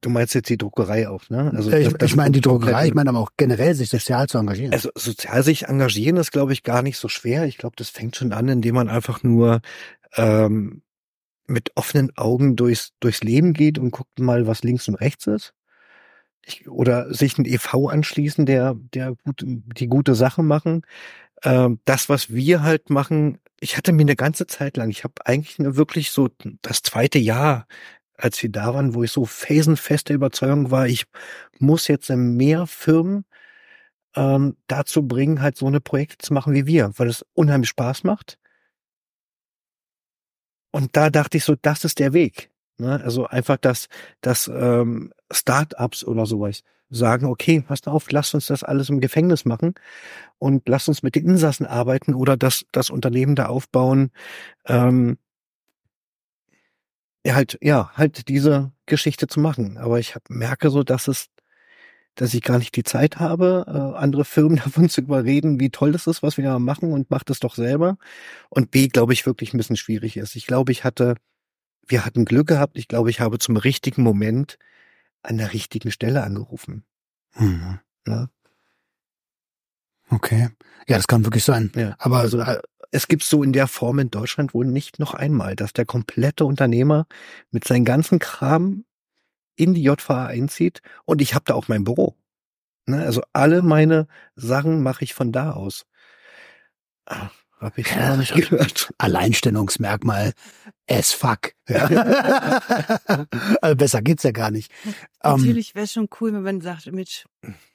Du 0.00 0.10
meinst 0.10 0.34
jetzt 0.34 0.50
die 0.50 0.58
Druckerei 0.58 1.08
auch, 1.08 1.30
ne? 1.30 1.50
Also 1.54 1.70
ich, 1.70 1.90
das 1.94 2.10
ich 2.10 2.16
meine 2.16 2.32
die 2.32 2.42
Druckerei, 2.42 2.88
ich 2.88 2.94
meine 2.94 3.08
aber 3.08 3.20
auch 3.20 3.30
generell 3.38 3.74
sich 3.74 3.88
sozial 3.88 4.28
zu 4.28 4.36
engagieren. 4.36 4.74
Also 4.74 4.90
sozial 4.94 5.42
sich 5.42 5.64
engagieren 5.64 6.18
ist, 6.18 6.30
glaube 6.30 6.52
ich, 6.52 6.62
gar 6.62 6.82
nicht 6.82 6.98
so 6.98 7.08
schwer. 7.08 7.46
Ich 7.46 7.56
glaube, 7.56 7.76
das 7.76 7.88
fängt 7.88 8.14
schon 8.16 8.32
an, 8.34 8.48
indem 8.48 8.74
man 8.74 8.90
einfach 8.90 9.22
nur 9.22 9.62
ähm, 10.16 10.82
mit 11.46 11.70
offenen 11.74 12.14
Augen 12.16 12.56
durchs, 12.56 12.92
durchs 13.00 13.22
Leben 13.22 13.54
geht 13.54 13.78
und 13.78 13.92
guckt 13.92 14.18
mal, 14.18 14.46
was 14.46 14.62
links 14.62 14.88
und 14.88 14.96
rechts 14.96 15.26
ist. 15.26 15.54
Ich, 16.46 16.68
oder 16.68 17.12
sich 17.12 17.38
ein 17.38 17.46
EV 17.46 17.88
anschließen, 17.88 18.46
der, 18.46 18.74
der 18.76 19.14
gut, 19.24 19.42
die 19.44 19.86
gute 19.86 20.14
Sachen 20.14 20.46
machen. 20.46 20.82
Ähm, 21.42 21.80
das, 21.84 22.08
was 22.08 22.30
wir 22.32 22.62
halt 22.62 22.90
machen, 22.90 23.38
ich 23.60 23.76
hatte 23.76 23.92
mir 23.92 24.02
eine 24.02 24.16
ganze 24.16 24.46
Zeit 24.46 24.76
lang, 24.76 24.90
ich 24.90 25.04
habe 25.04 25.14
eigentlich 25.26 25.56
wirklich 25.58 26.10
so 26.10 26.28
das 26.62 26.82
zweite 26.82 27.18
Jahr, 27.18 27.66
als 28.16 28.42
wir 28.42 28.50
da 28.50 28.74
waren, 28.74 28.94
wo 28.94 29.02
ich 29.04 29.12
so 29.12 29.24
felsenfeste 29.24 30.14
Überzeugung 30.14 30.70
war, 30.70 30.86
ich 30.86 31.06
muss 31.58 31.88
jetzt 31.88 32.10
mehr 32.10 32.66
Firmen 32.66 33.24
ähm, 34.16 34.56
dazu 34.68 35.06
bringen, 35.06 35.42
halt 35.42 35.56
so 35.56 35.66
eine 35.66 35.80
Projekte 35.80 36.18
zu 36.18 36.34
machen 36.34 36.54
wie 36.54 36.66
wir, 36.66 36.92
weil 36.98 37.08
es 37.08 37.24
unheimlich 37.34 37.70
Spaß 37.70 38.04
macht. 38.04 38.38
Und 40.72 40.96
da 40.96 41.10
dachte 41.10 41.38
ich 41.38 41.44
so, 41.44 41.54
das 41.54 41.84
ist 41.84 41.98
der 42.00 42.12
Weg. 42.12 42.50
Ne? 42.78 43.00
Also 43.02 43.26
einfach, 43.26 43.56
dass, 43.56 43.88
dass 44.20 44.48
ähm, 44.48 45.12
Startups 45.30 46.04
oder 46.04 46.26
sowas 46.26 46.62
sagen, 46.90 47.26
okay, 47.26 47.60
passt 47.60 47.88
auf, 47.88 48.10
lasst 48.10 48.34
uns 48.34 48.46
das 48.46 48.62
alles 48.62 48.88
im 48.88 49.00
Gefängnis 49.00 49.44
machen 49.44 49.74
und 50.38 50.68
lasst 50.68 50.88
uns 50.88 51.02
mit 51.02 51.14
den 51.14 51.26
Insassen 51.26 51.66
arbeiten 51.66 52.14
oder 52.14 52.36
das, 52.36 52.66
das 52.72 52.90
Unternehmen 52.90 53.34
da 53.34 53.46
aufbauen. 53.46 54.10
Ähm, 54.66 55.18
halt, 57.26 57.58
ja, 57.62 57.90
halt 57.94 58.28
diese 58.28 58.72
Geschichte 58.86 59.26
zu 59.26 59.40
machen. 59.40 59.78
Aber 59.78 59.98
ich 59.98 60.14
hab, 60.14 60.28
merke 60.28 60.70
so, 60.70 60.82
dass 60.82 61.08
es 61.08 61.30
dass 62.14 62.34
ich 62.34 62.42
gar 62.42 62.58
nicht 62.58 62.76
die 62.76 62.84
Zeit 62.84 63.18
habe, 63.18 63.64
äh, 63.66 63.98
andere 63.98 64.24
Firmen 64.24 64.56
davon 64.64 64.88
zu 64.88 65.00
überreden, 65.00 65.60
wie 65.60 65.70
toll 65.70 65.92
das 65.92 66.06
ist, 66.06 66.22
was 66.22 66.36
wir 66.36 66.44
da 66.44 66.58
machen 66.58 66.92
und 66.92 67.10
macht 67.10 67.30
es 67.30 67.40
doch 67.40 67.54
selber. 67.54 67.96
Und 68.50 68.70
B, 68.70 68.88
glaube 68.88 69.12
ich, 69.12 69.26
wirklich 69.26 69.52
ein 69.52 69.58
bisschen 69.58 69.76
schwierig 69.76 70.16
ist. 70.16 70.36
Ich 70.36 70.46
glaube, 70.46 70.72
ich 70.72 70.84
hatte, 70.84 71.16
wir 71.86 72.04
hatten 72.04 72.24
Glück 72.24 72.48
gehabt. 72.48 72.76
Ich 72.76 72.88
glaube, 72.88 73.10
ich 73.10 73.20
habe 73.20 73.38
zum 73.38 73.56
richtigen 73.56 74.02
Moment 74.02 74.58
an 75.22 75.38
der 75.38 75.52
richtigen 75.52 75.90
Stelle 75.90 76.22
angerufen. 76.22 76.84
Mhm. 77.36 77.80
Ja. 78.06 78.28
Okay. 80.10 80.50
Ja, 80.86 80.96
das 80.96 81.06
kann 81.06 81.24
wirklich 81.24 81.44
sein. 81.44 81.72
Ja. 81.74 81.96
Aber 81.98 82.18
Also 82.18 82.42
es 82.90 83.08
gibt 83.08 83.24
so 83.24 83.42
in 83.42 83.52
der 83.52 83.66
Form 83.66 83.98
in 83.98 84.10
Deutschland 84.10 84.54
wohl 84.54 84.66
nicht 84.66 84.98
noch 84.98 85.14
einmal, 85.14 85.56
dass 85.56 85.72
der 85.72 85.86
komplette 85.86 86.44
Unternehmer 86.44 87.06
mit 87.50 87.64
seinem 87.64 87.84
ganzen 87.84 88.18
Kram 88.18 88.84
in 89.56 89.74
die 89.74 89.82
JVA 89.82 90.26
einzieht 90.26 90.80
und 91.04 91.22
ich 91.22 91.34
habe 91.34 91.44
da 91.46 91.54
auch 91.54 91.68
mein 91.68 91.84
Büro. 91.84 92.16
Ne? 92.86 93.02
Also 93.04 93.22
alle 93.32 93.62
meine 93.62 94.06
Sachen 94.36 94.82
mache 94.82 95.04
ich 95.04 95.14
von 95.14 95.32
da 95.32 95.52
aus. 95.52 95.86
Ah, 97.06 97.30
hab 97.64 97.78
ich 97.78 97.90
Ja, 97.90 98.16
das- 98.16 98.30
gehört. 98.32 98.92
Alleinstellungsmerkmal 98.98 100.32
as 100.88 101.12
fuck. 101.12 101.52
Ja. 101.68 101.86
also 103.62 103.76
besser 103.76 104.02
geht's 104.02 104.22
ja 104.22 104.32
gar 104.32 104.50
nicht. 104.50 104.70
Ähm, 105.22 105.36
Natürlich 105.38 105.74
wäre 105.74 105.84
es 105.84 105.92
schon 105.92 106.08
cool, 106.20 106.32
wenn 106.32 106.42
man 106.42 106.60
sagt, 106.60 106.90
Mensch, 106.92 107.24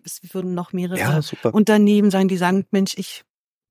es 0.04 0.20
würden 0.32 0.54
noch 0.54 0.74
mehrere 0.74 1.00
Ja, 1.00 1.22
super. 1.22 1.54
Unternehmen 1.54 2.12
sein, 2.12 2.28
die 2.28 2.38
sagen, 2.38 2.66
Mensch, 2.72 2.94
ich 2.98 3.24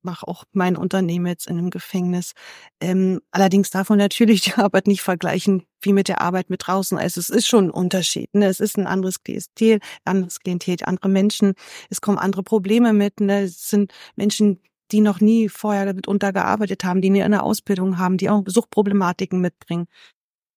mache 0.02 0.28
auch 0.28 0.44
mein 0.52 0.76
Unternehmen 0.76 1.26
jetzt 1.26 1.48
in 1.48 1.58
einem 1.58 1.70
Gefängnis. 1.70 2.32
Ähm, 2.80 3.20
allerdings 3.32 3.70
darf 3.70 3.88
man 3.90 3.98
natürlich 3.98 4.42
die 4.42 4.54
Arbeit 4.54 4.86
nicht 4.86 5.02
vergleichen 5.02 5.64
wie 5.82 5.92
mit 5.92 6.08
der 6.08 6.20
Arbeit 6.20 6.50
mit 6.50 6.66
draußen. 6.66 6.96
Also 6.96 7.20
es 7.20 7.28
ist 7.28 7.48
schon 7.48 7.66
ein 7.66 7.70
Unterschied. 7.70 8.32
Ne? 8.32 8.46
Es 8.46 8.60
ist 8.60 8.78
ein 8.78 8.86
anderes 8.86 9.22
Klientel, 9.22 9.80
anderes 10.04 10.38
Klientel, 10.40 10.76
andere 10.84 11.08
Menschen. 11.08 11.54
Es 11.90 12.00
kommen 12.00 12.18
andere 12.18 12.42
Probleme 12.44 12.92
mit. 12.92 13.20
Ne? 13.20 13.42
Es 13.42 13.68
sind 13.68 13.92
Menschen, 14.16 14.60
die 14.90 15.00
noch 15.00 15.20
nie 15.20 15.48
vorher 15.48 15.86
damit 15.86 16.08
untergearbeitet 16.08 16.84
haben, 16.84 17.00
die 17.00 17.10
nie 17.10 17.22
eine 17.22 17.42
Ausbildung 17.42 17.98
haben, 17.98 18.16
die 18.16 18.30
auch 18.30 18.42
Suchtproblematiken 18.46 19.40
mitbringen 19.40 19.86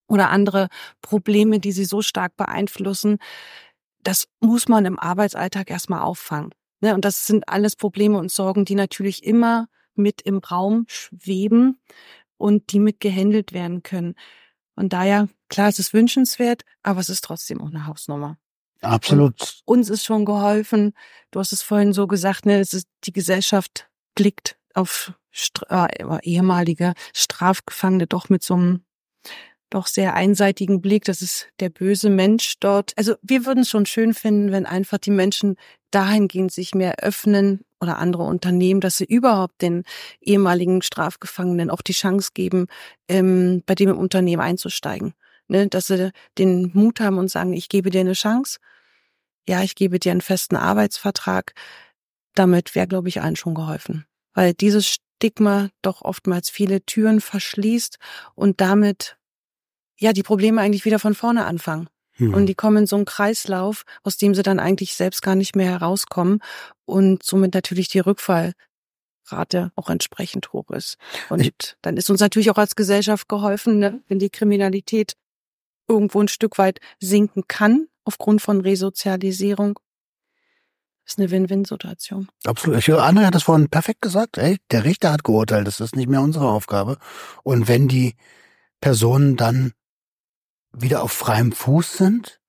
oder 0.07 0.29
andere 0.29 0.67
Probleme, 1.01 1.59
die 1.59 1.71
sie 1.71 1.85
so 1.85 2.01
stark 2.01 2.35
beeinflussen. 2.35 3.17
Das 4.03 4.27
muss 4.39 4.67
man 4.67 4.85
im 4.85 4.99
Arbeitsalltag 4.99 5.69
erstmal 5.69 6.01
auffangen. 6.01 6.51
Ne? 6.81 6.93
Und 6.93 7.05
das 7.05 7.27
sind 7.27 7.47
alles 7.47 7.75
Probleme 7.75 8.17
und 8.17 8.31
Sorgen, 8.31 8.65
die 8.65 8.75
natürlich 8.75 9.23
immer 9.23 9.67
mit 9.95 10.21
im 10.21 10.39
Raum 10.39 10.85
schweben 10.87 11.79
und 12.37 12.73
die 12.73 12.79
mit 12.79 12.99
gehandelt 12.99 13.53
werden 13.53 13.83
können. 13.83 14.15
Von 14.75 14.89
daher, 14.89 15.29
klar, 15.49 15.69
es 15.69 15.79
ist 15.79 15.93
wünschenswert, 15.93 16.63
aber 16.81 16.99
es 16.99 17.09
ist 17.09 17.23
trotzdem 17.23 17.61
auch 17.61 17.67
eine 17.67 17.85
Hausnummer. 17.85 18.37
absolut. 18.81 19.61
Uns 19.65 19.89
ist 19.89 20.03
schon 20.03 20.25
geholfen. 20.25 20.93
Du 21.29 21.39
hast 21.39 21.53
es 21.53 21.61
vorhin 21.61 21.93
so 21.93 22.07
gesagt, 22.07 22.45
ne, 22.45 22.59
es 22.59 22.73
ist, 22.73 22.87
die 23.03 23.13
Gesellschaft 23.13 23.90
blickt 24.21 24.55
auf 24.75 25.13
äh, 25.69 25.87
ehemalige 26.21 26.93
Strafgefangene 27.11 28.05
doch 28.05 28.29
mit 28.29 28.43
so 28.43 28.53
einem 28.53 28.83
doch 29.71 29.87
sehr 29.87 30.13
einseitigen 30.13 30.79
Blick. 30.79 31.05
Das 31.05 31.23
ist 31.23 31.47
der 31.59 31.69
böse 31.69 32.11
Mensch 32.11 32.59
dort. 32.59 32.91
Also 32.97 33.15
wir 33.23 33.47
würden 33.47 33.61
es 33.61 33.69
schon 33.69 33.87
schön 33.87 34.13
finden, 34.13 34.51
wenn 34.51 34.67
einfach 34.67 34.99
die 34.99 35.11
Menschen 35.11 35.55
dahingehend 35.89 36.51
sich 36.51 36.75
mehr 36.75 36.99
öffnen 36.99 37.61
oder 37.79 37.97
andere 37.97 38.23
Unternehmen, 38.23 38.79
dass 38.79 38.97
sie 38.97 39.05
überhaupt 39.05 39.63
den 39.63 39.85
ehemaligen 40.19 40.83
Strafgefangenen 40.83 41.71
auch 41.71 41.81
die 41.81 41.93
Chance 41.93 42.31
geben, 42.35 42.67
ähm, 43.07 43.63
bei 43.65 43.73
dem 43.73 43.89
im 43.89 43.97
Unternehmen 43.97 44.41
einzusteigen. 44.41 45.15
Ne? 45.47 45.67
Dass 45.67 45.87
sie 45.87 46.11
den 46.37 46.69
Mut 46.75 46.99
haben 46.99 47.17
und 47.17 47.31
sagen, 47.31 47.53
ich 47.53 47.69
gebe 47.69 47.89
dir 47.89 48.01
eine 48.01 48.13
Chance. 48.13 48.59
Ja, 49.49 49.63
ich 49.63 49.73
gebe 49.73 49.97
dir 49.97 50.11
einen 50.11 50.21
festen 50.21 50.57
Arbeitsvertrag. 50.57 51.55
Damit 52.35 52.75
wäre, 52.75 52.87
glaube 52.87 53.09
ich, 53.09 53.21
allen 53.21 53.35
schon 53.35 53.55
geholfen. 53.55 54.05
Weil 54.33 54.53
dieses 54.53 54.87
Stigma 54.87 55.69
doch 55.81 56.01
oftmals 56.01 56.49
viele 56.49 56.81
Türen 56.85 57.21
verschließt 57.21 57.97
und 58.35 58.61
damit 58.61 59.17
ja 59.99 60.13
die 60.13 60.23
Probleme 60.23 60.61
eigentlich 60.61 60.85
wieder 60.85 60.99
von 60.99 61.13
vorne 61.13 61.45
anfangen. 61.45 61.87
Hm. 62.13 62.33
Und 62.33 62.45
die 62.47 62.55
kommen 62.55 62.77
in 62.77 62.87
so 62.87 62.95
einen 62.95 63.05
Kreislauf, 63.05 63.83
aus 64.03 64.17
dem 64.17 64.33
sie 64.35 64.43
dann 64.43 64.59
eigentlich 64.59 64.95
selbst 64.95 65.21
gar 65.21 65.35
nicht 65.35 65.55
mehr 65.55 65.69
herauskommen 65.71 66.39
und 66.85 67.23
somit 67.23 67.53
natürlich 67.53 67.87
die 67.89 67.99
Rückfallrate 67.99 68.53
auch 69.75 69.89
entsprechend 69.89 70.53
hoch 70.53 70.69
ist. 70.71 70.97
Und 71.29 71.41
Ich- 71.41 71.75
dann 71.81 71.97
ist 71.97 72.09
uns 72.09 72.19
natürlich 72.19 72.51
auch 72.51 72.57
als 72.57 72.75
Gesellschaft 72.75 73.29
geholfen, 73.29 73.79
ne, 73.79 74.01
wenn 74.07 74.19
die 74.19 74.29
Kriminalität 74.29 75.13
irgendwo 75.87 76.21
ein 76.21 76.27
Stück 76.27 76.57
weit 76.57 76.79
sinken 76.99 77.43
kann 77.47 77.87
aufgrund 78.05 78.41
von 78.41 78.61
Resozialisierung. 78.61 79.79
Ist 81.11 81.19
eine 81.19 81.29
Win-Win-Situation. 81.29 82.29
Absolut. 82.45 82.79
Ich, 82.79 82.87
André 82.87 83.25
hat 83.25 83.35
das 83.35 83.43
vorhin 83.43 83.67
perfekt 83.67 84.01
gesagt. 84.01 84.37
Ey, 84.37 84.59
der 84.71 84.85
Richter 84.85 85.11
hat 85.11 85.25
geurteilt. 85.25 85.67
Das 85.67 85.81
ist 85.81 85.93
nicht 85.93 86.07
mehr 86.07 86.21
unsere 86.21 86.47
Aufgabe. 86.47 86.99
Und 87.43 87.67
wenn 87.67 87.89
die 87.89 88.15
Personen 88.79 89.35
dann 89.35 89.73
wieder 90.71 91.03
auf 91.03 91.11
freiem 91.11 91.51
Fuß 91.51 91.97
sind, 91.97 92.39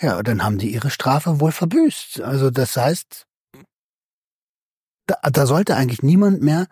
ja, 0.00 0.22
dann 0.22 0.42
haben 0.42 0.56
die 0.56 0.72
ihre 0.72 0.88
Strafe 0.88 1.40
wohl 1.40 1.52
verbüßt. 1.52 2.22
Also 2.22 2.50
das 2.50 2.78
heißt, 2.78 3.26
da, 5.04 5.18
da 5.30 5.46
sollte 5.46 5.76
eigentlich 5.76 6.02
niemand 6.02 6.40
mehr 6.40 6.68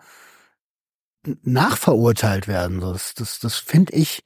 nachverurteilt 1.43 2.47
werden. 2.47 2.79
Das, 2.79 3.13
das, 3.13 3.37
das 3.37 3.57
finde 3.57 3.93
ich, 3.93 4.23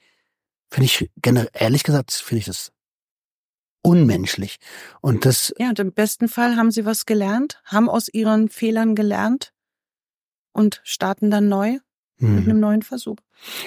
finde 0.70 0.86
ich 0.86 1.12
generell, 1.18 1.50
ehrlich 1.52 1.84
gesagt, 1.84 2.14
finde 2.14 2.40
ich 2.40 2.46
das 2.46 2.72
unmenschlich. 3.82 4.58
Und 5.02 5.26
das, 5.26 5.54
Ja, 5.58 5.70
und 5.70 5.80
im 5.80 5.92
besten 5.94 6.28
Fall 6.28 6.56
haben 6.56 6.72
sie 6.72 6.86
was 6.86 7.06
gelernt, 7.06 7.62
haben 7.65 7.89
aus 7.89 8.08
ihren 8.10 8.50
Fehlern 8.50 8.96
gelernt 8.96 9.54
und 10.52 10.82
starten 10.84 11.32
dann 11.32 11.48
neu 11.48 11.80
mit 12.18 12.44
hm. 12.44 12.50
einem 12.50 12.60
neuen 12.60 12.82
Versuch. 12.82 13.15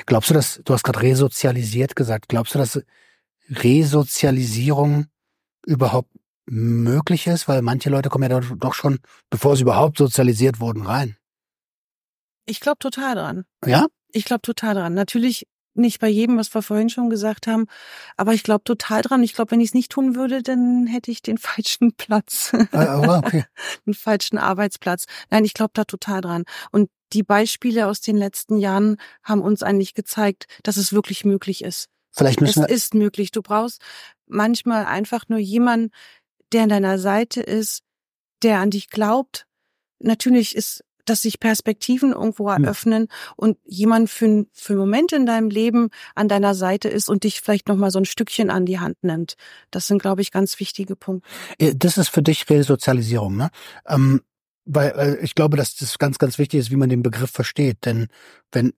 Glaubst 0.07 0.31
du, 0.31 0.35
dass, 0.35 0.61
du 0.65 0.75
hast 0.75 0.83
gerade 0.83 1.01
resozialisiert 1.01 1.97
gesagt, 1.97 2.29
glaubst 2.29 2.55
du, 2.55 2.59
dass 2.59 2.83
Resozialisierung 3.49 5.07
überhaupt 5.67 6.11
möglich 6.47 7.27
ist? 7.27 7.49
Weil 7.49 7.63
manche 7.63 7.89
Leute 7.91 8.09
kommen 8.11 8.31
ja 8.31 8.41
doch- 8.41 8.57
doch 8.57 8.75
schon, 8.75 8.99
bevor 9.31 9.57
sie 9.57 9.63
überhaupt 9.63 9.99
sozialisiert 9.99 10.61
wurden, 10.61 10.83
rein. 10.87 11.17
Ich 12.45 12.61
glaube 12.61 12.79
total 12.79 13.15
dran. 13.15 13.45
Ja? 13.65 13.87
Ich 14.09 14.25
glaube 14.25 14.43
total 14.43 14.75
dran. 14.75 14.95
Natürlich 14.95 15.47
nicht 15.75 16.01
bei 16.01 16.09
jedem, 16.09 16.37
was 16.37 16.53
wir 16.55 16.63
vorhin 16.63 16.91
schon 16.91 17.11
gesagt 17.11 17.47
haben, 17.47 17.67
aber 18.17 18.35
ich 18.35 18.43
glaube 18.43 18.65
total 18.65 19.03
dran. 19.03 19.23
Ich 19.23 19.35
glaube, 19.35 19.53
wenn 19.53 19.61
ich 19.61 19.71
es 19.71 19.75
nicht 19.75 19.91
tun 19.91 20.15
würde, 20.15 20.43
dann 20.43 20.87
hätte 20.87 21.11
ich 21.11 21.23
den 21.23 21.39
falschen 21.39 21.93
Platz, 21.95 22.53
Äh, 22.73 22.77
aber 22.77 23.19
okay. 23.19 23.45
den 23.87 23.95
falschen 23.95 24.39
Arbeitsplatz. 24.39 25.07
Nein, 25.31 25.45
ich 25.45 25.55
glaube 25.55 25.73
da 25.75 25.85
total 25.85 26.21
dran. 26.21 26.45
Und 26.71 26.91
die 27.13 27.23
Beispiele 27.23 27.87
aus 27.87 28.01
den 28.01 28.17
letzten 28.17 28.57
Jahren 28.57 28.97
haben 29.23 29.43
uns 29.43 29.63
eigentlich 29.63 29.95
gezeigt, 29.95 30.47
dass 30.63 30.77
es 30.77 30.93
wirklich 30.93 31.25
möglich 31.25 31.63
ist. 31.63 31.89
Vielleicht 32.11 32.41
Es 32.41 32.49
müssen 32.49 32.63
wir, 32.63 32.69
ist 32.69 32.95
möglich. 32.95 33.31
Du 33.31 33.43
brauchst 33.43 33.81
manchmal 34.27 34.85
einfach 34.87 35.29
nur 35.29 35.39
jemanden, 35.39 35.91
der 36.53 36.65
an 36.65 36.69
deiner 36.69 36.99
Seite 36.99 37.43
ist, 37.43 37.83
der 38.43 38.61
an 38.61 38.71
dich 38.71 38.89
glaubt. 38.89 39.47
Natürlich 39.99 40.57
ist, 40.57 40.85
dass 41.05 41.23
sich 41.23 41.41
Perspektiven 41.41 42.13
irgendwo 42.13 42.49
eröffnen 42.49 43.09
und 43.37 43.59
jemand 43.65 44.11
für, 44.11 44.47
für 44.53 44.73
einen 44.73 44.81
Moment 44.81 45.13
in 45.13 45.27
deinem 45.27 45.51
Leben 45.51 45.89
an 46.15 46.29
deiner 46.29 46.55
Seite 46.55 46.89
ist 46.89 47.09
und 47.09 47.25
dich 47.25 47.41
vielleicht 47.41 47.69
noch 47.69 47.77
mal 47.77 47.91
so 47.91 47.99
ein 47.99 48.05
Stückchen 48.05 48.51
an 48.51 48.67
die 48.67 48.79
Hand 48.79 49.03
nimmt. 49.03 49.35
Das 49.71 49.87
sind, 49.87 50.01
glaube 50.01 50.23
ich, 50.23 50.31
ganz 50.31 50.61
wichtige 50.61 50.97
Punkte. 50.97 51.29
äh, 51.59 51.75
das 51.75 51.99
ist 51.99 52.09
für 52.09 52.23
dich 52.23 52.49
Resozialisierung, 52.49 53.37
ne? 53.37 53.51
Ähm, 53.87 54.23
weil 54.65 54.91
äh, 54.91 55.17
ich 55.25 55.35
glaube, 55.35 55.57
dass 55.57 55.77
das 55.77 55.99
ganz, 55.99 56.19
ganz 56.19 56.39
wichtig 56.39 56.61
ist, 56.61 56.71
wie 56.71 56.77
man 56.77 56.89
den 56.89 57.03
Begriff 57.03 57.31
versteht. 57.31 57.85
Denn 57.85 58.09
wenn, 58.53 58.73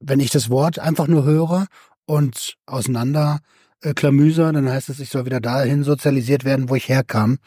wenn 0.00 0.20
ich 0.20 0.30
das 0.30 0.50
Wort 0.50 0.78
einfach 0.78 1.06
nur 1.06 1.24
höre 1.24 1.66
und 2.06 2.54
auseinander 2.66 3.40
äh, 3.82 3.94
klamüser, 3.94 4.52
dann 4.52 4.68
heißt 4.68 4.88
es, 4.88 5.00
ich 5.00 5.10
soll 5.10 5.26
wieder 5.26 5.40
dahin 5.40 5.84
sozialisiert 5.84 6.44
werden, 6.44 6.68
wo 6.68 6.74
ich 6.74 6.88
herkam. 6.88 7.38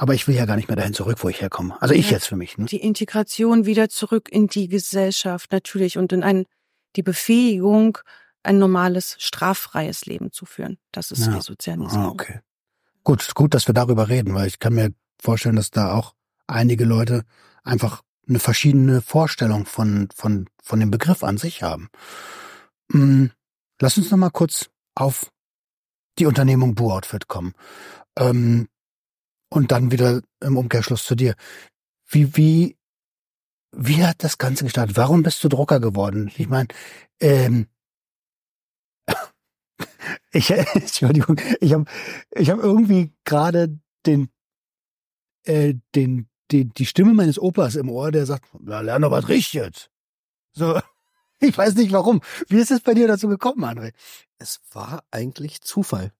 Aber 0.00 0.14
ich 0.14 0.26
will 0.26 0.34
ja 0.34 0.46
gar 0.46 0.56
nicht 0.56 0.68
mehr 0.68 0.78
dahin 0.78 0.94
zurück, 0.94 1.18
wo 1.20 1.28
ich 1.28 1.42
herkomme. 1.42 1.76
Also 1.82 1.92
ich 1.92 2.10
jetzt 2.10 2.26
für 2.26 2.36
mich. 2.36 2.56
Ne? 2.56 2.64
Die 2.64 2.80
Integration 2.80 3.66
wieder 3.66 3.90
zurück 3.90 4.30
in 4.32 4.46
die 4.46 4.66
Gesellschaft 4.66 5.52
natürlich 5.52 5.98
und 5.98 6.10
in 6.14 6.22
ein, 6.22 6.46
die 6.96 7.02
Befähigung, 7.02 7.98
ein 8.42 8.56
normales, 8.56 9.16
straffreies 9.18 10.06
Leben 10.06 10.32
zu 10.32 10.46
führen. 10.46 10.78
Das 10.90 11.10
ist 11.10 11.26
Ja. 11.26 11.34
Resozialisierung. 11.34 12.06
Ah, 12.06 12.08
okay. 12.08 12.40
Gut, 13.04 13.34
gut, 13.34 13.52
dass 13.52 13.66
wir 13.66 13.74
darüber 13.74 14.08
reden, 14.08 14.34
weil 14.34 14.46
ich 14.46 14.58
kann 14.58 14.72
mir 14.72 14.94
vorstellen, 15.20 15.56
dass 15.56 15.70
da 15.70 15.92
auch 15.92 16.14
einige 16.46 16.86
Leute 16.86 17.24
einfach 17.62 18.00
eine 18.26 18.38
verschiedene 18.38 19.02
Vorstellung 19.02 19.66
von, 19.66 20.08
von, 20.14 20.48
von 20.62 20.80
dem 20.80 20.90
Begriff 20.90 21.22
an 21.22 21.36
sich 21.36 21.62
haben. 21.62 21.90
Hm, 22.90 23.32
lass 23.78 23.98
uns 23.98 24.10
noch 24.10 24.16
mal 24.16 24.30
kurz 24.30 24.70
auf 24.94 25.30
die 26.18 26.24
Unternehmung 26.24 26.74
Boo 26.74 26.90
Outfit 26.90 27.28
kommen. 27.28 27.52
Ähm, 28.16 28.66
und 29.50 29.72
dann 29.72 29.90
wieder 29.90 30.22
im 30.40 30.56
Umkehrschluss 30.56 31.04
zu 31.04 31.14
dir. 31.14 31.34
Wie, 32.06 32.36
wie, 32.36 32.78
wie 33.72 34.04
hat 34.04 34.24
das 34.24 34.38
Ganze 34.38 34.64
gestartet? 34.64 34.96
Warum 34.96 35.22
bist 35.22 35.42
du 35.44 35.48
Drucker 35.48 35.80
geworden? 35.80 36.30
Ich 36.36 36.48
meine, 36.48 36.68
ähm, 37.20 37.66
ich, 40.32 40.50
Entschuldigung, 40.74 41.40
ich 41.60 41.72
habe 41.72 41.84
ich 42.30 42.50
hab 42.50 42.58
irgendwie 42.58 43.12
gerade 43.24 43.78
den, 44.06 44.30
äh, 45.44 45.74
den, 45.94 46.28
die, 46.50 46.64
die 46.66 46.86
Stimme 46.86 47.12
meines 47.12 47.38
Opas 47.38 47.76
im 47.76 47.90
Ohr, 47.90 48.10
der 48.10 48.26
sagt, 48.26 48.46
ja, 48.66 48.80
lern 48.80 49.02
doch 49.02 49.10
was 49.10 49.28
Richtiges. 49.28 49.90
So, 50.52 50.80
ich 51.40 51.56
weiß 51.56 51.74
nicht 51.74 51.92
warum. 51.92 52.22
Wie 52.48 52.58
ist 52.58 52.70
es 52.70 52.80
bei 52.80 52.94
dir 52.94 53.08
dazu 53.08 53.28
gekommen, 53.28 53.64
André? 53.64 53.92
Es 54.38 54.60
war 54.72 55.04
eigentlich 55.10 55.60
Zufall. 55.60 56.12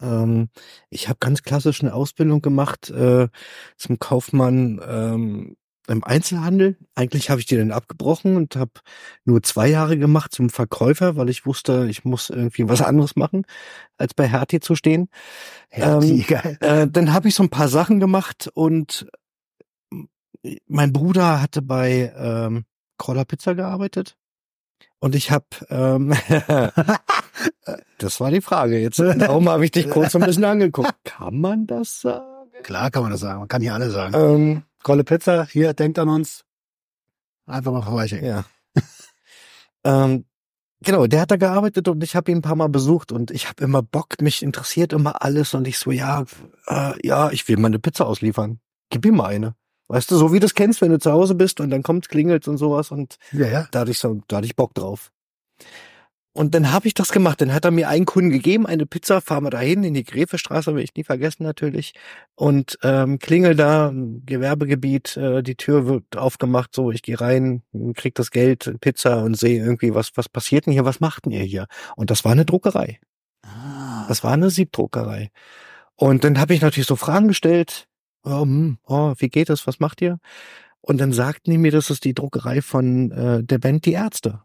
Ähm, 0.00 0.48
ich 0.90 1.08
habe 1.08 1.18
ganz 1.20 1.42
klassisch 1.42 1.82
eine 1.82 1.94
Ausbildung 1.94 2.42
gemacht 2.42 2.90
äh, 2.90 3.28
zum 3.76 3.98
Kaufmann 3.98 4.80
ähm, 4.86 5.56
im 5.88 6.04
Einzelhandel. 6.04 6.76
Eigentlich 6.94 7.30
habe 7.30 7.40
ich 7.40 7.46
die 7.46 7.56
dann 7.56 7.72
abgebrochen 7.72 8.36
und 8.36 8.56
habe 8.56 8.72
nur 9.24 9.42
zwei 9.42 9.68
Jahre 9.68 9.98
gemacht 9.98 10.32
zum 10.32 10.48
Verkäufer, 10.48 11.16
weil 11.16 11.28
ich 11.28 11.46
wusste, 11.46 11.86
ich 11.90 12.04
muss 12.04 12.30
irgendwie 12.30 12.68
was 12.68 12.82
anderes 12.82 13.16
machen, 13.16 13.44
als 13.98 14.14
bei 14.14 14.28
Hertie 14.28 14.60
zu 14.60 14.76
stehen. 14.76 15.08
Hertie, 15.68 16.20
ähm, 16.20 16.26
geil. 16.26 16.58
Äh, 16.60 16.86
dann 16.88 17.12
habe 17.12 17.28
ich 17.28 17.34
so 17.34 17.42
ein 17.42 17.50
paar 17.50 17.68
Sachen 17.68 17.98
gemacht 18.00 18.50
und 18.54 19.06
mein 20.66 20.92
Bruder 20.92 21.42
hatte 21.42 21.60
bei 21.60 22.12
ähm, 22.16 22.64
Crawler 22.98 23.24
Pizza 23.24 23.54
gearbeitet. 23.54 24.16
Und 25.00 25.14
ich 25.14 25.30
habe, 25.30 25.46
ähm, 25.70 26.14
das 27.98 28.20
war 28.20 28.30
die 28.30 28.42
Frage 28.42 28.78
jetzt. 28.78 28.98
Darum 28.98 29.48
habe 29.48 29.64
ich 29.64 29.70
dich 29.70 29.88
kurz 29.88 30.12
so 30.12 30.18
ein 30.18 30.26
bisschen 30.26 30.44
angeguckt. 30.44 30.92
Kann 31.04 31.40
man 31.40 31.66
das 31.66 32.02
sagen? 32.02 32.26
Klar 32.62 32.90
kann 32.90 33.02
man 33.02 33.10
das 33.10 33.20
sagen. 33.20 33.38
Man 33.38 33.48
kann 33.48 33.62
hier 33.62 33.72
alle 33.72 33.90
sagen. 33.90 34.14
Ähm, 34.14 34.62
Kolle 34.82 35.02
Pizza, 35.04 35.46
hier, 35.46 35.72
denkt 35.72 35.98
an 35.98 36.10
uns. 36.10 36.44
Einfach 37.46 37.72
mal 37.72 37.82
vorbeischicken. 37.82 38.26
Ja. 38.26 38.44
ähm, 39.84 40.26
genau, 40.82 41.06
der 41.06 41.22
hat 41.22 41.30
da 41.30 41.36
gearbeitet 41.36 41.88
und 41.88 42.04
ich 42.04 42.14
habe 42.16 42.30
ihn 42.30 42.38
ein 42.38 42.42
paar 42.42 42.56
Mal 42.56 42.68
besucht 42.68 43.12
und 43.12 43.30
ich 43.30 43.48
habe 43.48 43.64
immer 43.64 43.82
Bock, 43.82 44.20
mich 44.20 44.42
interessiert 44.42 44.92
immer 44.92 45.22
alles 45.22 45.54
und 45.54 45.66
ich 45.66 45.78
so, 45.78 45.90
ja, 45.90 46.24
äh, 46.66 46.92
ja, 47.06 47.30
ich 47.30 47.48
will 47.48 47.56
mal 47.56 47.68
eine 47.68 47.78
Pizza 47.78 48.06
ausliefern. 48.06 48.60
Gib 48.90 49.06
ihm 49.06 49.16
mal 49.16 49.26
eine. 49.26 49.54
Weißt 49.90 50.08
du, 50.08 50.16
so 50.16 50.32
wie 50.32 50.38
du 50.38 50.46
es 50.46 50.54
kennst, 50.54 50.80
wenn 50.82 50.92
du 50.92 51.00
zu 51.00 51.10
Hause 51.10 51.34
bist 51.34 51.58
und 51.60 51.70
dann 51.70 51.82
kommt, 51.82 52.08
klingelt 52.08 52.46
und 52.46 52.58
sowas 52.58 52.92
und 52.92 53.16
Ja, 53.32 53.48
ja. 53.48 53.68
da 53.72 53.80
hatte 53.80 53.90
ich 53.90 53.98
so, 53.98 54.20
da 54.28 54.36
hatte 54.36 54.46
ich 54.46 54.54
Bock 54.54 54.72
drauf. 54.72 55.10
Und 56.32 56.54
dann 56.54 56.70
habe 56.70 56.86
ich 56.86 56.94
das 56.94 57.10
gemacht. 57.10 57.40
Dann 57.40 57.52
hat 57.52 57.64
er 57.64 57.72
mir 57.72 57.88
einen 57.88 58.06
Kunden 58.06 58.30
gegeben, 58.30 58.64
eine 58.64 58.86
Pizza, 58.86 59.20
fahren 59.20 59.42
wir 59.42 59.50
dahin 59.50 59.82
in 59.82 59.94
die 59.94 60.04
Gräfestraße, 60.04 60.76
will 60.76 60.84
ich 60.84 60.94
nie 60.94 61.02
vergessen 61.02 61.42
natürlich. 61.42 61.92
Und 62.36 62.78
ähm, 62.84 63.18
klingel 63.18 63.56
da, 63.56 63.92
Gewerbegebiet, 63.92 65.16
äh, 65.16 65.42
die 65.42 65.56
Tür 65.56 65.86
wird 65.86 66.16
aufgemacht, 66.16 66.70
so 66.72 66.92
ich 66.92 67.02
gehe 67.02 67.20
rein, 67.20 67.64
krieg 67.96 68.14
das 68.14 68.30
Geld, 68.30 68.72
Pizza 68.80 69.24
und 69.24 69.36
sehe 69.36 69.60
irgendwie, 69.60 69.92
was 69.92 70.12
was 70.14 70.28
passiert 70.28 70.66
denn 70.66 70.72
hier, 70.72 70.84
was 70.84 71.00
macht 71.00 71.24
denn 71.24 71.32
ihr 71.32 71.42
hier? 71.42 71.66
Und 71.96 72.12
das 72.12 72.24
war 72.24 72.30
eine 72.30 72.44
Druckerei. 72.44 73.00
Ah, 73.44 74.06
Das 74.06 74.22
war 74.22 74.32
eine 74.34 74.50
Siebdruckerei. 74.50 75.30
Und 75.96 76.22
dann 76.22 76.38
habe 76.38 76.54
ich 76.54 76.60
natürlich 76.62 76.86
so 76.86 76.96
Fragen 76.96 77.26
gestellt. 77.26 77.88
Oh, 78.22 78.46
oh, 78.86 79.14
wie 79.18 79.28
geht 79.28 79.50
es? 79.50 79.66
Was 79.66 79.80
macht 79.80 80.02
ihr? 80.02 80.18
Und 80.80 80.98
dann 80.98 81.12
sagten 81.12 81.50
die 81.50 81.58
mir, 81.58 81.72
das 81.72 81.90
ist 81.90 82.04
die 82.04 82.14
Druckerei 82.14 82.62
von 82.62 83.10
äh, 83.10 83.44
der 83.44 83.58
Band 83.58 83.86
Die 83.86 83.92
Ärzte. 83.92 84.42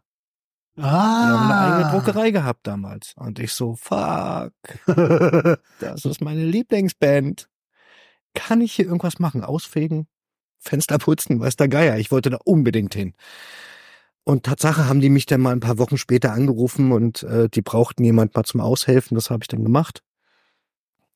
Die 0.76 0.82
haben 0.82 1.50
eine 1.50 1.74
eigene 1.74 1.86
ah. 1.86 1.92
Druckerei 1.92 2.30
gehabt 2.30 2.66
damals. 2.66 3.14
Und 3.16 3.38
ich 3.38 3.52
so, 3.52 3.76
fuck, 3.76 4.52
das 5.80 6.04
ist 6.04 6.20
meine 6.20 6.44
Lieblingsband. 6.44 7.48
Kann 8.34 8.60
ich 8.60 8.74
hier 8.74 8.84
irgendwas 8.84 9.18
machen? 9.18 9.42
Ausfegen? 9.42 10.06
Fenster 10.58 10.98
putzen? 10.98 11.40
Weiß 11.40 11.56
der 11.56 11.68
Geier. 11.68 11.96
Ich 11.96 12.10
wollte 12.10 12.28
da 12.28 12.38
unbedingt 12.44 12.94
hin. 12.94 13.14
Und 14.24 14.44
Tatsache 14.44 14.86
haben 14.86 15.00
die 15.00 15.08
mich 15.08 15.24
dann 15.24 15.40
mal 15.40 15.52
ein 15.52 15.60
paar 15.60 15.78
Wochen 15.78 15.96
später 15.96 16.32
angerufen 16.32 16.92
und 16.92 17.22
äh, 17.22 17.48
die 17.48 17.62
brauchten 17.62 18.04
jemand 18.04 18.34
mal 18.34 18.44
zum 18.44 18.60
Aushelfen. 18.60 19.14
Das 19.14 19.30
habe 19.30 19.44
ich 19.44 19.48
dann 19.48 19.62
gemacht. 19.62 20.02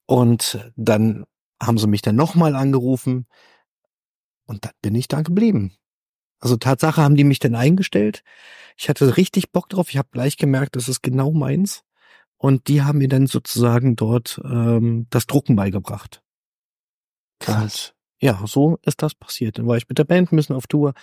Und 0.06 0.72
dann 0.76 1.26
haben 1.62 1.78
sie 1.78 1.86
mich 1.86 2.02
dann 2.02 2.16
nochmal 2.16 2.56
angerufen. 2.56 3.26
Und 4.46 4.64
dann 4.64 4.72
bin 4.82 4.94
ich 4.94 5.08
da 5.08 5.22
geblieben. 5.22 5.76
Also 6.40 6.56
Tatsache 6.56 7.02
haben 7.02 7.16
die 7.16 7.24
mich 7.24 7.38
dann 7.38 7.54
eingestellt. 7.54 8.24
Ich 8.76 8.88
hatte 8.88 9.16
richtig 9.16 9.52
Bock 9.52 9.68
drauf. 9.68 9.90
Ich 9.90 9.98
habe 9.98 10.08
gleich 10.10 10.38
gemerkt, 10.38 10.74
das 10.74 10.88
ist 10.88 11.02
genau 11.02 11.32
meins. 11.32 11.82
Und 12.38 12.68
die 12.68 12.82
haben 12.82 12.98
mir 12.98 13.08
dann 13.08 13.26
sozusagen 13.26 13.96
dort 13.96 14.40
ähm, 14.44 15.06
das 15.10 15.26
Drucken 15.26 15.54
beigebracht. 15.54 16.22
Und 17.46 17.94
ja, 18.20 18.42
so 18.46 18.78
ist 18.82 19.02
das 19.02 19.14
passiert. 19.14 19.58
Dann 19.58 19.66
war 19.66 19.76
ich 19.76 19.88
mit 19.88 19.98
der 19.98 20.04
Band 20.04 20.32
ein 20.32 20.36
bisschen 20.36 20.56
auf 20.56 20.66
Tour. 20.66 20.94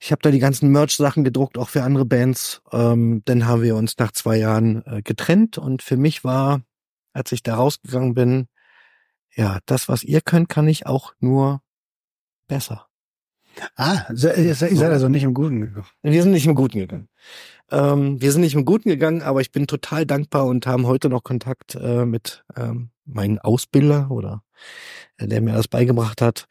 Ich 0.00 0.12
habe 0.12 0.22
da 0.22 0.30
die 0.30 0.38
ganzen 0.38 0.70
Merch-Sachen 0.70 1.24
gedruckt, 1.24 1.58
auch 1.58 1.68
für 1.68 1.82
andere 1.82 2.06
Bands. 2.06 2.62
Ähm, 2.72 3.22
dann 3.24 3.46
haben 3.46 3.62
wir 3.62 3.76
uns 3.76 3.98
nach 3.98 4.12
zwei 4.12 4.36
Jahren 4.36 4.84
äh, 4.86 5.02
getrennt. 5.02 5.58
Und 5.58 5.82
für 5.82 5.96
mich 5.96 6.24
war, 6.24 6.62
als 7.12 7.32
ich 7.32 7.42
da 7.42 7.56
rausgegangen 7.56 8.14
bin, 8.14 8.46
ja, 9.40 9.58
das, 9.64 9.88
was 9.88 10.02
ihr 10.02 10.20
könnt, 10.20 10.50
kann 10.50 10.68
ich 10.68 10.86
auch 10.86 11.14
nur 11.18 11.62
besser. 12.46 12.86
Ah, 13.74 14.04
ihr 14.10 14.54
seid 14.54 14.78
also 14.82 15.08
nicht 15.08 15.22
im 15.22 15.32
Guten 15.32 15.62
gekommen. 15.62 15.86
Wir 16.02 16.22
sind 16.22 16.32
nicht 16.32 16.46
im 16.46 16.54
Guten 16.54 16.78
gegangen. 16.78 17.08
Ähm, 17.70 18.20
wir 18.20 18.32
sind 18.32 18.42
nicht 18.42 18.54
im 18.54 18.66
Guten 18.66 18.90
gegangen, 18.90 19.22
aber 19.22 19.40
ich 19.40 19.50
bin 19.50 19.66
total 19.66 20.04
dankbar 20.04 20.44
und 20.44 20.66
haben 20.66 20.86
heute 20.86 21.08
noch 21.08 21.24
Kontakt 21.24 21.74
äh, 21.74 22.04
mit 22.04 22.44
ähm, 22.54 22.90
meinem 23.06 23.38
Ausbilder 23.38 24.10
oder 24.10 24.42
äh, 25.16 25.26
der 25.26 25.40
mir 25.40 25.54
das 25.54 25.68
beigebracht 25.68 26.20
hat. 26.20 26.44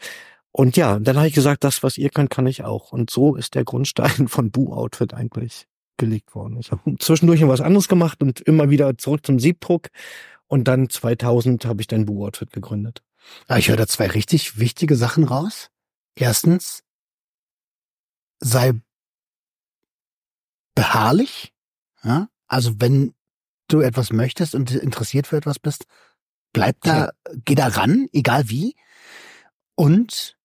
Und 0.52 0.76
ja, 0.76 0.98
dann 0.98 1.16
habe 1.16 1.28
ich 1.28 1.36
gesagt, 1.36 1.64
das, 1.64 1.84
was 1.84 2.00
ihr 2.00 2.10
könnt, 2.10 2.32
kann 2.32 2.48
ich 2.48 2.64
auch. 2.64 2.92
Und 2.92 3.12
so 3.12 3.36
ist 3.36 3.54
der 3.54 3.66
Grundstein 3.66 4.28
von 4.28 4.50
Boo 4.50 4.74
Outfit 4.74 5.14
eigentlich 5.14 5.68
gelegt 5.98 6.34
worden. 6.34 6.58
Ich 6.60 6.72
habe 6.72 6.96
zwischendurch 6.98 7.42
noch 7.42 7.50
was 7.50 7.62
anderes 7.62 7.88
gemacht 7.88 8.24
und 8.24 8.42
immer 8.42 8.72
wieder 8.72 8.98
zurück 8.98 9.24
zum 9.28 9.38
Siebdruck. 9.38 9.90
Und 10.50 10.68
dann 10.68 10.90
2000 10.90 11.64
habe 11.66 11.80
ich 11.80 11.88
dann 11.88 12.06
Boo 12.06 12.26
Outfit 12.26 12.52
gegründet. 12.52 13.04
Ah, 13.48 13.60
ich 13.60 13.70
höre 13.70 13.78
da 13.78 13.88
zwei 13.88 14.08
richtig 14.08 14.58
wichtige 14.60 14.96
Sachen 14.96 15.24
raus. 15.24 15.70
Erstens, 16.16 16.84
sei 18.40 18.74
beharrlich. 20.76 21.54
Ja? 22.04 22.30
Also 22.48 22.82
wenn 22.82 23.14
du 23.68 23.82
etwas 23.82 24.12
möchtest 24.12 24.56
und 24.56 24.72
interessiert 24.72 25.28
für 25.28 25.38
etwas 25.38 25.60
bist, 25.60 25.86
bleib 26.52 26.82
da, 26.82 27.12
geh 27.46 27.54
da 27.56 27.68
ran, 27.68 28.08
egal 28.12 28.50
wie. 28.50 28.76
Und 29.76 30.36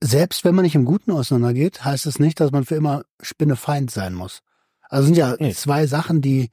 selbst 0.00 0.44
wenn 0.44 0.54
man 0.54 0.62
nicht 0.62 0.76
im 0.76 0.84
Guten 0.84 1.10
auseinandergeht, 1.10 1.84
heißt 1.84 2.06
es 2.06 2.20
nicht, 2.20 2.38
dass 2.38 2.52
man 2.52 2.64
für 2.64 2.76
immer 2.76 3.02
Spinnefeind 3.20 3.90
sein 3.90 4.14
muss. 4.14 4.42
Also 4.82 5.06
sind 5.06 5.16
ja 5.16 5.34
Nee. 5.40 5.52
zwei 5.52 5.86
Sachen, 5.88 6.20
die, 6.20 6.50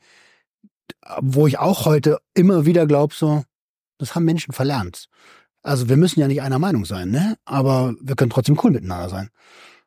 wo 1.22 1.48
ich 1.48 1.58
auch 1.60 1.86
heute 1.86 2.20
immer 2.34 2.66
wieder 2.66 2.86
glaube, 2.86 3.14
so, 3.16 3.44
das 3.98 4.16
haben 4.16 4.26
Menschen 4.26 4.54
verlernt. 4.54 5.08
Also 5.64 5.90
wir 5.90 5.98
müssen 5.98 6.20
ja 6.20 6.28
nicht 6.28 6.42
einer 6.42 6.60
Meinung 6.60 6.86
sein, 6.86 7.10
ne? 7.10 7.38
Aber 7.46 7.96
wir 8.02 8.16
können 8.16 8.30
trotzdem 8.30 8.60
cool 8.64 8.72
miteinander 8.72 9.10
sein. 9.10 9.30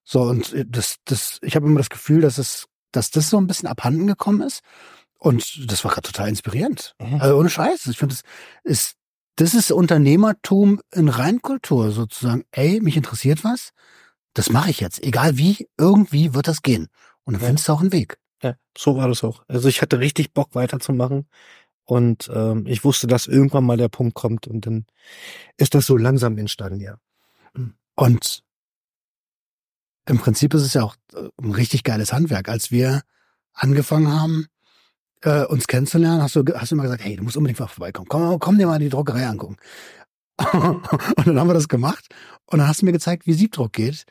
So 0.05 0.23
und 0.23 0.55
das, 0.67 0.97
das, 1.05 1.39
ich 1.43 1.55
habe 1.55 1.67
immer 1.67 1.79
das 1.79 1.91
Gefühl, 1.91 2.21
dass 2.23 2.39
es, 2.39 2.67
dass 2.93 3.11
das 3.11 3.31
so 3.31 3.39
ein 3.39 3.47
bisschen 3.47 3.69
abhanden 3.69 4.07
gekommen 4.07 4.41
ist. 4.41 4.61
Und 5.19 5.71
das 5.71 5.85
war 5.85 5.91
gerade 5.93 6.07
total 6.11 6.29
inspirierend. 6.29 6.95
Mhm. 7.01 7.21
Also 7.21 7.37
ohne 7.37 7.51
Scheiß. 7.51 7.87
Ich 7.87 7.99
finde, 7.99 8.15
das 8.15 8.23
ist, 8.65 8.95
das 9.37 9.55
ist 9.55 9.71
Unternehmertum 9.71 10.81
in 10.93 11.09
Reinkultur 11.09 11.91
sozusagen. 11.93 12.45
Ey, 12.53 12.81
mich 12.81 12.97
interessiert 12.97 13.45
was, 13.45 13.71
das 14.35 14.51
mache 14.51 14.71
ich 14.71 14.81
jetzt. 14.81 15.03
Egal 15.03 15.37
wie, 15.37 15.69
irgendwie 15.77 16.35
wird 16.35 16.49
das 16.49 16.63
gehen. 16.63 16.89
Und 17.25 17.35
dann 17.35 17.43
Ja. 17.43 17.47
findest 17.49 17.69
du 17.69 17.73
auch 17.73 17.81
einen 17.81 17.93
Weg. 17.93 18.17
Ja, 18.43 18.55
so 18.77 18.97
war 18.97 19.09
das 19.09 19.25
auch. 19.25 19.43
Also 19.49 19.69
ich 19.69 19.83
hatte 19.83 19.99
richtig 19.99 20.33
Bock 20.33 20.55
weiterzumachen 20.55 21.27
und 21.85 22.31
ähm, 22.33 22.67
ich 22.67 22.85
wusste, 22.85 23.07
dass 23.07 23.27
irgendwann 23.27 23.65
mal 23.65 23.77
der 23.77 23.89
Punkt 23.89 24.15
kommt 24.15 24.47
und 24.47 24.67
dann 24.67 24.87
ist 25.57 25.75
das 25.75 25.87
so 25.87 25.97
langsam 25.97 26.39
entstanden, 26.39 26.81
ja. 26.81 26.99
Und 27.95 28.45
im 30.07 30.19
Prinzip 30.19 30.55
ist 30.55 30.63
es 30.63 30.75
ja 30.75 30.85
auch 30.85 30.97
äh, 31.15 31.29
ein 31.43 31.53
richtig 31.53 31.83
geiles 31.83 32.13
Handwerk. 32.13 32.49
Als 32.49 32.71
wir 32.71 33.03
angefangen 33.53 34.09
haben, 34.09 34.47
äh, 35.23 35.45
uns 35.45 35.67
kennenzulernen, 35.67 36.23
hast 36.23 36.37
du, 36.37 36.45
hast 36.55 36.71
du 36.71 36.77
immer 36.77 36.85
gesagt, 36.85 37.05
hey, 37.05 37.17
du 37.17 37.25
musst 37.25 37.37
unbedingt 37.37 37.59
mal 37.59 37.67
vorbeikommen. 37.67 38.09
Komm, 38.09 38.39
komm 38.39 38.59
dir 38.59 38.67
mal 38.67 38.79
die 38.79 38.89
Druckerei 38.89 39.27
angucken. 39.27 39.57
und 40.53 41.27
dann 41.27 41.39
haben 41.39 41.49
wir 41.49 41.55
das 41.55 41.69
gemacht 41.69 42.07
und 42.47 42.59
dann 42.59 42.69
hast 42.69 42.83
du 42.83 42.87
mir 42.87 42.93
gezeigt, 42.93 43.27
wie 43.27 43.33
Siebdruck 43.33 43.73
geht. 43.73 44.05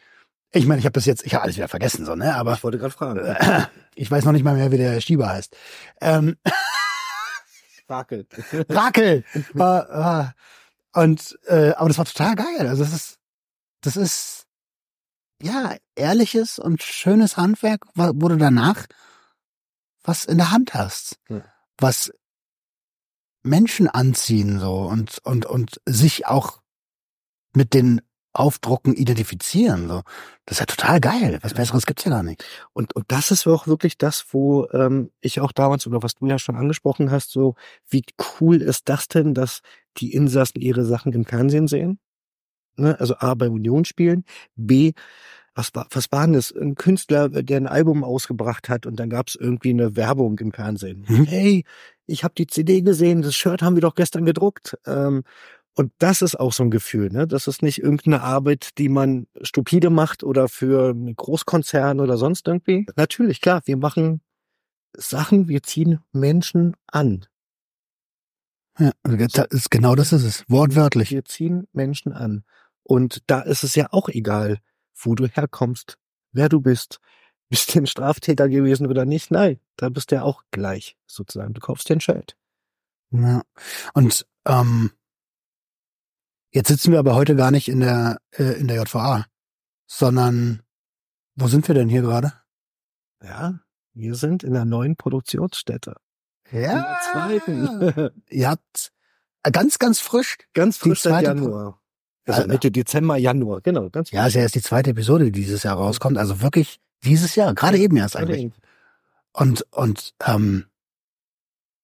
Ich 0.52 0.66
meine, 0.66 0.80
ich 0.80 0.86
habe 0.86 0.94
das 0.94 1.06
jetzt, 1.06 1.26
ich 1.26 1.34
habe 1.34 1.44
alles 1.44 1.58
wieder 1.58 1.68
vergessen, 1.68 2.06
so, 2.06 2.16
ne? 2.16 2.34
Aber 2.36 2.54
ich 2.54 2.64
wollte 2.64 2.78
gerade 2.78 2.94
fragen. 2.94 3.20
äh, 3.20 3.66
ich 3.96 4.10
weiß 4.10 4.24
noch 4.26 4.32
nicht 4.32 4.44
mal 4.44 4.56
mehr, 4.56 4.72
wie 4.72 4.78
der 4.78 5.00
Schieber 5.02 5.30
heißt. 5.30 5.56
Ähm, 6.02 6.38
Rakel. 7.90 8.28
Rakel. 8.70 9.24
äh, 9.56 9.62
äh, 9.62 10.26
und 10.94 11.38
äh, 11.48 11.72
aber 11.72 11.90
das 11.90 11.98
war 11.98 12.06
total 12.06 12.36
geil. 12.36 12.68
Also 12.68 12.84
das 12.84 12.94
ist 12.94 13.20
das 13.82 13.96
ist 13.96 14.46
ja 15.42 15.76
ehrliches 15.96 16.60
und 16.60 16.82
schönes 16.82 17.38
Handwerk, 17.38 17.86
wo 17.96 18.28
du 18.28 18.38
danach 18.38 18.86
was 20.04 20.26
in 20.26 20.38
der 20.38 20.52
Hand 20.52 20.74
hast, 20.74 21.20
Ja. 21.30 21.42
was 21.78 22.12
Menschen 23.44 23.88
anziehen 23.88 24.60
so 24.60 24.82
und 24.82 25.20
und 25.24 25.46
und 25.46 25.80
sich 25.86 26.26
auch 26.26 26.62
mit 27.54 27.74
den 27.74 28.02
Aufdrucken 28.38 28.94
identifizieren 28.94 29.88
so. 29.88 30.04
Das 30.46 30.58
ist 30.58 30.60
ja 30.60 30.66
total 30.66 31.00
geil. 31.00 31.40
Was 31.42 31.54
besseres 31.54 31.86
gibt's 31.86 32.06
ja 32.06 32.12
gar 32.12 32.24
nicht. 32.24 32.44
Und, 32.74 32.96
und 32.96 33.06
das 33.10 33.32
ist 33.32 33.48
auch 33.48 33.68
wirklich 33.68 33.98
das, 33.98 34.26
wo 34.32 34.68
ähm, 34.72 35.12
ich 35.22 35.42
auch 35.42 35.52
damals, 35.52 35.88
oder 35.88 36.04
was 36.04 36.16
du 36.16 36.28
ja 36.28 36.40
schon 36.40 36.56
angesprochen 36.56 37.12
hast, 37.12 37.32
so, 37.32 37.56
wie 37.90 38.04
cool 38.40 38.62
ist 38.62 38.90
das 38.90 39.08
denn, 39.08 39.34
dass 39.34 39.62
die 39.98 40.14
Insassen 40.14 40.62
ihre 40.62 40.86
Sachen 40.86 41.14
im 41.14 41.26
Fernsehen 41.26 41.68
sehen? 41.68 42.00
Ne? 42.78 43.00
Also 43.00 43.16
A, 43.18 43.34
bei 43.34 43.50
Union 43.50 43.86
spielen, 43.86 44.24
B, 44.56 44.94
was 45.58 45.74
war, 45.74 45.88
was 45.90 46.12
war 46.12 46.26
denn 46.26 46.34
das? 46.34 46.52
Ein 46.52 46.76
Künstler, 46.76 47.30
der 47.30 47.58
ein 47.58 47.68
Album 47.68 48.04
ausgebracht 48.04 48.70
hat 48.70 48.86
und 48.86 49.00
dann 49.00 49.10
gab 49.10 49.28
es 49.28 49.36
irgendwie 49.36 49.72
eine 49.72 49.96
Werbung 49.96 50.38
im 50.38 50.54
Fernsehen. 50.54 51.04
Mhm. 51.08 51.26
Hey, 51.26 51.66
ich 52.06 52.24
habe 52.24 52.36
die 52.38 52.46
CD 52.46 52.82
gesehen, 52.82 53.24
das 53.24 53.36
Shirt 53.36 53.64
haben 53.64 53.76
wir 53.76 53.82
doch 53.82 53.96
gestern 53.96 54.24
gedruckt. 54.24 54.78
Ähm, 54.86 55.24
Und 55.78 55.92
das 56.00 56.24
ist 56.24 56.40
auch 56.40 56.54
so 56.54 56.64
ein 56.64 56.72
Gefühl, 56.72 57.10
ne? 57.12 57.28
Das 57.28 57.46
ist 57.46 57.62
nicht 57.62 57.84
irgendeine 57.84 58.24
Arbeit, 58.24 58.80
die 58.80 58.90
man 58.90 59.28
stupide 59.44 59.92
macht 59.92 60.24
oder 60.24 60.50
für 60.50 60.90
einen 60.90 61.16
Großkonzern 61.16 62.00
oder 62.00 62.18
sonst 62.18 62.48
irgendwie. 62.48 62.88
Natürlich, 62.96 63.42
klar, 63.42 63.62
wir 63.66 63.78
machen 63.78 64.22
Sachen, 64.96 65.48
wir 65.48 65.62
ziehen 65.62 66.00
Menschen 66.12 66.76
an. 66.88 67.28
Ja, 68.80 68.90
das 69.04 69.46
ist 69.52 69.70
genau 69.70 69.94
das 69.94 70.14
ist 70.14 70.24
es. 70.24 70.46
Wortwörtlich. 70.48 71.12
Wir 71.12 71.26
ziehen 71.26 71.68
Menschen 71.74 72.12
an. 72.12 72.44
Und 72.82 73.22
da 73.28 73.42
ist 73.42 73.64
es 73.64 73.76
ja 73.76 73.90
auch 73.92 74.10
egal, 74.10 74.58
wo 74.96 75.14
du 75.14 75.28
herkommst, 75.28 76.00
wer 76.32 76.50
du 76.50 76.60
bist. 76.60 77.00
Bist 77.50 77.76
du 77.76 77.80
ein 77.80 77.88
Straftäter 77.88 78.50
gewesen 78.50 78.88
oder 78.88 79.06
nicht? 79.06 79.32
Nein, 79.32 79.62
da 79.78 79.88
bist 79.88 80.12
du 80.12 80.16
ja 80.16 80.24
auch 80.24 80.44
gleich, 80.52 80.98
sozusagen. 81.06 81.54
Du 81.54 81.62
kaufst 81.62 81.88
dir 81.88 81.94
ein 81.94 82.02
Schild. 82.02 82.36
Ja. 83.12 83.42
Und 83.94 84.28
ähm, 84.46 84.92
jetzt 86.58 86.68
sitzen 86.70 86.92
wir 86.92 87.00
aber 87.00 87.16
heute 87.16 87.36
gar 87.36 87.52
nicht 87.52 87.70
in 87.70 87.80
der 87.80 88.18
äh, 88.32 88.60
in 88.60 88.68
der 88.68 88.78
JVA, 88.78 89.26
sondern 89.86 90.62
wo 91.36 91.48
sind 91.48 91.68
wir 91.68 91.76
denn 91.76 91.88
hier 91.88 92.02
gerade? 92.02 92.34
Ja, 93.24 93.60
wir 93.94 94.16
sind 94.16 94.44
in 94.44 94.54
der 94.54 94.66
neuen 94.66 94.96
Produktionsstätte. 94.96 95.96
In 96.52 96.62
der 96.62 96.72
Ja. 96.72 97.00
zweiten. 97.12 98.10
Ihr 98.30 98.50
habt 98.50 98.92
äh, 99.44 99.52
ganz, 99.52 99.80
ganz 99.80 100.00
frisch. 100.00 100.38
Ganz 100.54 100.78
frisch 100.78 101.02
seit 101.02 101.24
Januar. 101.24 101.80
Also 102.26 102.42
Alter. 102.42 102.54
Mitte 102.54 102.72
Dezember, 102.72 103.18
Januar, 103.18 103.62
genau, 103.62 103.90
ganz 103.90 104.12
Ja, 104.12 104.28
ist 104.28 104.34
ja 104.34 104.42
erst 104.42 104.56
die 104.56 104.62
zweite 104.62 104.90
Episode, 104.90 105.26
die 105.26 105.32
dieses 105.32 105.64
Jahr 105.64 105.78
rauskommt. 105.78 106.18
Also 106.18 106.42
wirklich 106.42 106.80
dieses 107.04 107.36
Jahr, 107.36 107.54
gerade 107.56 107.78
eben 107.78 107.96
erst 107.98 108.18
eigentlich. 108.18 108.52
Und, 109.32 109.62
und, 109.72 110.14
ähm, 110.26 110.66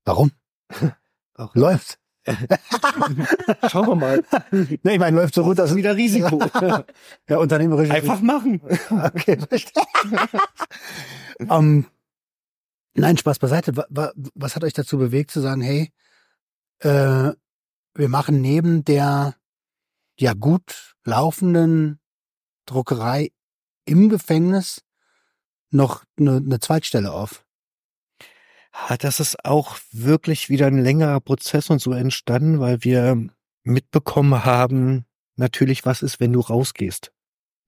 warum? 0.03 0.31
Auch. 1.35 1.55
Läuft. 1.55 1.97
Schauen 3.69 3.87
wir 3.87 3.95
mal. 3.95 4.23
Ne, 4.51 4.93
ich 4.93 4.99
meine, 4.99 5.17
läuft 5.17 5.33
so 5.35 5.43
gut, 5.43 5.59
dass 5.59 5.75
Wieder 5.75 5.95
Risiko. 5.95 6.39
ja, 7.29 7.37
unternehmerisch. 7.37 7.89
Einfach 7.89 8.21
machen. 8.21 8.61
Okay, 8.89 9.37
verstehe. 9.39 9.83
ähm, 11.49 11.85
nein, 12.95 13.17
Spaß 13.17 13.39
beiseite. 13.39 13.75
Wa- 13.75 13.87
wa- 13.89 14.13
Was 14.35 14.55
hat 14.55 14.63
euch 14.63 14.73
dazu 14.73 14.97
bewegt 14.97 15.31
zu 15.31 15.41
sagen, 15.41 15.61
hey, 15.61 15.91
äh, 16.79 17.31
wir 17.95 18.09
machen 18.09 18.41
neben 18.41 18.83
der 18.85 19.35
ja 20.17 20.33
gut 20.33 20.95
laufenden 21.03 21.99
Druckerei 22.65 23.31
im 23.85 24.09
Gefängnis 24.09 24.81
noch 25.71 26.03
eine, 26.17 26.37
eine 26.37 26.59
Zweitstelle 26.59 27.11
auf? 27.11 27.45
Ah, 28.73 28.97
Das 28.97 29.19
ist 29.19 29.45
auch 29.45 29.77
wirklich 29.91 30.49
wieder 30.49 30.65
ein 30.67 30.79
längerer 30.83 31.19
Prozess 31.19 31.69
und 31.69 31.79
so 31.79 31.93
entstanden, 31.93 32.59
weil 32.59 32.83
wir 32.83 33.29
mitbekommen 33.63 34.43
haben, 34.43 35.05
natürlich, 35.35 35.85
was 35.85 36.01
ist, 36.01 36.19
wenn 36.19 36.33
du 36.33 36.39
rausgehst, 36.39 37.11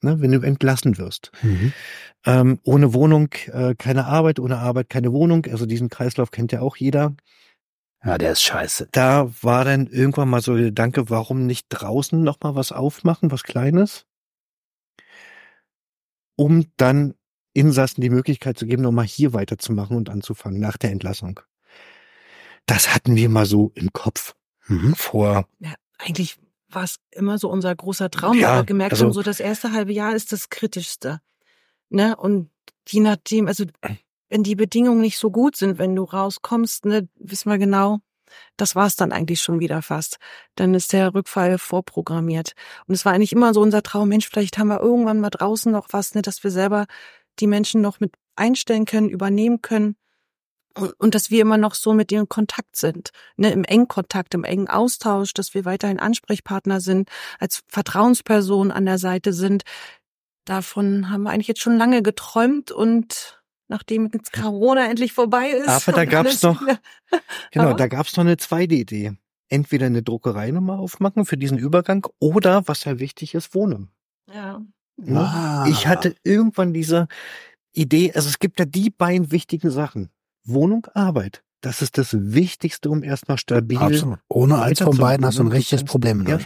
ne, 0.01 0.19
wenn 0.19 0.31
du 0.31 0.41
entlassen 0.41 0.97
wirst. 0.97 1.31
Ähm, 2.25 2.59
ohne 2.63 2.93
Wohnung 2.93 3.29
äh, 3.47 3.75
keine 3.75 4.05
Arbeit, 4.05 4.39
ohne 4.39 4.57
Arbeit 4.57 4.89
keine 4.89 5.13
Wohnung. 5.13 5.45
Also 5.45 5.65
diesen 5.65 5.89
Kreislauf 5.89 6.31
kennt 6.31 6.51
ja 6.51 6.61
auch 6.61 6.75
jeder. 6.75 7.15
Ja, 8.03 8.17
der 8.17 8.33
ist 8.33 8.41
scheiße. 8.41 8.89
Da 8.91 9.31
war 9.41 9.63
dann 9.65 9.87
irgendwann 9.87 10.29
mal 10.29 10.41
so 10.41 10.55
der 10.55 10.65
Gedanke, 10.65 11.09
warum 11.09 11.45
nicht 11.45 11.67
draußen 11.69 12.21
noch 12.21 12.39
mal 12.41 12.55
was 12.55 12.71
aufmachen, 12.71 13.31
was 13.31 13.43
Kleines, 13.43 14.05
um 16.35 16.65
dann 16.77 17.15
Insassen 17.55 18.01
die 18.01 18.09
Möglichkeit 18.09 18.57
zu 18.59 18.65
geben, 18.67 18.83
noch 18.83 18.91
mal 18.91 19.05
hier 19.05 19.33
weiterzumachen 19.33 19.97
und 19.97 20.09
anzufangen 20.09 20.59
nach 20.59 20.77
der 20.77 20.91
Entlassung. 20.91 21.39
Das 22.65 22.93
hatten 22.93 23.15
wir 23.15 23.29
mal 23.29 23.45
so 23.45 23.71
im 23.75 23.91
Kopf 23.93 24.33
Mhm. 24.67 24.95
vor. 24.95 25.47
Ja, 25.59 25.73
eigentlich 25.99 26.37
war 26.69 26.83
es 26.83 26.97
immer 27.11 27.37
so 27.37 27.49
unser 27.49 27.73
großer 27.75 28.09
Traum, 28.09 28.37
Ja, 28.37 28.57
wir 28.57 28.63
gemerkt 28.63 28.93
also- 28.93 29.05
haben, 29.05 29.13
so 29.13 29.21
das 29.21 29.39
erste 29.39 29.71
halbe 29.71 29.93
Jahr 29.93 30.15
ist 30.15 30.31
das 30.31 30.49
kritischste. 30.49 31.21
Ne? 31.89 32.15
Und 32.15 32.49
je 32.87 32.99
nachdem, 32.99 33.47
also 33.47 33.65
wenn 34.29 34.43
die 34.43 34.55
Bedingungen 34.55 35.01
nicht 35.01 35.17
so 35.19 35.29
gut 35.31 35.55
sind, 35.55 35.77
wenn 35.77 35.95
du 35.95 36.03
rauskommst, 36.03 36.85
ne, 36.85 37.07
wissen 37.15 37.49
wir 37.51 37.59
genau, 37.59 37.99
das 38.57 38.75
war's 38.75 38.95
dann 38.95 39.11
eigentlich 39.11 39.39
schon 39.41 39.59
wieder 39.59 39.83
fast. 39.83 40.17
Dann 40.55 40.73
ist 40.73 40.91
der 40.91 41.13
Rückfall 41.13 41.59
vorprogrammiert. 41.59 42.53
Und 42.87 42.95
es 42.95 43.05
war 43.05 43.13
eigentlich 43.13 43.31
immer 43.31 43.53
so 43.53 43.61
unser 43.61 43.83
Traum, 43.83 44.09
Mensch, 44.09 44.27
vielleicht 44.27 44.57
haben 44.57 44.67
wir 44.69 44.81
irgendwann 44.81 45.19
mal 45.21 45.29
draußen 45.29 45.71
noch 45.71 45.87
was, 45.91 46.15
ne, 46.15 46.23
dass 46.23 46.43
wir 46.43 46.49
selber 46.51 46.85
die 47.39 47.47
Menschen 47.47 47.81
noch 47.81 47.99
mit 47.99 48.13
einstellen 48.35 48.85
können, 48.85 49.09
übernehmen 49.09 49.61
können. 49.61 49.95
Und, 50.77 50.91
und 50.99 51.15
dass 51.15 51.31
wir 51.31 51.41
immer 51.41 51.57
noch 51.57 51.73
so 51.73 51.93
mit 51.93 52.11
denen 52.11 52.23
in 52.23 52.29
Kontakt 52.29 52.75
sind, 52.75 53.11
ne, 53.37 53.51
im 53.51 53.63
engen 53.63 53.87
Kontakt, 53.87 54.33
im 54.33 54.43
engen 54.43 54.67
Austausch, 54.67 55.33
dass 55.33 55.53
wir 55.53 55.63
weiterhin 55.63 55.99
Ansprechpartner 55.99 56.81
sind, 56.81 57.09
als 57.39 57.63
Vertrauensperson 57.69 58.71
an 58.71 58.85
der 58.85 58.97
Seite 58.97 59.31
sind. 59.31 59.63
Davon 60.45 61.09
haben 61.09 61.23
wir 61.23 61.29
eigentlich 61.31 61.47
jetzt 61.47 61.61
schon 61.61 61.77
lange 61.77 62.03
geträumt 62.03 62.71
und 62.71 63.41
nachdem 63.67 64.11
jetzt 64.13 64.33
Corona 64.33 64.87
endlich 64.89 65.13
vorbei 65.13 65.49
ist. 65.49 65.67
Aber 65.69 65.91
da 65.95 66.05
gab's 66.05 66.43
noch- 66.43 66.61
wieder- 66.61 66.79
Genau, 67.51 67.73
da 67.73 67.87
gab's 67.87 68.15
noch 68.17 68.25
eine 68.25 68.37
zweite 68.37 68.75
Idee. 68.75 69.13
Entweder 69.47 69.85
eine 69.85 70.03
Druckerei 70.03 70.51
nochmal 70.51 70.77
aufmachen 70.79 71.25
für 71.25 71.37
diesen 71.37 71.57
Übergang 71.57 72.05
oder, 72.19 72.67
was 72.67 72.83
ja 72.83 72.99
wichtig 72.99 73.33
ist, 73.33 73.55
Wohnen. 73.55 73.91
Ja. 74.31 74.61
Ne? 74.97 75.19
Ah. 75.19 75.65
Ich 75.69 75.87
hatte 75.87 76.15
irgendwann 76.23 76.73
diese 76.73 77.07
Idee, 77.73 78.13
also 78.13 78.29
es 78.29 78.39
gibt 78.39 78.59
ja 78.59 78.65
die 78.65 78.89
beiden 78.89 79.31
wichtigen 79.31 79.69
Sachen. 79.69 80.09
Wohnung, 80.43 80.87
Arbeit. 80.93 81.43
Das 81.61 81.81
ist 81.81 81.97
das 81.97 82.09
Wichtigste, 82.13 82.89
um 82.89 83.03
erstmal 83.03 83.37
stabil 83.37 83.77
Absolut. 83.77 84.19
Ohne 84.29 84.61
eins 84.61 84.79
von 84.79 84.97
beiden 84.97 85.25
hast 85.25 85.39
du 85.39 85.43
ein 85.43 85.47
richtiges 85.47 85.83
Problem 85.83 86.21
in 86.21 86.27
Ja. 86.27 86.39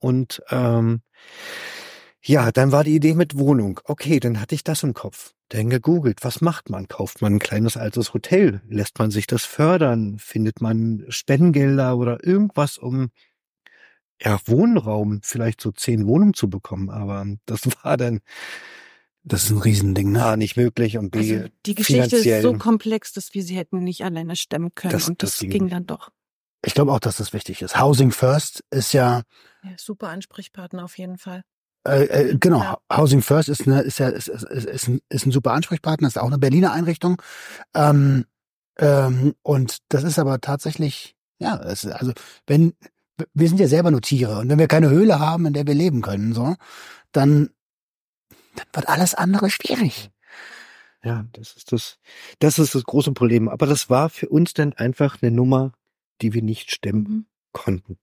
Und 0.00 0.42
ähm, 0.50 1.02
ja, 2.22 2.50
dann 2.50 2.72
war 2.72 2.82
die 2.82 2.96
Idee 2.96 3.14
mit 3.14 3.38
Wohnung. 3.38 3.80
Okay, 3.84 4.18
dann 4.18 4.40
hatte 4.40 4.56
ich 4.56 4.64
das 4.64 4.82
im 4.82 4.94
Kopf. 4.94 5.32
Dann 5.50 5.70
gegoogelt, 5.70 6.24
was 6.24 6.40
macht 6.40 6.70
man? 6.70 6.88
Kauft 6.88 7.22
man 7.22 7.34
ein 7.34 7.38
kleines 7.38 7.76
altes 7.76 8.12
Hotel? 8.12 8.60
Lässt 8.68 8.98
man 8.98 9.12
sich 9.12 9.28
das 9.28 9.44
fördern? 9.44 10.18
Findet 10.18 10.60
man 10.60 11.04
Spendengelder 11.08 11.96
oder 11.96 12.26
irgendwas, 12.26 12.78
um 12.78 13.10
ja, 14.22 14.38
Wohnraum, 14.46 15.20
vielleicht 15.22 15.60
so 15.60 15.72
zehn 15.72 16.06
Wohnungen 16.06 16.34
zu 16.34 16.48
bekommen? 16.48 16.90
Aber 16.90 17.24
das 17.46 17.62
war 17.84 17.96
dann 17.96 18.20
Das 19.22 19.44
ist 19.44 19.50
ein 19.50 19.58
Riesending, 19.58 20.12
ne? 20.12 20.24
A, 20.24 20.36
nicht 20.36 20.56
möglich 20.56 20.98
und 20.98 21.10
B, 21.10 21.18
Also 21.18 21.48
die 21.66 21.74
Geschichte 21.74 22.16
ist 22.16 22.42
so 22.42 22.54
komplex, 22.54 23.12
dass 23.12 23.34
wir 23.34 23.42
sie 23.42 23.56
hätten 23.56 23.80
nicht 23.82 24.02
alleine 24.04 24.36
stemmen 24.36 24.74
können. 24.74 24.92
Das- 24.92 25.08
und 25.08 25.22
das 25.22 25.32
das, 25.32 25.40
ging 25.40 25.50
ging 25.50 25.68
dann 25.68 25.86
doch. 25.86 26.10
Ich 26.64 26.74
glaube 26.74 26.92
auch, 26.92 27.00
dass 27.00 27.16
das 27.18 27.32
wichtig 27.32 27.62
ist. 27.62 27.78
Housing 27.80 28.10
First 28.10 28.64
ist 28.70 28.92
ja, 28.92 29.22
Ja, 29.62 29.70
super 29.76 30.08
Ansprechpartner 30.08 30.82
auf 30.84 30.96
jeden 30.98 31.18
Fall. 31.18 31.42
äh, 31.86 32.04
äh, 32.04 32.36
genau, 32.38 32.60
Ja. 32.60 32.78
Housing 32.92 33.22
First 33.22 33.48
ist, 33.48 33.66
eine, 33.66 33.82
ist 33.82 33.98
ja 33.98 34.08
ist, 34.08 34.28
ist, 34.28 34.42
ist, 34.44 34.64
ist, 34.66 34.88
ein, 34.88 35.00
ist 35.08 35.26
ein 35.26 35.32
super 35.32 35.52
Ansprechpartner, 35.52 36.08
ist 36.08 36.18
auch 36.18 36.26
eine 36.26 36.38
Berliner 36.38 36.72
Einrichtung. 36.72 37.20
Ähm, 37.74 38.24
ähm, 38.78 39.34
und 39.42 39.78
das 39.88 40.02
ist 40.04 40.18
aber 40.18 40.40
tatsächlich, 40.40 41.14
ja, 41.38 41.54
ist- 41.56 41.86
also 41.86 42.12
wenn 42.46 42.74
wir 43.34 43.48
sind 43.48 43.58
ja 43.60 43.68
selber 43.68 43.90
nur 43.90 44.00
Tiere 44.02 44.38
und 44.38 44.48
wenn 44.48 44.58
wir 44.58 44.68
keine 44.68 44.90
Höhle 44.90 45.18
haben, 45.20 45.46
in 45.46 45.52
der 45.52 45.66
wir 45.66 45.74
leben 45.74 46.02
können, 46.02 46.32
so, 46.34 46.56
dann, 47.12 47.50
dann 48.56 48.66
wird 48.72 48.88
alles 48.88 49.14
andere 49.14 49.50
schwierig. 49.50 50.10
Ja, 51.02 51.24
das 51.32 51.52
ist 51.56 51.72
das, 51.72 51.98
das 52.40 52.58
ist 52.58 52.74
das 52.74 52.84
große 52.84 53.12
Problem. 53.12 53.48
Aber 53.48 53.66
das 53.66 53.88
war 53.90 54.10
für 54.10 54.28
uns 54.28 54.54
dann 54.54 54.72
einfach 54.72 55.22
eine 55.22 55.30
Nummer, 55.30 55.72
die 56.20 56.32
wir 56.34 56.42
nicht 56.42 56.70
stemmen 56.72 57.02
Mhm. 57.04 57.26
konnten. 57.52 57.98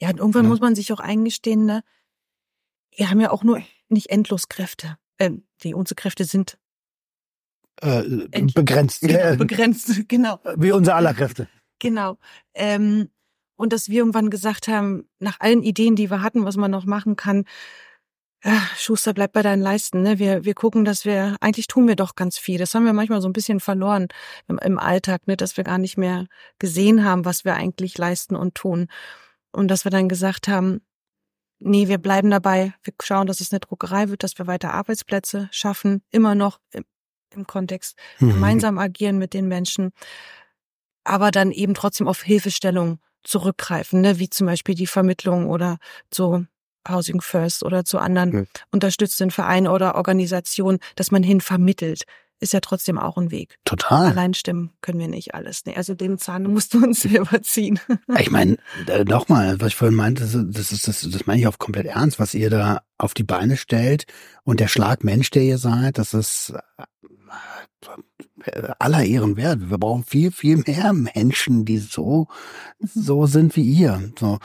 Ja, 0.00 0.08
und 0.10 0.18
irgendwann 0.18 0.44
Ja. 0.44 0.48
muss 0.48 0.60
man 0.60 0.74
sich 0.74 0.92
auch 0.92 1.00
eingestehen, 1.00 1.66
ne? 1.66 1.84
Wir 2.96 3.10
haben 3.10 3.20
ja 3.20 3.30
auch 3.30 3.42
nur 3.44 3.60
nicht 3.88 4.08
endlos 4.10 4.48
Kräfte. 4.48 4.96
Ähm, 5.18 5.44
die 5.62 5.74
unsere 5.74 5.94
Kräfte 5.96 6.24
sind 6.24 6.58
Äh, 7.80 8.26
End- 8.30 8.54
begrenzt. 8.54 9.00
genau, 9.02 9.18
Äh, 9.18 9.36
begrenzt, 9.36 9.88
genau. 10.08 10.40
wie 10.56 10.72
unser 10.72 10.94
aller 10.96 11.14
Kräfte. 11.14 11.48
Genau. 11.80 12.18
Ähm, 12.54 13.10
und 13.62 13.72
dass 13.72 13.88
wir 13.88 13.98
irgendwann 13.98 14.28
gesagt 14.28 14.66
haben, 14.66 15.08
nach 15.20 15.38
allen 15.38 15.62
Ideen, 15.62 15.94
die 15.94 16.10
wir 16.10 16.20
hatten, 16.20 16.44
was 16.44 16.56
man 16.56 16.72
noch 16.72 16.84
machen 16.84 17.14
kann, 17.14 17.44
Schuster, 18.76 19.14
bleib 19.14 19.32
bei 19.32 19.42
deinen 19.42 19.62
Leisten. 19.62 20.02
Ne? 20.02 20.18
Wir, 20.18 20.44
wir 20.44 20.54
gucken, 20.54 20.84
dass 20.84 21.04
wir, 21.04 21.36
eigentlich 21.40 21.68
tun 21.68 21.86
wir 21.86 21.94
doch 21.94 22.16
ganz 22.16 22.38
viel. 22.38 22.58
Das 22.58 22.74
haben 22.74 22.84
wir 22.84 22.92
manchmal 22.92 23.20
so 23.22 23.28
ein 23.28 23.32
bisschen 23.32 23.60
verloren 23.60 24.08
im, 24.48 24.58
im 24.58 24.80
Alltag, 24.80 25.28
ne? 25.28 25.36
dass 25.36 25.56
wir 25.56 25.62
gar 25.62 25.78
nicht 25.78 25.96
mehr 25.96 26.26
gesehen 26.58 27.04
haben, 27.04 27.24
was 27.24 27.44
wir 27.44 27.54
eigentlich 27.54 27.96
leisten 27.96 28.34
und 28.34 28.56
tun. 28.56 28.88
Und 29.52 29.68
dass 29.68 29.84
wir 29.84 29.92
dann 29.92 30.08
gesagt 30.08 30.48
haben, 30.48 30.80
nee, 31.60 31.86
wir 31.86 31.98
bleiben 31.98 32.32
dabei, 32.32 32.74
wir 32.82 32.94
schauen, 33.00 33.28
dass 33.28 33.40
es 33.40 33.52
eine 33.52 33.60
Druckerei 33.60 34.08
wird, 34.08 34.24
dass 34.24 34.36
wir 34.38 34.48
weiter 34.48 34.74
Arbeitsplätze 34.74 35.48
schaffen, 35.52 36.02
immer 36.10 36.34
noch 36.34 36.58
im, 36.72 36.82
im 37.32 37.46
Kontext 37.46 37.96
Mhm. 38.18 38.30
gemeinsam 38.30 38.78
agieren 38.78 39.18
mit 39.18 39.34
den 39.34 39.46
Menschen, 39.46 39.92
aber 41.04 41.30
dann 41.30 41.52
eben 41.52 41.74
trotzdem 41.74 42.08
auf 42.08 42.22
Hilfestellung 42.22 42.98
zurückgreifen, 43.24 44.00
ne? 44.00 44.18
wie 44.18 44.30
zum 44.30 44.46
Beispiel 44.46 44.74
die 44.74 44.86
Vermittlung 44.86 45.48
oder 45.48 45.78
zu 46.10 46.46
Housing 46.88 47.20
First 47.20 47.62
oder 47.62 47.84
zu 47.84 47.98
anderen 47.98 48.32
Ja. 48.32 48.44
unterstützenden 48.72 49.30
Vereinen 49.30 49.68
oder 49.68 49.94
Organisationen, 49.94 50.78
dass 50.96 51.10
man 51.10 51.22
hin 51.22 51.40
vermittelt 51.40 52.02
ist 52.42 52.52
ja 52.52 52.58
trotzdem 52.60 52.98
auch 52.98 53.16
ein 53.18 53.30
Weg. 53.30 53.56
Total. 53.64 54.06
Allein 54.06 54.34
stimmen 54.34 54.72
können 54.80 54.98
wir 54.98 55.06
nicht 55.06 55.32
alles. 55.32 55.64
Nee, 55.64 55.76
also 55.76 55.94
den 55.94 56.18
Zahn 56.18 56.42
musst 56.42 56.74
du 56.74 56.82
uns 56.82 57.00
selber 57.02 57.40
ziehen. 57.42 57.78
Ich 58.18 58.32
meine, 58.32 58.56
äh, 58.88 59.04
nochmal, 59.04 59.60
was 59.60 59.68
ich 59.68 59.76
vorhin 59.76 59.94
meinte, 59.96 60.24
das, 60.24 60.72
ist 60.72 60.88
das, 60.88 61.08
das 61.08 61.26
meine 61.26 61.40
ich 61.40 61.46
auch 61.46 61.58
komplett 61.58 61.86
ernst, 61.86 62.18
was 62.18 62.34
ihr 62.34 62.50
da 62.50 62.82
auf 62.98 63.14
die 63.14 63.22
Beine 63.22 63.56
stellt 63.56 64.06
und 64.42 64.58
der 64.58 64.66
Schlagmensch, 64.66 65.30
der 65.30 65.44
ihr 65.44 65.58
seid, 65.58 65.98
das 65.98 66.14
ist 66.14 66.52
aller 68.78 69.04
Ehren 69.04 69.36
wert. 69.36 69.70
Wir 69.70 69.78
brauchen 69.78 70.04
viel, 70.04 70.30
viel 70.32 70.58
mehr 70.58 70.92
Menschen, 70.92 71.64
die 71.64 71.78
so, 71.78 72.28
so 72.80 73.26
sind 73.26 73.56
wie 73.56 73.62
ihr. 73.62 74.12
So, 74.18 74.38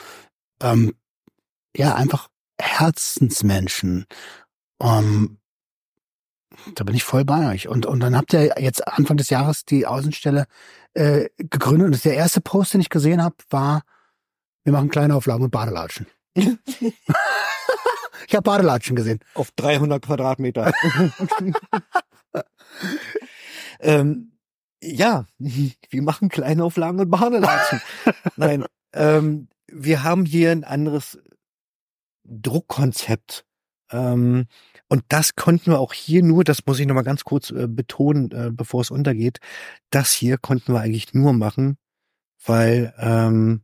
ähm, 0.62 0.94
ja, 1.76 1.96
einfach 1.96 2.30
Herzensmenschen. 2.60 4.06
Um, 4.80 5.38
da 6.76 6.84
bin 6.84 6.96
ich 6.96 7.04
voll 7.04 7.26
bei 7.26 7.54
euch. 7.54 7.68
Und, 7.68 7.86
und 7.86 8.00
dann 8.00 8.16
habt 8.16 8.34
ihr 8.34 8.56
jetzt 8.60 8.88
Anfang 8.88 9.18
des 9.18 9.30
Jahres 9.30 9.66
die 9.66 9.86
Außenstelle 9.86 10.46
äh, 10.94 11.30
gegründet. 11.38 11.88
Und 11.88 12.06
der 12.06 12.16
erste 12.16 12.42
Post, 12.42 12.74
den 12.74 12.82
ich 12.82 12.90
gesehen 12.90 13.24
habe, 13.24 13.36
war, 13.50 13.84
wir 14.64 14.74
machen 14.74 14.90
kleine 14.90 15.16
Auflagen 15.16 15.44
und 15.44 15.52
Badelatschen. 15.52 16.08
ich 16.36 16.56
habe 18.34 18.42
Badelatschen 18.42 18.96
gesehen. 18.96 19.20
Auf 19.34 19.52
300 19.52 20.04
Quadratmeter. 20.04 20.74
ähm, 23.80 24.38
ja, 24.82 25.26
wir 25.38 26.02
machen 26.02 26.30
kleine 26.30 26.64
Auflagen 26.64 27.00
und 27.00 27.10
Badelatschen. 27.10 27.82
Nein, 28.36 28.66
ähm, 28.94 29.50
wir 29.68 30.04
haben 30.04 30.26
hier 30.26 30.52
ein 30.52 30.64
anderes 30.64 31.20
Druckkonzept. 32.24 33.46
Ähm, 33.92 34.48
und 34.90 35.04
das 35.10 35.36
konnten 35.36 35.72
wir 35.72 35.80
auch 35.80 35.94
hier 35.94 36.24
nur, 36.24 36.44
das 36.44 36.66
muss 36.66 36.80
ich 36.80 36.88
nochmal 36.88 37.04
ganz 37.04 37.24
kurz 37.24 37.52
äh, 37.52 37.68
betonen, 37.68 38.32
äh, 38.32 38.52
bevor 38.52 38.82
es 38.82 38.92
untergeht, 38.92 39.40
das 39.90 40.12
hier 40.12 40.38
konnten 40.38 40.74
wir 40.74 40.82
eigentlich 40.82 41.14
nur 41.14 41.34
machen, 41.34 41.78
weil 42.46 42.94
ähm, 42.98 43.64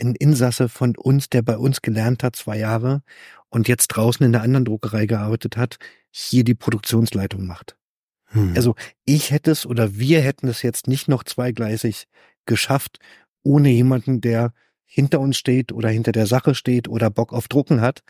ein 0.00 0.14
Insasse 0.14 0.68
von 0.68 0.96
uns, 0.96 1.28
der 1.30 1.42
bei 1.42 1.56
uns 1.56 1.82
gelernt 1.82 2.22
hat, 2.22 2.36
zwei 2.36 2.58
Jahre 2.58 3.02
und 3.48 3.68
jetzt 3.68 3.88
draußen 3.88 4.24
in 4.24 4.32
der 4.32 4.42
anderen 4.42 4.64
Druckerei 4.64 5.06
gearbeitet 5.06 5.56
hat, 5.56 5.78
hier 6.10 6.44
die 6.44 6.54
Produktionsleitung 6.54 7.46
macht. 7.46 7.76
Hm. 8.34 8.52
Also 8.54 8.74
ich 9.04 9.30
hätte 9.30 9.50
es 9.50 9.64
oder 9.64 9.96
wir 9.96 10.20
hätten 10.20 10.48
es 10.48 10.62
jetzt 10.62 10.88
nicht 10.88 11.08
noch 11.08 11.24
zweigleisig 11.24 12.06
geschafft, 12.46 12.98
ohne 13.42 13.70
jemanden, 13.70 14.20
der 14.20 14.52
hinter 14.84 15.20
uns 15.20 15.36
steht 15.36 15.72
oder 15.72 15.88
hinter 15.88 16.12
der 16.12 16.26
Sache 16.26 16.54
steht 16.54 16.88
oder 16.88 17.10
Bock 17.10 17.32
auf 17.32 17.48
Drucken 17.48 17.80
hat, 17.80 18.02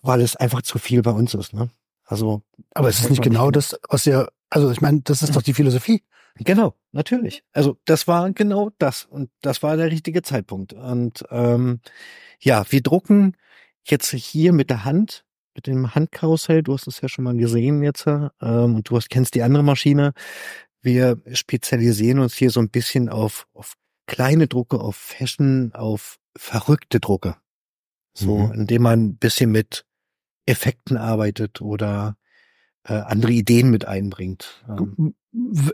weil 0.00 0.20
es 0.20 0.36
einfach 0.36 0.62
zu 0.62 0.78
viel 0.78 1.02
bei 1.02 1.10
uns 1.10 1.34
ist. 1.34 1.52
Ne? 1.52 1.70
Also, 2.04 2.42
aber 2.72 2.88
es 2.88 3.00
ist 3.00 3.10
nicht 3.10 3.22
genau 3.22 3.50
das, 3.50 3.78
was 3.88 4.06
ihr, 4.06 4.28
also 4.48 4.70
ich 4.70 4.80
meine, 4.80 5.00
das 5.02 5.22
ist 5.22 5.34
doch 5.34 5.42
die 5.42 5.54
Philosophie. 5.54 6.02
Genau, 6.38 6.74
natürlich. 6.92 7.42
Also 7.52 7.78
das 7.84 8.06
war 8.06 8.30
genau 8.32 8.70
das 8.78 9.04
und 9.04 9.30
das 9.40 9.62
war 9.62 9.76
der 9.76 9.90
richtige 9.90 10.22
Zeitpunkt. 10.22 10.72
Und 10.72 11.24
ähm, 11.30 11.80
ja, 12.38 12.64
wir 12.70 12.82
drucken 12.82 13.36
jetzt 13.84 14.10
hier 14.12 14.52
mit 14.52 14.70
der 14.70 14.84
Hand, 14.84 15.24
mit 15.56 15.66
dem 15.66 15.94
Handkarussell. 15.94 16.62
Du 16.62 16.74
hast 16.74 16.86
es 16.86 17.00
ja 17.00 17.08
schon 17.08 17.24
mal 17.24 17.36
gesehen 17.36 17.82
jetzt 17.82 18.06
ähm, 18.06 18.30
und 18.40 18.88
du 18.88 18.96
hast, 18.96 19.10
kennst 19.10 19.34
die 19.34 19.42
andere 19.42 19.64
Maschine. 19.64 20.12
Wir 20.82 21.20
spezialisieren 21.32 22.20
uns 22.20 22.34
hier 22.34 22.50
so 22.50 22.60
ein 22.60 22.70
bisschen 22.70 23.08
auf, 23.08 23.48
auf 23.54 23.74
kleine 24.06 24.46
Drucke, 24.46 24.78
auf 24.78 24.96
Fashion, 24.96 25.72
auf 25.74 26.18
verrückte 26.36 27.00
Drucke. 27.00 27.36
So, 28.14 28.38
mhm. 28.38 28.52
indem 28.52 28.82
man 28.82 29.04
ein 29.04 29.16
bisschen 29.16 29.50
mit 29.50 29.84
Effekten 30.46 30.96
arbeitet 30.96 31.60
oder 31.60 32.16
äh, 32.84 32.94
andere 32.94 33.32
Ideen 33.32 33.70
mit 33.70 33.84
einbringt. 33.84 34.64
Ähm, 34.68 35.14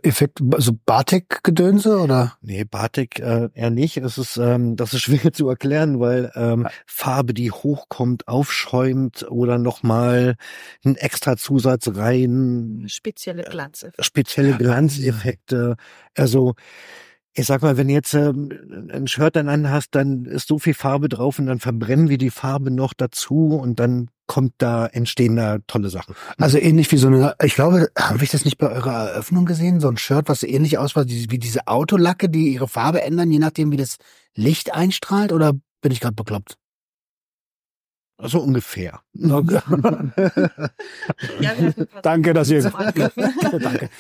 Effekt, 0.03 0.41
also 0.53 0.73
Batik-Gedönse 0.87 2.01
oder? 2.01 2.37
Nee, 2.41 2.65
Batik 2.65 3.21
äh, 3.21 3.49
eher 3.55 3.71
nicht. 3.71 3.97
Es 3.99 4.19
ist, 4.19 4.37
ähm, 4.37 4.77
das 4.77 4.93
ist 4.93 5.01
schwer 5.03 5.33
zu 5.33 5.49
erklären, 5.49 6.01
weil 6.01 6.33
ähm, 6.35 6.67
Farbe, 6.87 7.33
die 7.33 7.51
hochkommt, 7.51 8.27
aufschäumt 8.27 9.31
oder 9.31 9.59
nochmal 9.59 10.37
ein 10.85 10.97
extra 10.97 11.37
Zusatz 11.37 11.89
rein. 11.95 12.85
Spezielle 12.89 13.45
Glanzeffekte. 13.45 14.03
Spezielle 14.03 14.57
Glanzeffekte. 14.57 15.77
Also 16.17 16.55
ich 17.35 17.47
sag 17.47 17.63
mal, 17.63 17.77
wenn 17.77 17.89
jetzt 17.89 18.15
ähm, 18.15 18.51
ein 18.93 19.07
Shirt 19.07 19.37
dann 19.37 19.49
anhast, 19.49 19.95
dann 19.95 20.27
ist 20.27 20.49
so 20.49 20.59
viel 20.59 20.75
Farbe 20.75 21.09
drauf 21.09 21.39
und 21.39 21.47
dann 21.47 21.61
verbrennen 21.61 22.09
wir 22.09 22.19
die 22.19 22.31
Farbe 22.31 22.71
noch 22.71 22.93
dazu 22.93 23.55
und 23.55 23.81
dann 23.81 24.09
kommt 24.27 24.55
da, 24.59 24.87
entstehen 24.87 25.37
da 25.37 25.59
tolle 25.67 25.89
Sachen. 25.89 26.15
Also 26.39 26.59
ähnlich 26.59 26.91
wie 26.93 26.97
so 26.97 27.09
eine, 27.09 27.35
ich 27.43 27.55
glaube, 27.55 27.89
habe 27.99 28.23
ich 28.23 28.31
das 28.31 28.45
nicht 28.45 28.59
bei 28.59 28.71
eurer 28.71 29.11
Eröffnung 29.11 29.47
gesehen? 29.47 29.81
So 29.81 29.89
ein 29.89 29.97
Shirt, 29.97 30.29
was 30.29 30.41
so 30.41 30.47
ähnlich 30.47 30.79
aussah 30.79 31.05
wie 31.07 31.39
diese 31.39 31.67
Autolacke, 31.67 32.29
die 32.29 32.53
ihre 32.53 32.69
Farbe 32.69 33.03
ändern, 33.03 33.31
je 33.31 33.39
nachdem, 33.39 33.73
wie 33.73 33.77
das 33.77 33.97
Licht 34.35 34.75
einstrahlt? 34.75 35.33
Oder 35.33 35.53
bin 35.81 35.93
ich 35.93 36.01
gerade 36.01 36.15
bekloppt? 36.15 36.57
So 38.25 38.41
ungefähr. 38.41 39.01
Okay. 39.15 39.61
ja, 41.41 41.53
Danke, 42.03 42.33
dass 42.33 42.51
ihr. 42.51 42.63
Danke. 42.71 43.91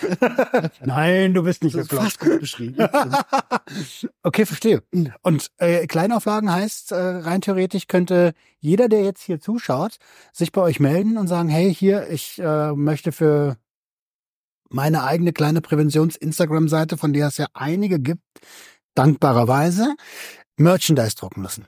Nein, 0.84 1.34
du 1.34 1.42
bist 1.42 1.64
nicht 1.64 1.76
das 1.76 1.88
fast 1.88 2.20
gut 2.20 2.40
beschrieben. 2.40 2.76
okay, 4.22 4.46
verstehe. 4.46 4.82
Und 5.22 5.50
äh, 5.58 5.86
Kleinauflagen 5.86 6.52
heißt, 6.52 6.92
äh, 6.92 6.96
rein 6.96 7.40
theoretisch 7.40 7.88
könnte 7.88 8.32
jeder, 8.58 8.88
der 8.88 9.02
jetzt 9.02 9.22
hier 9.22 9.40
zuschaut, 9.40 9.96
sich 10.32 10.52
bei 10.52 10.60
euch 10.60 10.78
melden 10.78 11.16
und 11.16 11.26
sagen, 11.26 11.48
hey, 11.48 11.74
hier, 11.74 12.08
ich 12.08 12.38
äh, 12.38 12.72
möchte 12.72 13.12
für 13.12 13.56
meine 14.70 15.04
eigene 15.04 15.32
kleine 15.32 15.60
Präventions-Instagram-Seite, 15.60 16.96
von 16.96 17.12
der 17.12 17.28
es 17.28 17.36
ja 17.36 17.46
einige 17.54 17.98
gibt, 17.98 18.22
dankbarerweise 18.94 19.94
Merchandise 20.56 21.16
drucken 21.16 21.42
lassen. 21.42 21.66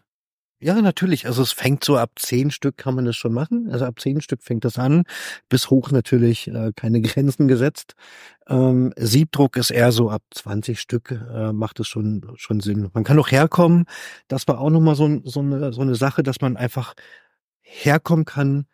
Ja, 0.65 0.81
natürlich. 0.81 1.27
Also 1.27 1.43
es 1.43 1.53
fängt 1.53 1.85
so 1.85 1.99
ab 1.99 2.13
zehn 2.17 2.51
Stück 2.51 2.79
kann 2.79 2.95
man 2.95 3.05
das 3.05 3.17
schon 3.17 3.35
machen. 3.35 3.69
Also 3.71 3.85
ab 3.85 4.01
zehn 4.01 4.23
Stück 4.23 4.43
fängt 4.43 4.65
das 4.65 4.79
an. 4.79 5.05
Bis 5.51 5.69
hoch 5.69 5.91
natürlich 5.91 6.49
äh, 6.49 6.73
keine 6.75 7.01
Grenzen 7.03 7.49
gesetzt. 7.49 7.95
Ähm, 8.49 8.95
Siebdruck 8.97 9.59
ist 9.59 9.71
eher 9.71 9.93
so 9.93 10.09
ab 10.09 10.23
20 10.31 10.81
Stück 10.81 11.11
äh, 11.11 11.53
macht 11.53 11.81
es 11.81 11.89
schon 11.89 12.33
schon 12.37 12.61
Sinn. 12.61 12.89
Man 12.95 13.05
kann 13.05 13.19
auch 13.19 13.31
herkommen. 13.31 13.85
Das 14.27 14.49
war 14.49 14.59
auch 14.59 14.71
nochmal 14.71 14.95
so, 14.95 15.21
so, 15.25 15.41
eine, 15.41 15.75
so 15.75 15.83
eine 15.83 15.97
Sache, 15.97 16.23
dass 16.23 16.41
man 16.41 16.57
einfach 16.57 16.95
herkommen 17.61 18.25
kann, 18.25 18.65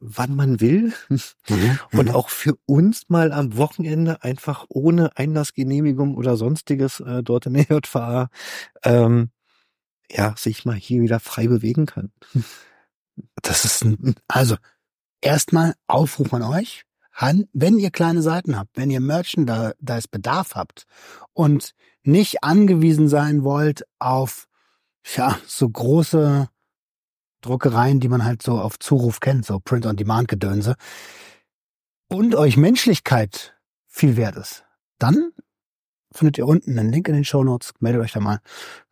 wann 0.00 0.34
man 0.34 0.60
will. 0.60 0.92
Mhm, 1.08 1.20
und 1.92 2.08
mhm. 2.08 2.14
auch 2.16 2.30
für 2.30 2.54
uns 2.66 3.08
mal 3.08 3.30
am 3.30 3.56
Wochenende 3.56 4.24
einfach 4.24 4.66
ohne 4.68 5.16
Einlassgenehmigung 5.16 6.16
oder 6.16 6.36
sonstiges 6.36 6.98
äh, 6.98 7.22
dort 7.22 7.46
in 7.46 7.54
der 7.54 7.66
JVA 7.70 8.28
ähm, 8.82 9.30
ja, 10.10 10.34
sich 10.36 10.64
mal 10.64 10.76
hier 10.76 11.00
wieder 11.02 11.20
frei 11.20 11.46
bewegen 11.46 11.86
kann. 11.86 12.12
Das 13.42 13.64
ist 13.64 13.84
ein, 13.84 14.14
also 14.28 14.56
erstmal 15.20 15.74
Aufruf 15.86 16.32
an 16.34 16.42
euch. 16.42 16.84
Wenn 17.52 17.78
ihr 17.78 17.90
kleine 17.90 18.22
Seiten 18.22 18.56
habt, 18.56 18.76
wenn 18.76 18.90
ihr 18.90 19.00
Merchandise 19.00 20.08
Bedarf 20.10 20.54
habt 20.54 20.86
und 21.34 21.74
nicht 22.02 22.42
angewiesen 22.42 23.08
sein 23.08 23.44
wollt 23.44 23.84
auf 23.98 24.46
ja, 25.16 25.38
so 25.46 25.68
große 25.68 26.48
Druckereien, 27.42 28.00
die 28.00 28.08
man 28.08 28.24
halt 28.24 28.42
so 28.42 28.58
auf 28.58 28.78
Zuruf 28.78 29.20
kennt, 29.20 29.44
so 29.44 29.60
Print-on-Demand-Gedönse, 29.60 30.76
und 32.08 32.34
euch 32.34 32.56
Menschlichkeit 32.56 33.54
viel 33.86 34.16
wert 34.16 34.36
ist, 34.36 34.64
dann 34.98 35.32
findet 36.12 36.38
ihr 36.38 36.46
unten 36.46 36.78
einen 36.78 36.90
Link 36.90 37.08
in 37.08 37.14
den 37.14 37.24
Show 37.24 37.44
Notes. 37.44 37.72
Meldet 37.80 38.02
euch 38.02 38.12
da 38.12 38.20
mal. 38.20 38.40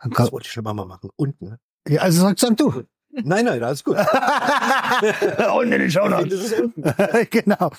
Dann 0.01 0.11
das 0.12 0.33
wollte 0.33 0.47
ich 0.47 0.53
schon 0.53 0.64
mal 0.64 0.75
machen. 0.75 1.11
Unten. 1.16 1.47
Ne? 1.47 1.59
Ja, 1.89 2.03
also 2.03 2.23
sag, 2.23 2.39
sag 2.39 2.57
du. 2.57 2.85
Nein, 3.11 3.47
nein, 3.47 3.62
alles 3.62 3.83
gut. 3.83 3.97
unten 5.57 5.73
in 5.73 5.81
den 5.81 5.91
Show 5.91 6.09
Notes. 6.09 6.55
genau. 7.31 7.71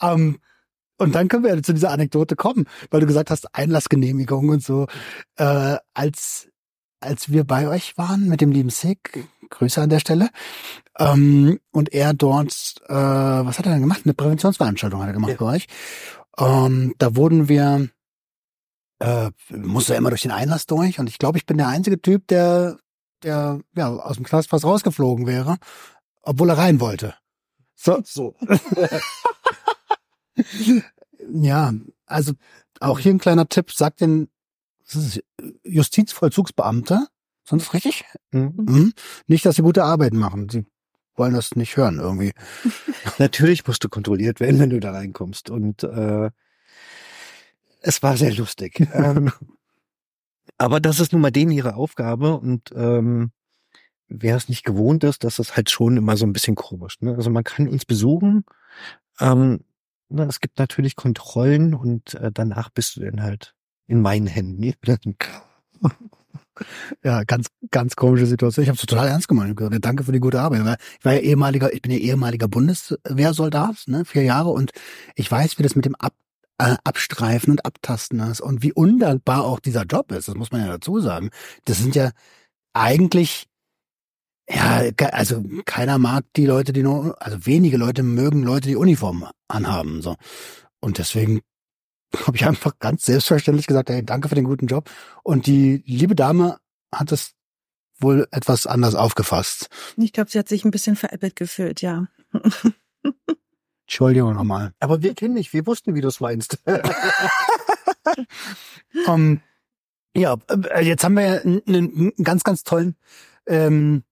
Um, 0.00 0.38
und 0.98 1.14
dann 1.14 1.28
können 1.28 1.44
wir 1.44 1.62
zu 1.62 1.72
dieser 1.72 1.92
Anekdote 1.92 2.36
kommen, 2.36 2.66
weil 2.90 3.00
du 3.00 3.06
gesagt 3.06 3.30
hast, 3.30 3.54
Einlassgenehmigung 3.54 4.48
und 4.48 4.62
so. 4.62 4.86
Äh, 5.36 5.76
als, 5.94 6.48
als 7.00 7.30
wir 7.30 7.44
bei 7.44 7.68
euch 7.68 7.96
waren 7.96 8.28
mit 8.28 8.40
dem 8.40 8.52
lieben 8.52 8.70
Sick, 8.70 9.26
Grüße 9.48 9.80
an 9.80 9.90
der 9.90 10.00
Stelle, 10.00 10.28
ähm, 10.98 11.58
und 11.72 11.92
er 11.94 12.12
dort, 12.12 12.74
äh, 12.86 12.94
was 12.94 13.58
hat 13.58 13.66
er 13.66 13.72
denn 13.72 13.80
gemacht? 13.80 14.02
Eine 14.04 14.14
Präventionsveranstaltung 14.14 15.00
hat 15.00 15.08
er 15.08 15.14
gemacht 15.14 15.32
ja. 15.32 15.38
bei 15.38 15.46
euch. 15.46 15.66
Ähm, 16.38 16.94
da 16.98 17.16
wurden 17.16 17.48
wir 17.48 17.88
äh, 19.00 19.30
muss 19.50 19.88
ja 19.88 19.96
immer 19.96 20.10
durch 20.10 20.22
den 20.22 20.30
Einlass 20.30 20.66
durch. 20.66 20.98
Und 20.98 21.08
ich 21.08 21.18
glaube, 21.18 21.38
ich 21.38 21.46
bin 21.46 21.58
der 21.58 21.68
einzige 21.68 22.00
Typ, 22.00 22.26
der, 22.28 22.78
der 23.22 23.60
ja 23.74 23.88
aus 23.88 24.16
dem 24.16 24.24
Knast 24.24 24.48
fast 24.50 24.64
rausgeflogen 24.64 25.26
wäre, 25.26 25.56
obwohl 26.22 26.50
er 26.50 26.58
rein 26.58 26.80
wollte. 26.80 27.14
So. 27.74 28.00
so. 28.04 28.36
ja, 31.32 31.72
also 32.06 32.32
auch 32.80 32.98
hier 32.98 33.12
ein 33.12 33.18
kleiner 33.18 33.48
Tipp, 33.48 33.72
sagt 33.72 34.00
den 34.00 34.28
Justizvollzugsbeamte, 35.64 37.06
sonst 37.44 37.72
richtig? 37.74 38.04
Mhm. 38.32 38.52
Mhm. 38.56 38.92
Nicht, 39.26 39.46
dass 39.46 39.56
sie 39.56 39.62
gute 39.62 39.84
Arbeit 39.84 40.12
machen. 40.12 40.48
Sie 40.48 40.66
wollen 41.14 41.34
das 41.34 41.54
nicht 41.56 41.76
hören 41.76 41.98
irgendwie. 41.98 42.32
Natürlich 43.18 43.66
musst 43.66 43.84
du 43.84 43.88
kontrolliert 43.88 44.40
werden, 44.40 44.58
wenn 44.58 44.70
du 44.70 44.80
da 44.80 44.92
reinkommst. 44.92 45.50
Und 45.50 45.84
äh, 45.84 46.30
es 47.80 48.02
war 48.02 48.16
sehr 48.16 48.32
lustig. 48.34 48.80
ähm, 48.92 49.32
aber 50.58 50.80
das 50.80 51.00
ist 51.00 51.12
nun 51.12 51.22
mal 51.22 51.30
denen 51.30 51.52
ihre 51.52 51.74
Aufgabe 51.74 52.36
und 52.38 52.72
ähm, 52.74 53.32
wer 54.08 54.36
es 54.36 54.48
nicht 54.48 54.64
gewohnt 54.64 55.04
ist, 55.04 55.24
das 55.24 55.38
ist 55.38 55.56
halt 55.56 55.70
schon 55.70 55.96
immer 55.96 56.16
so 56.16 56.26
ein 56.26 56.32
bisschen 56.32 56.56
komisch. 56.56 57.00
Ne? 57.00 57.14
Also 57.14 57.30
man 57.30 57.44
kann 57.44 57.68
uns 57.68 57.84
besuchen. 57.84 58.44
Ähm, 59.20 59.60
na, 60.08 60.24
es 60.24 60.40
gibt 60.40 60.58
natürlich 60.58 60.96
Kontrollen 60.96 61.74
und 61.74 62.14
äh, 62.14 62.30
danach 62.32 62.70
bist 62.70 62.96
du 62.96 63.00
dann 63.00 63.22
halt 63.22 63.54
in 63.86 64.02
meinen 64.02 64.26
Händen. 64.26 64.74
Ja, 67.02 67.24
ganz, 67.24 67.46
ganz 67.70 67.96
komische 67.96 68.26
Situation. 68.26 68.62
Ich 68.62 68.68
habe 68.68 68.76
es 68.76 68.84
total 68.84 69.08
ernst 69.08 69.28
gemeint. 69.28 69.56
Gesagt, 69.56 69.82
Danke 69.82 70.04
für 70.04 70.12
die 70.12 70.20
gute 70.20 70.40
Arbeit. 70.40 70.78
Ich 70.98 71.04
war 71.04 71.14
ja 71.14 71.20
ehemaliger, 71.20 71.72
ich 71.72 71.80
bin 71.80 71.90
ja 71.90 71.96
ehemaliger 71.96 72.48
Bundeswehrsoldat, 72.48 73.84
ne, 73.86 74.04
vier 74.04 74.24
Jahre, 74.24 74.50
und 74.50 74.72
ich 75.14 75.30
weiß, 75.30 75.58
wie 75.58 75.62
das 75.62 75.74
mit 75.74 75.86
dem 75.86 75.94
Ab, 75.94 76.12
Abstreifen 76.60 77.52
und 77.52 77.64
Abtasten 77.64 78.20
ist 78.20 78.40
und 78.40 78.62
wie 78.62 78.72
undankbar 78.72 79.44
auch 79.44 79.60
dieser 79.60 79.84
Job 79.84 80.12
ist. 80.12 80.28
Das 80.28 80.34
muss 80.34 80.52
man 80.52 80.62
ja 80.62 80.68
dazu 80.68 81.00
sagen. 81.00 81.30
Das 81.64 81.78
sind 81.78 81.94
ja 81.94 82.10
eigentlich 82.72 83.46
ja, 84.52 84.82
also 85.12 85.44
keiner 85.64 85.98
mag 85.98 86.24
die 86.34 86.46
Leute, 86.46 86.72
die 86.72 86.82
nur, 86.82 87.16
also 87.22 87.46
wenige 87.46 87.76
Leute 87.76 88.02
mögen 88.02 88.42
Leute, 88.42 88.68
die 88.68 88.76
Uniform 88.76 89.28
anhaben, 89.46 90.02
so. 90.02 90.16
Und 90.80 90.98
deswegen 90.98 91.40
habe 92.26 92.36
ich 92.36 92.44
einfach 92.44 92.78
ganz 92.78 93.04
selbstverständlich 93.04 93.66
gesagt, 93.66 93.90
hey, 93.90 94.04
danke 94.04 94.28
für 94.28 94.34
den 94.34 94.44
guten 94.44 94.66
Job. 94.66 94.90
Und 95.22 95.46
die 95.46 95.82
liebe 95.86 96.16
Dame 96.16 96.58
hat 96.92 97.12
es 97.12 97.34
wohl 98.00 98.26
etwas 98.32 98.66
anders 98.66 98.94
aufgefasst. 98.94 99.68
Ich 99.96 100.12
glaube, 100.12 100.30
sie 100.30 100.38
hat 100.38 100.48
sich 100.48 100.64
ein 100.64 100.70
bisschen 100.70 100.96
veräppelt 100.96 101.36
gefühlt, 101.36 101.80
ja. 101.82 102.06
Entschuldigung 103.90 104.34
nochmal. 104.34 104.72
Aber 104.78 105.02
wir 105.02 105.14
kennen 105.14 105.34
dich, 105.34 105.52
wir 105.52 105.66
wussten, 105.66 105.96
wie 105.96 106.00
du 106.00 106.06
es 106.06 106.20
meinst. 106.20 106.58
um, 109.08 109.40
ja, 110.16 110.36
äh, 110.48 110.84
jetzt 110.84 111.02
haben 111.02 111.16
wir 111.16 111.42
einen, 111.44 112.12
ganz, 112.22 112.44
ganz 112.44 112.62
tollen 112.62 112.94
ähm, 113.46 114.04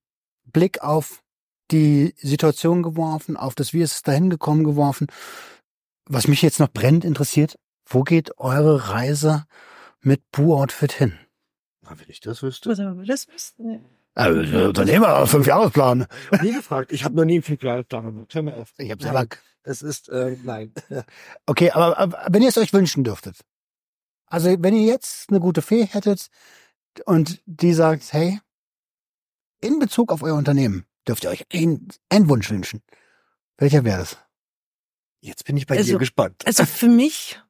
Blick 0.46 0.82
auf 0.82 1.22
die 1.70 2.12
Situation 2.16 2.82
geworfen, 2.82 3.36
auf 3.36 3.54
das 3.54 3.72
Wie 3.72 3.80
ist 3.80 3.92
es 3.92 4.02
dahin 4.02 4.30
gekommen 4.30 4.64
geworfen. 4.64 5.06
Was 6.06 6.26
mich 6.26 6.42
jetzt 6.42 6.58
noch 6.58 6.72
brennend 6.72 7.04
interessiert, 7.04 7.56
wo 7.86 8.02
geht 8.02 8.36
eure 8.36 8.88
Reise 8.90 9.44
mit 10.00 10.28
Bu-Outfit 10.32 10.90
hin? 10.90 11.12
Na, 11.82 11.90
wenn 11.90 12.08
ich 12.08 12.18
das 12.18 12.42
wüsste. 12.42 12.70
Was 12.70 12.80
aber 12.80 13.04
das 13.04 13.28
wüssten? 13.28 13.84
Also, 14.14 14.40
Unternehmer, 14.66 15.24
fünf 15.28 15.46
Jahresplan. 15.46 16.08
Ich 16.10 16.32
hab 16.32 16.42
nie 16.42 16.54
gefragt. 16.54 16.90
Ich 16.90 17.04
habe 17.04 17.14
noch 17.14 17.24
nie 17.24 17.34
einen 17.34 17.42
Fünfjahresplan. 17.44 18.26
Hör 18.28 18.42
mir 18.42 18.56
auf. 18.56 18.74
Ich 18.78 18.90
hab's 18.90 19.06
aber, 19.06 19.28
Es 19.68 19.82
ist, 19.82 20.08
äh, 20.08 20.36
nein. 20.44 20.72
okay, 21.46 21.70
aber, 21.70 21.98
aber 21.98 22.26
wenn 22.30 22.42
ihr 22.42 22.48
es 22.48 22.56
euch 22.56 22.72
wünschen 22.72 23.04
dürftet. 23.04 23.36
Also, 24.26 24.54
wenn 24.58 24.74
ihr 24.74 24.86
jetzt 24.86 25.30
eine 25.30 25.40
gute 25.40 25.62
Fee 25.62 25.84
hättet 25.84 26.28
und 27.04 27.40
die 27.46 27.72
sagt, 27.74 28.12
hey, 28.12 28.40
in 29.60 29.78
Bezug 29.78 30.10
auf 30.12 30.22
euer 30.22 30.34
Unternehmen 30.34 30.86
dürft 31.06 31.24
ihr 31.24 31.30
euch 31.30 31.44
ein, 31.52 31.88
einen 32.08 32.28
Wunsch 32.28 32.50
wünschen. 32.50 32.82
Welcher 33.56 33.84
wäre 33.84 33.98
das? 33.98 34.16
Jetzt 35.20 35.44
bin 35.44 35.56
ich 35.56 35.66
bei 35.66 35.76
Also- 35.76 35.92
dir 35.92 35.98
gespannt. 35.98 36.46
Also 36.46 36.64
für 36.64 36.88
mich 36.88 37.40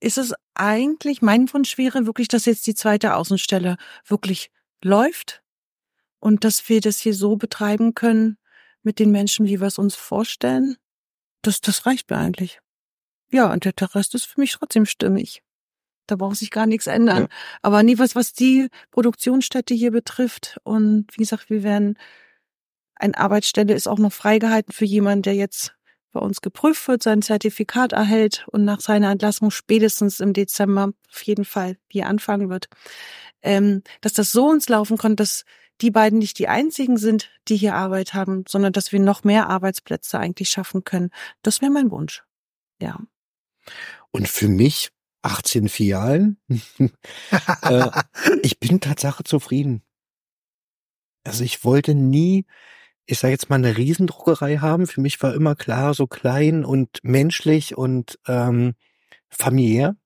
ist 0.00 0.18
es 0.18 0.32
eigentlich, 0.54 1.22
mein 1.22 1.52
Wunsch 1.52 1.78
wäre 1.78 2.06
wirklich, 2.06 2.28
dass 2.28 2.44
jetzt 2.44 2.66
die 2.66 2.74
zweite 2.74 3.16
Außenstelle 3.16 3.76
wirklich 4.06 4.50
läuft 4.82 5.42
und 6.20 6.44
dass 6.44 6.68
wir 6.68 6.80
das 6.80 6.98
hier 6.98 7.14
so 7.14 7.36
betreiben 7.36 7.94
können 7.94 8.38
mit 8.82 8.98
den 8.98 9.10
Menschen, 9.10 9.46
wie 9.46 9.60
wir 9.60 9.66
es 9.66 9.78
uns 9.78 9.94
vorstellen. 9.94 10.76
Das, 11.42 11.60
das 11.60 11.86
reicht 11.86 12.10
mir 12.10 12.18
eigentlich. 12.18 12.60
Ja, 13.30 13.52
und 13.52 13.64
der 13.64 13.94
Rest 13.94 14.14
ist 14.14 14.24
für 14.24 14.40
mich 14.40 14.52
trotzdem 14.52 14.86
stimmig. 14.86 15.42
Da 16.06 16.16
braucht 16.16 16.36
sich 16.36 16.50
gar 16.50 16.66
nichts 16.66 16.86
ändern. 16.86 17.22
Ja. 17.22 17.28
Aber 17.62 17.82
nie 17.82 17.98
was, 17.98 18.16
was 18.16 18.32
die 18.32 18.68
Produktionsstätte 18.90 19.74
hier 19.74 19.92
betrifft. 19.92 20.58
Und 20.64 21.06
wie 21.12 21.22
gesagt, 21.22 21.50
wir 21.50 21.62
werden, 21.62 21.96
eine 22.96 23.16
Arbeitsstelle 23.16 23.74
ist 23.74 23.86
auch 23.86 23.98
noch 23.98 24.12
freigehalten 24.12 24.72
für 24.72 24.84
jemanden, 24.84 25.22
der 25.22 25.34
jetzt 25.34 25.74
bei 26.12 26.20
uns 26.20 26.40
geprüft 26.40 26.88
wird, 26.88 27.04
sein 27.04 27.22
Zertifikat 27.22 27.92
erhält 27.92 28.46
und 28.50 28.64
nach 28.64 28.80
seiner 28.80 29.12
Entlassung 29.12 29.52
spätestens 29.52 30.18
im 30.18 30.32
Dezember 30.32 30.92
auf 31.08 31.22
jeden 31.22 31.44
Fall 31.44 31.76
hier 31.88 32.06
anfangen 32.06 32.50
wird. 32.50 32.66
Ähm, 33.42 33.82
dass 34.00 34.12
das 34.12 34.32
so 34.32 34.48
uns 34.48 34.68
laufen 34.68 34.98
kann, 34.98 35.14
dass 35.14 35.44
die 35.80 35.90
beiden 35.90 36.18
nicht 36.18 36.38
die 36.38 36.48
einzigen 36.48 36.96
sind, 36.96 37.30
die 37.48 37.56
hier 37.56 37.74
Arbeit 37.74 38.14
haben, 38.14 38.44
sondern 38.48 38.72
dass 38.72 38.92
wir 38.92 39.00
noch 39.00 39.24
mehr 39.24 39.48
Arbeitsplätze 39.48 40.18
eigentlich 40.18 40.50
schaffen 40.50 40.84
können. 40.84 41.10
Das 41.42 41.60
wäre 41.60 41.70
mein 41.70 41.90
Wunsch. 41.90 42.22
Ja. 42.80 42.98
Und 44.10 44.28
für 44.28 44.48
mich 44.48 44.90
18 45.22 45.68
Filialen. 45.68 46.38
äh, 47.62 47.90
ich 48.42 48.58
bin 48.58 48.80
Tatsache 48.80 49.24
zufrieden. 49.24 49.82
Also 51.24 51.44
ich 51.44 51.64
wollte 51.64 51.94
nie, 51.94 52.46
ich 53.06 53.18
sage 53.18 53.32
jetzt 53.32 53.50
mal, 53.50 53.56
eine 53.56 53.76
Riesendruckerei 53.76 54.58
haben. 54.58 54.86
Für 54.86 55.00
mich 55.00 55.22
war 55.22 55.34
immer 55.34 55.54
klar, 55.54 55.94
so 55.94 56.06
klein 56.06 56.64
und 56.64 56.98
menschlich 57.02 57.76
und 57.76 58.18
ähm, 58.26 58.74
familiär. 59.28 59.96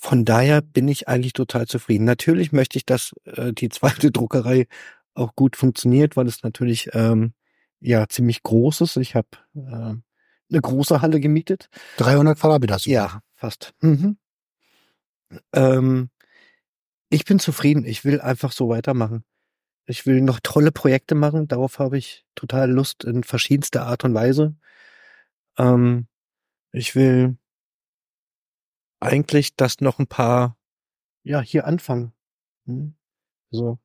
Von 0.00 0.24
daher 0.24 0.62
bin 0.62 0.86
ich 0.86 1.08
eigentlich 1.08 1.32
total 1.32 1.66
zufrieden. 1.66 2.04
Natürlich 2.04 2.52
möchte 2.52 2.78
ich, 2.78 2.86
dass 2.86 3.14
äh, 3.24 3.52
die 3.52 3.68
zweite 3.68 4.10
Druckerei 4.12 4.68
auch 5.14 5.34
gut 5.34 5.56
funktioniert, 5.56 6.16
weil 6.16 6.28
es 6.28 6.44
natürlich 6.44 6.90
ähm, 6.94 7.34
ja 7.80 8.08
ziemlich 8.08 8.44
groß 8.44 8.82
ist. 8.82 8.96
Ich 8.96 9.16
habe 9.16 9.28
äh, 9.56 9.60
eine 9.60 10.60
große 10.62 11.02
Halle 11.02 11.18
gemietet. 11.18 11.68
300 11.96 12.38
Quadratmeter. 12.38 12.78
Ja, 12.82 13.20
fast. 13.34 13.74
Mhm. 13.80 14.16
Ähm, 15.52 16.10
ich 17.10 17.24
bin 17.24 17.40
zufrieden. 17.40 17.84
Ich 17.84 18.04
will 18.04 18.20
einfach 18.20 18.52
so 18.52 18.68
weitermachen. 18.68 19.24
Ich 19.86 20.06
will 20.06 20.20
noch 20.20 20.38
tolle 20.40 20.70
Projekte 20.70 21.16
machen. 21.16 21.48
Darauf 21.48 21.80
habe 21.80 21.98
ich 21.98 22.24
total 22.36 22.70
Lust 22.70 23.02
in 23.02 23.24
verschiedenster 23.24 23.86
Art 23.86 24.04
und 24.04 24.14
Weise. 24.14 24.54
Ähm, 25.58 26.06
ich 26.70 26.94
will 26.94 27.36
eigentlich, 29.00 29.56
dass 29.56 29.80
noch 29.80 29.98
ein 29.98 30.06
paar, 30.06 30.56
ja, 31.22 31.40
hier 31.40 31.66
anfangen. 31.66 32.12
Hm? 32.66 32.94
So. 33.50 33.78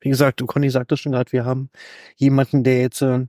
Wie 0.00 0.10
gesagt, 0.10 0.40
du 0.40 0.46
Conny 0.46 0.70
sagte 0.70 0.96
schon 0.96 1.12
gerade, 1.12 1.32
wir 1.32 1.44
haben 1.44 1.70
jemanden, 2.16 2.62
der 2.64 2.80
jetzt 2.80 3.00
äh, 3.02 3.26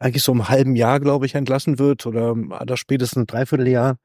eigentlich 0.00 0.22
so 0.22 0.32
im 0.32 0.48
halben 0.48 0.76
Jahr, 0.76 1.00
glaube 1.00 1.26
ich, 1.26 1.34
entlassen 1.34 1.78
wird 1.78 2.06
oder, 2.06 2.32
oder 2.32 2.76
spätestens 2.76 3.22
ein 3.22 3.26
Dreivierteljahr. 3.26 3.98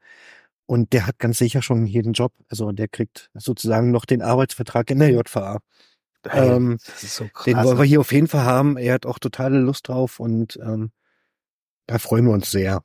Und 0.66 0.92
der 0.92 1.06
hat 1.06 1.18
ganz 1.18 1.38
sicher 1.38 1.62
schon 1.62 1.86
jeden 1.86 2.14
Job. 2.14 2.32
Also 2.48 2.72
der 2.72 2.88
kriegt 2.88 3.30
sozusagen 3.34 3.90
noch 3.90 4.06
den 4.06 4.22
Arbeitsvertrag 4.22 4.90
in 4.90 4.98
der 4.98 5.10
JVA. 5.10 5.60
Hey, 6.26 6.54
ähm, 6.54 6.78
das 6.86 7.02
ist 7.02 7.16
so 7.16 7.28
krass. 7.28 7.44
Den 7.44 7.62
wollen 7.62 7.78
wir 7.78 7.84
hier 7.84 8.00
auf 8.00 8.12
jeden 8.12 8.28
Fall 8.28 8.44
haben. 8.44 8.78
Er 8.78 8.94
hat 8.94 9.06
auch 9.06 9.18
totale 9.18 9.58
Lust 9.58 9.88
drauf 9.88 10.20
und 10.20 10.58
ähm, 10.62 10.90
da 11.86 11.98
freuen 11.98 12.24
wir 12.24 12.32
uns 12.32 12.50
sehr. 12.50 12.82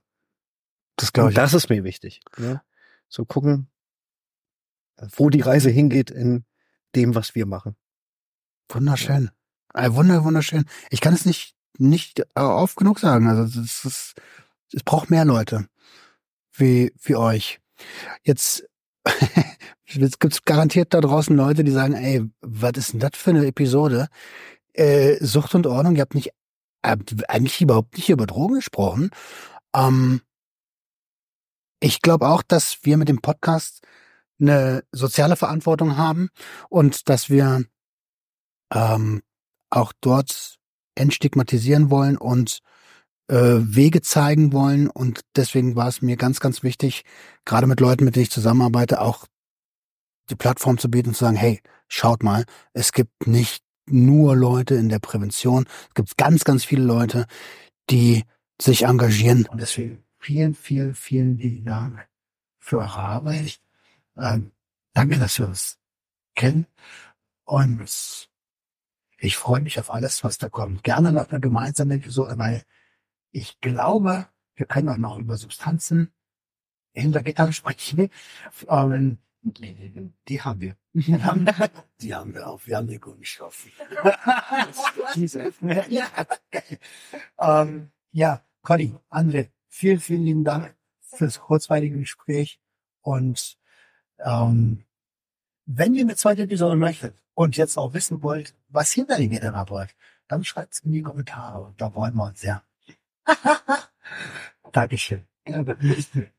das 0.97 1.13
glaube 1.13 1.27
Und 1.27 1.31
ich. 1.31 1.35
das 1.35 1.53
ist 1.53 1.69
mir 1.69 1.85
wichtig. 1.85 2.21
Ne? 2.37 2.61
So 3.09 3.25
gucken, 3.25 3.69
wo 5.15 5.29
die 5.29 5.41
Reise 5.41 5.69
hingeht 5.69 6.11
in 6.11 6.45
dem, 6.95 7.15
was 7.15 7.35
wir 7.35 7.45
machen. 7.45 7.75
Wunderschön. 8.69 9.31
Äh, 9.73 9.91
wunder, 9.93 10.23
wunderschön. 10.23 10.65
Ich 10.89 11.01
kann 11.01 11.13
es 11.13 11.25
nicht, 11.25 11.55
nicht 11.77 12.19
äh, 12.19 12.41
oft 12.41 12.77
genug 12.77 12.99
sagen. 12.99 13.27
Also 13.27 13.61
es 13.61 13.85
ist, 13.85 14.13
es 14.73 14.83
braucht 14.83 15.09
mehr 15.09 15.25
Leute 15.25 15.67
wie, 16.53 16.91
wie 17.01 17.15
euch. 17.15 17.59
Jetzt, 18.23 18.67
jetzt 19.85 20.19
gibt's 20.19 20.43
garantiert 20.43 20.93
da 20.93 21.01
draußen 21.01 21.35
Leute, 21.35 21.63
die 21.63 21.71
sagen, 21.71 21.93
ey, 21.93 22.25
was 22.41 22.73
ist 22.75 22.93
denn 22.93 22.99
das 22.99 23.11
für 23.15 23.31
eine 23.31 23.45
Episode? 23.45 24.07
Äh, 24.73 25.23
Sucht 25.23 25.55
und 25.55 25.67
Ordnung, 25.67 25.95
ihr 25.95 26.01
habt 26.01 26.15
nicht, 26.15 26.31
habt 26.85 27.29
eigentlich 27.29 27.61
überhaupt 27.61 27.97
nicht 27.97 28.09
über 28.09 28.27
Drogen 28.27 28.55
gesprochen. 28.55 29.11
Ähm, 29.75 30.21
ich 31.79 32.01
glaube 32.01 32.27
auch, 32.27 32.43
dass 32.43 32.79
wir 32.83 32.97
mit 32.97 33.09
dem 33.09 33.21
Podcast 33.21 33.81
eine 34.39 34.83
soziale 34.91 35.35
Verantwortung 35.35 35.97
haben 35.97 36.29
und 36.69 37.09
dass 37.09 37.29
wir 37.29 37.65
ähm, 38.73 39.21
auch 39.69 39.93
dort 40.01 40.57
entstigmatisieren 40.95 41.89
wollen 41.89 42.17
und 42.17 42.59
äh, 43.29 43.35
Wege 43.35 44.01
zeigen 44.01 44.53
wollen. 44.53 44.89
Und 44.89 45.21
deswegen 45.35 45.75
war 45.75 45.87
es 45.87 46.01
mir 46.01 46.17
ganz, 46.17 46.39
ganz 46.39 46.63
wichtig, 46.63 47.03
gerade 47.45 47.67
mit 47.67 47.79
Leuten, 47.79 48.05
mit 48.05 48.15
denen 48.15 48.23
ich 48.23 48.31
zusammenarbeite, 48.31 49.01
auch 49.01 49.25
die 50.29 50.35
Plattform 50.35 50.77
zu 50.77 50.89
bieten 50.89 51.09
und 51.09 51.15
zu 51.15 51.25
sagen, 51.25 51.37
hey, 51.37 51.61
schaut 51.87 52.23
mal, 52.23 52.45
es 52.73 52.91
gibt 52.91 53.27
nicht 53.27 53.63
nur 53.87 54.35
Leute 54.35 54.75
in 54.75 54.89
der 54.89 54.99
Prävention, 54.99 55.65
es 55.89 55.93
gibt 55.95 56.17
ganz, 56.17 56.43
ganz 56.43 56.63
viele 56.63 56.83
Leute, 56.83 57.25
die 57.89 58.23
sich 58.61 58.83
engagieren. 58.83 59.47
Und 59.47 59.59
deswegen 59.59 60.03
vielen, 60.19 60.53
vielen, 60.53 60.93
vielen 60.93 61.37
lieben 61.37 61.65
Dank 61.65 62.07
für 62.59 62.79
eure 62.79 62.99
Arbeit. 62.99 63.59
Ähm, 64.17 64.51
danke, 64.93 65.17
dass 65.17 65.39
wir 65.39 65.47
uns 65.47 65.79
kennen. 66.35 66.67
Und 67.45 68.29
Ich 69.21 69.35
freue 69.35 69.59
mich 69.61 69.79
auf 69.79 69.91
alles, 69.91 70.23
was 70.23 70.37
da 70.37 70.47
kommt. 70.47 70.83
Gerne 70.83 71.11
noch 71.11 71.29
eine 71.29 71.41
gemeinsame 71.41 71.95
Episode, 71.95 72.37
weil 72.37 72.63
ich 73.31 73.59
glaube, 73.59 74.27
wir 74.55 74.65
können 74.65 74.89
auch 74.89 74.97
noch 74.97 75.17
über 75.17 75.35
Substanzen 75.35 76.13
hinter 76.93 77.21
Gittern 77.23 77.51
sprechen. 77.51 78.09
Ähm, 78.67 79.17
die 80.27 80.41
haben 80.41 80.61
wir. 80.61 80.75
Die 82.01 82.15
haben 82.15 82.33
wir 82.33 82.47
auch. 82.47 82.65
Wir 82.65 82.77
haben 82.77 82.87
die 82.87 82.97
Kunststoff. 82.99 83.67
ja. 85.89 86.07
ähm, 87.39 87.91
ja, 88.11 88.43
Conny, 88.61 88.95
André, 89.09 89.49
vielen, 89.69 89.99
vielen 89.99 90.23
lieben 90.23 90.43
Dank 90.43 90.75
fürs 91.01 91.39
kurzweilige 91.39 91.99
Gespräch. 91.99 92.59
Und 93.01 93.57
ähm, 94.19 94.83
wenn 95.65 95.93
ihr 95.95 96.03
eine 96.03 96.15
zweite 96.15 96.43
Episode 96.43 96.75
möchtet 96.75 97.15
und 97.35 97.55
jetzt 97.55 97.77
auch 97.77 97.93
wissen 97.93 98.21
wollt, 98.21 98.55
was 98.67 98.91
hinter 98.91 99.17
den 99.17 99.29
Gittern 99.29 99.55
abläuft, 99.55 99.95
dann 100.27 100.43
schreibt 100.43 100.73
es 100.73 100.79
in 100.81 100.91
die 100.91 101.01
Kommentare. 101.01 101.73
Da 101.77 101.89
freuen 101.89 102.15
wir 102.15 102.25
uns 102.25 102.41
sehr. 102.41 102.63
Dankeschön. 104.71 105.25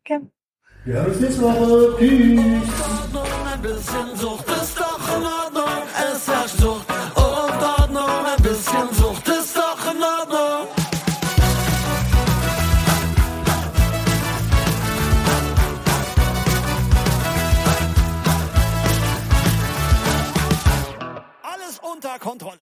Gerne. 0.05 0.31
Ja, 0.87 1.05
bis 1.05 1.21
nächste 1.21 1.43
Woche. 1.43 1.97
Tschüss. 1.99 2.71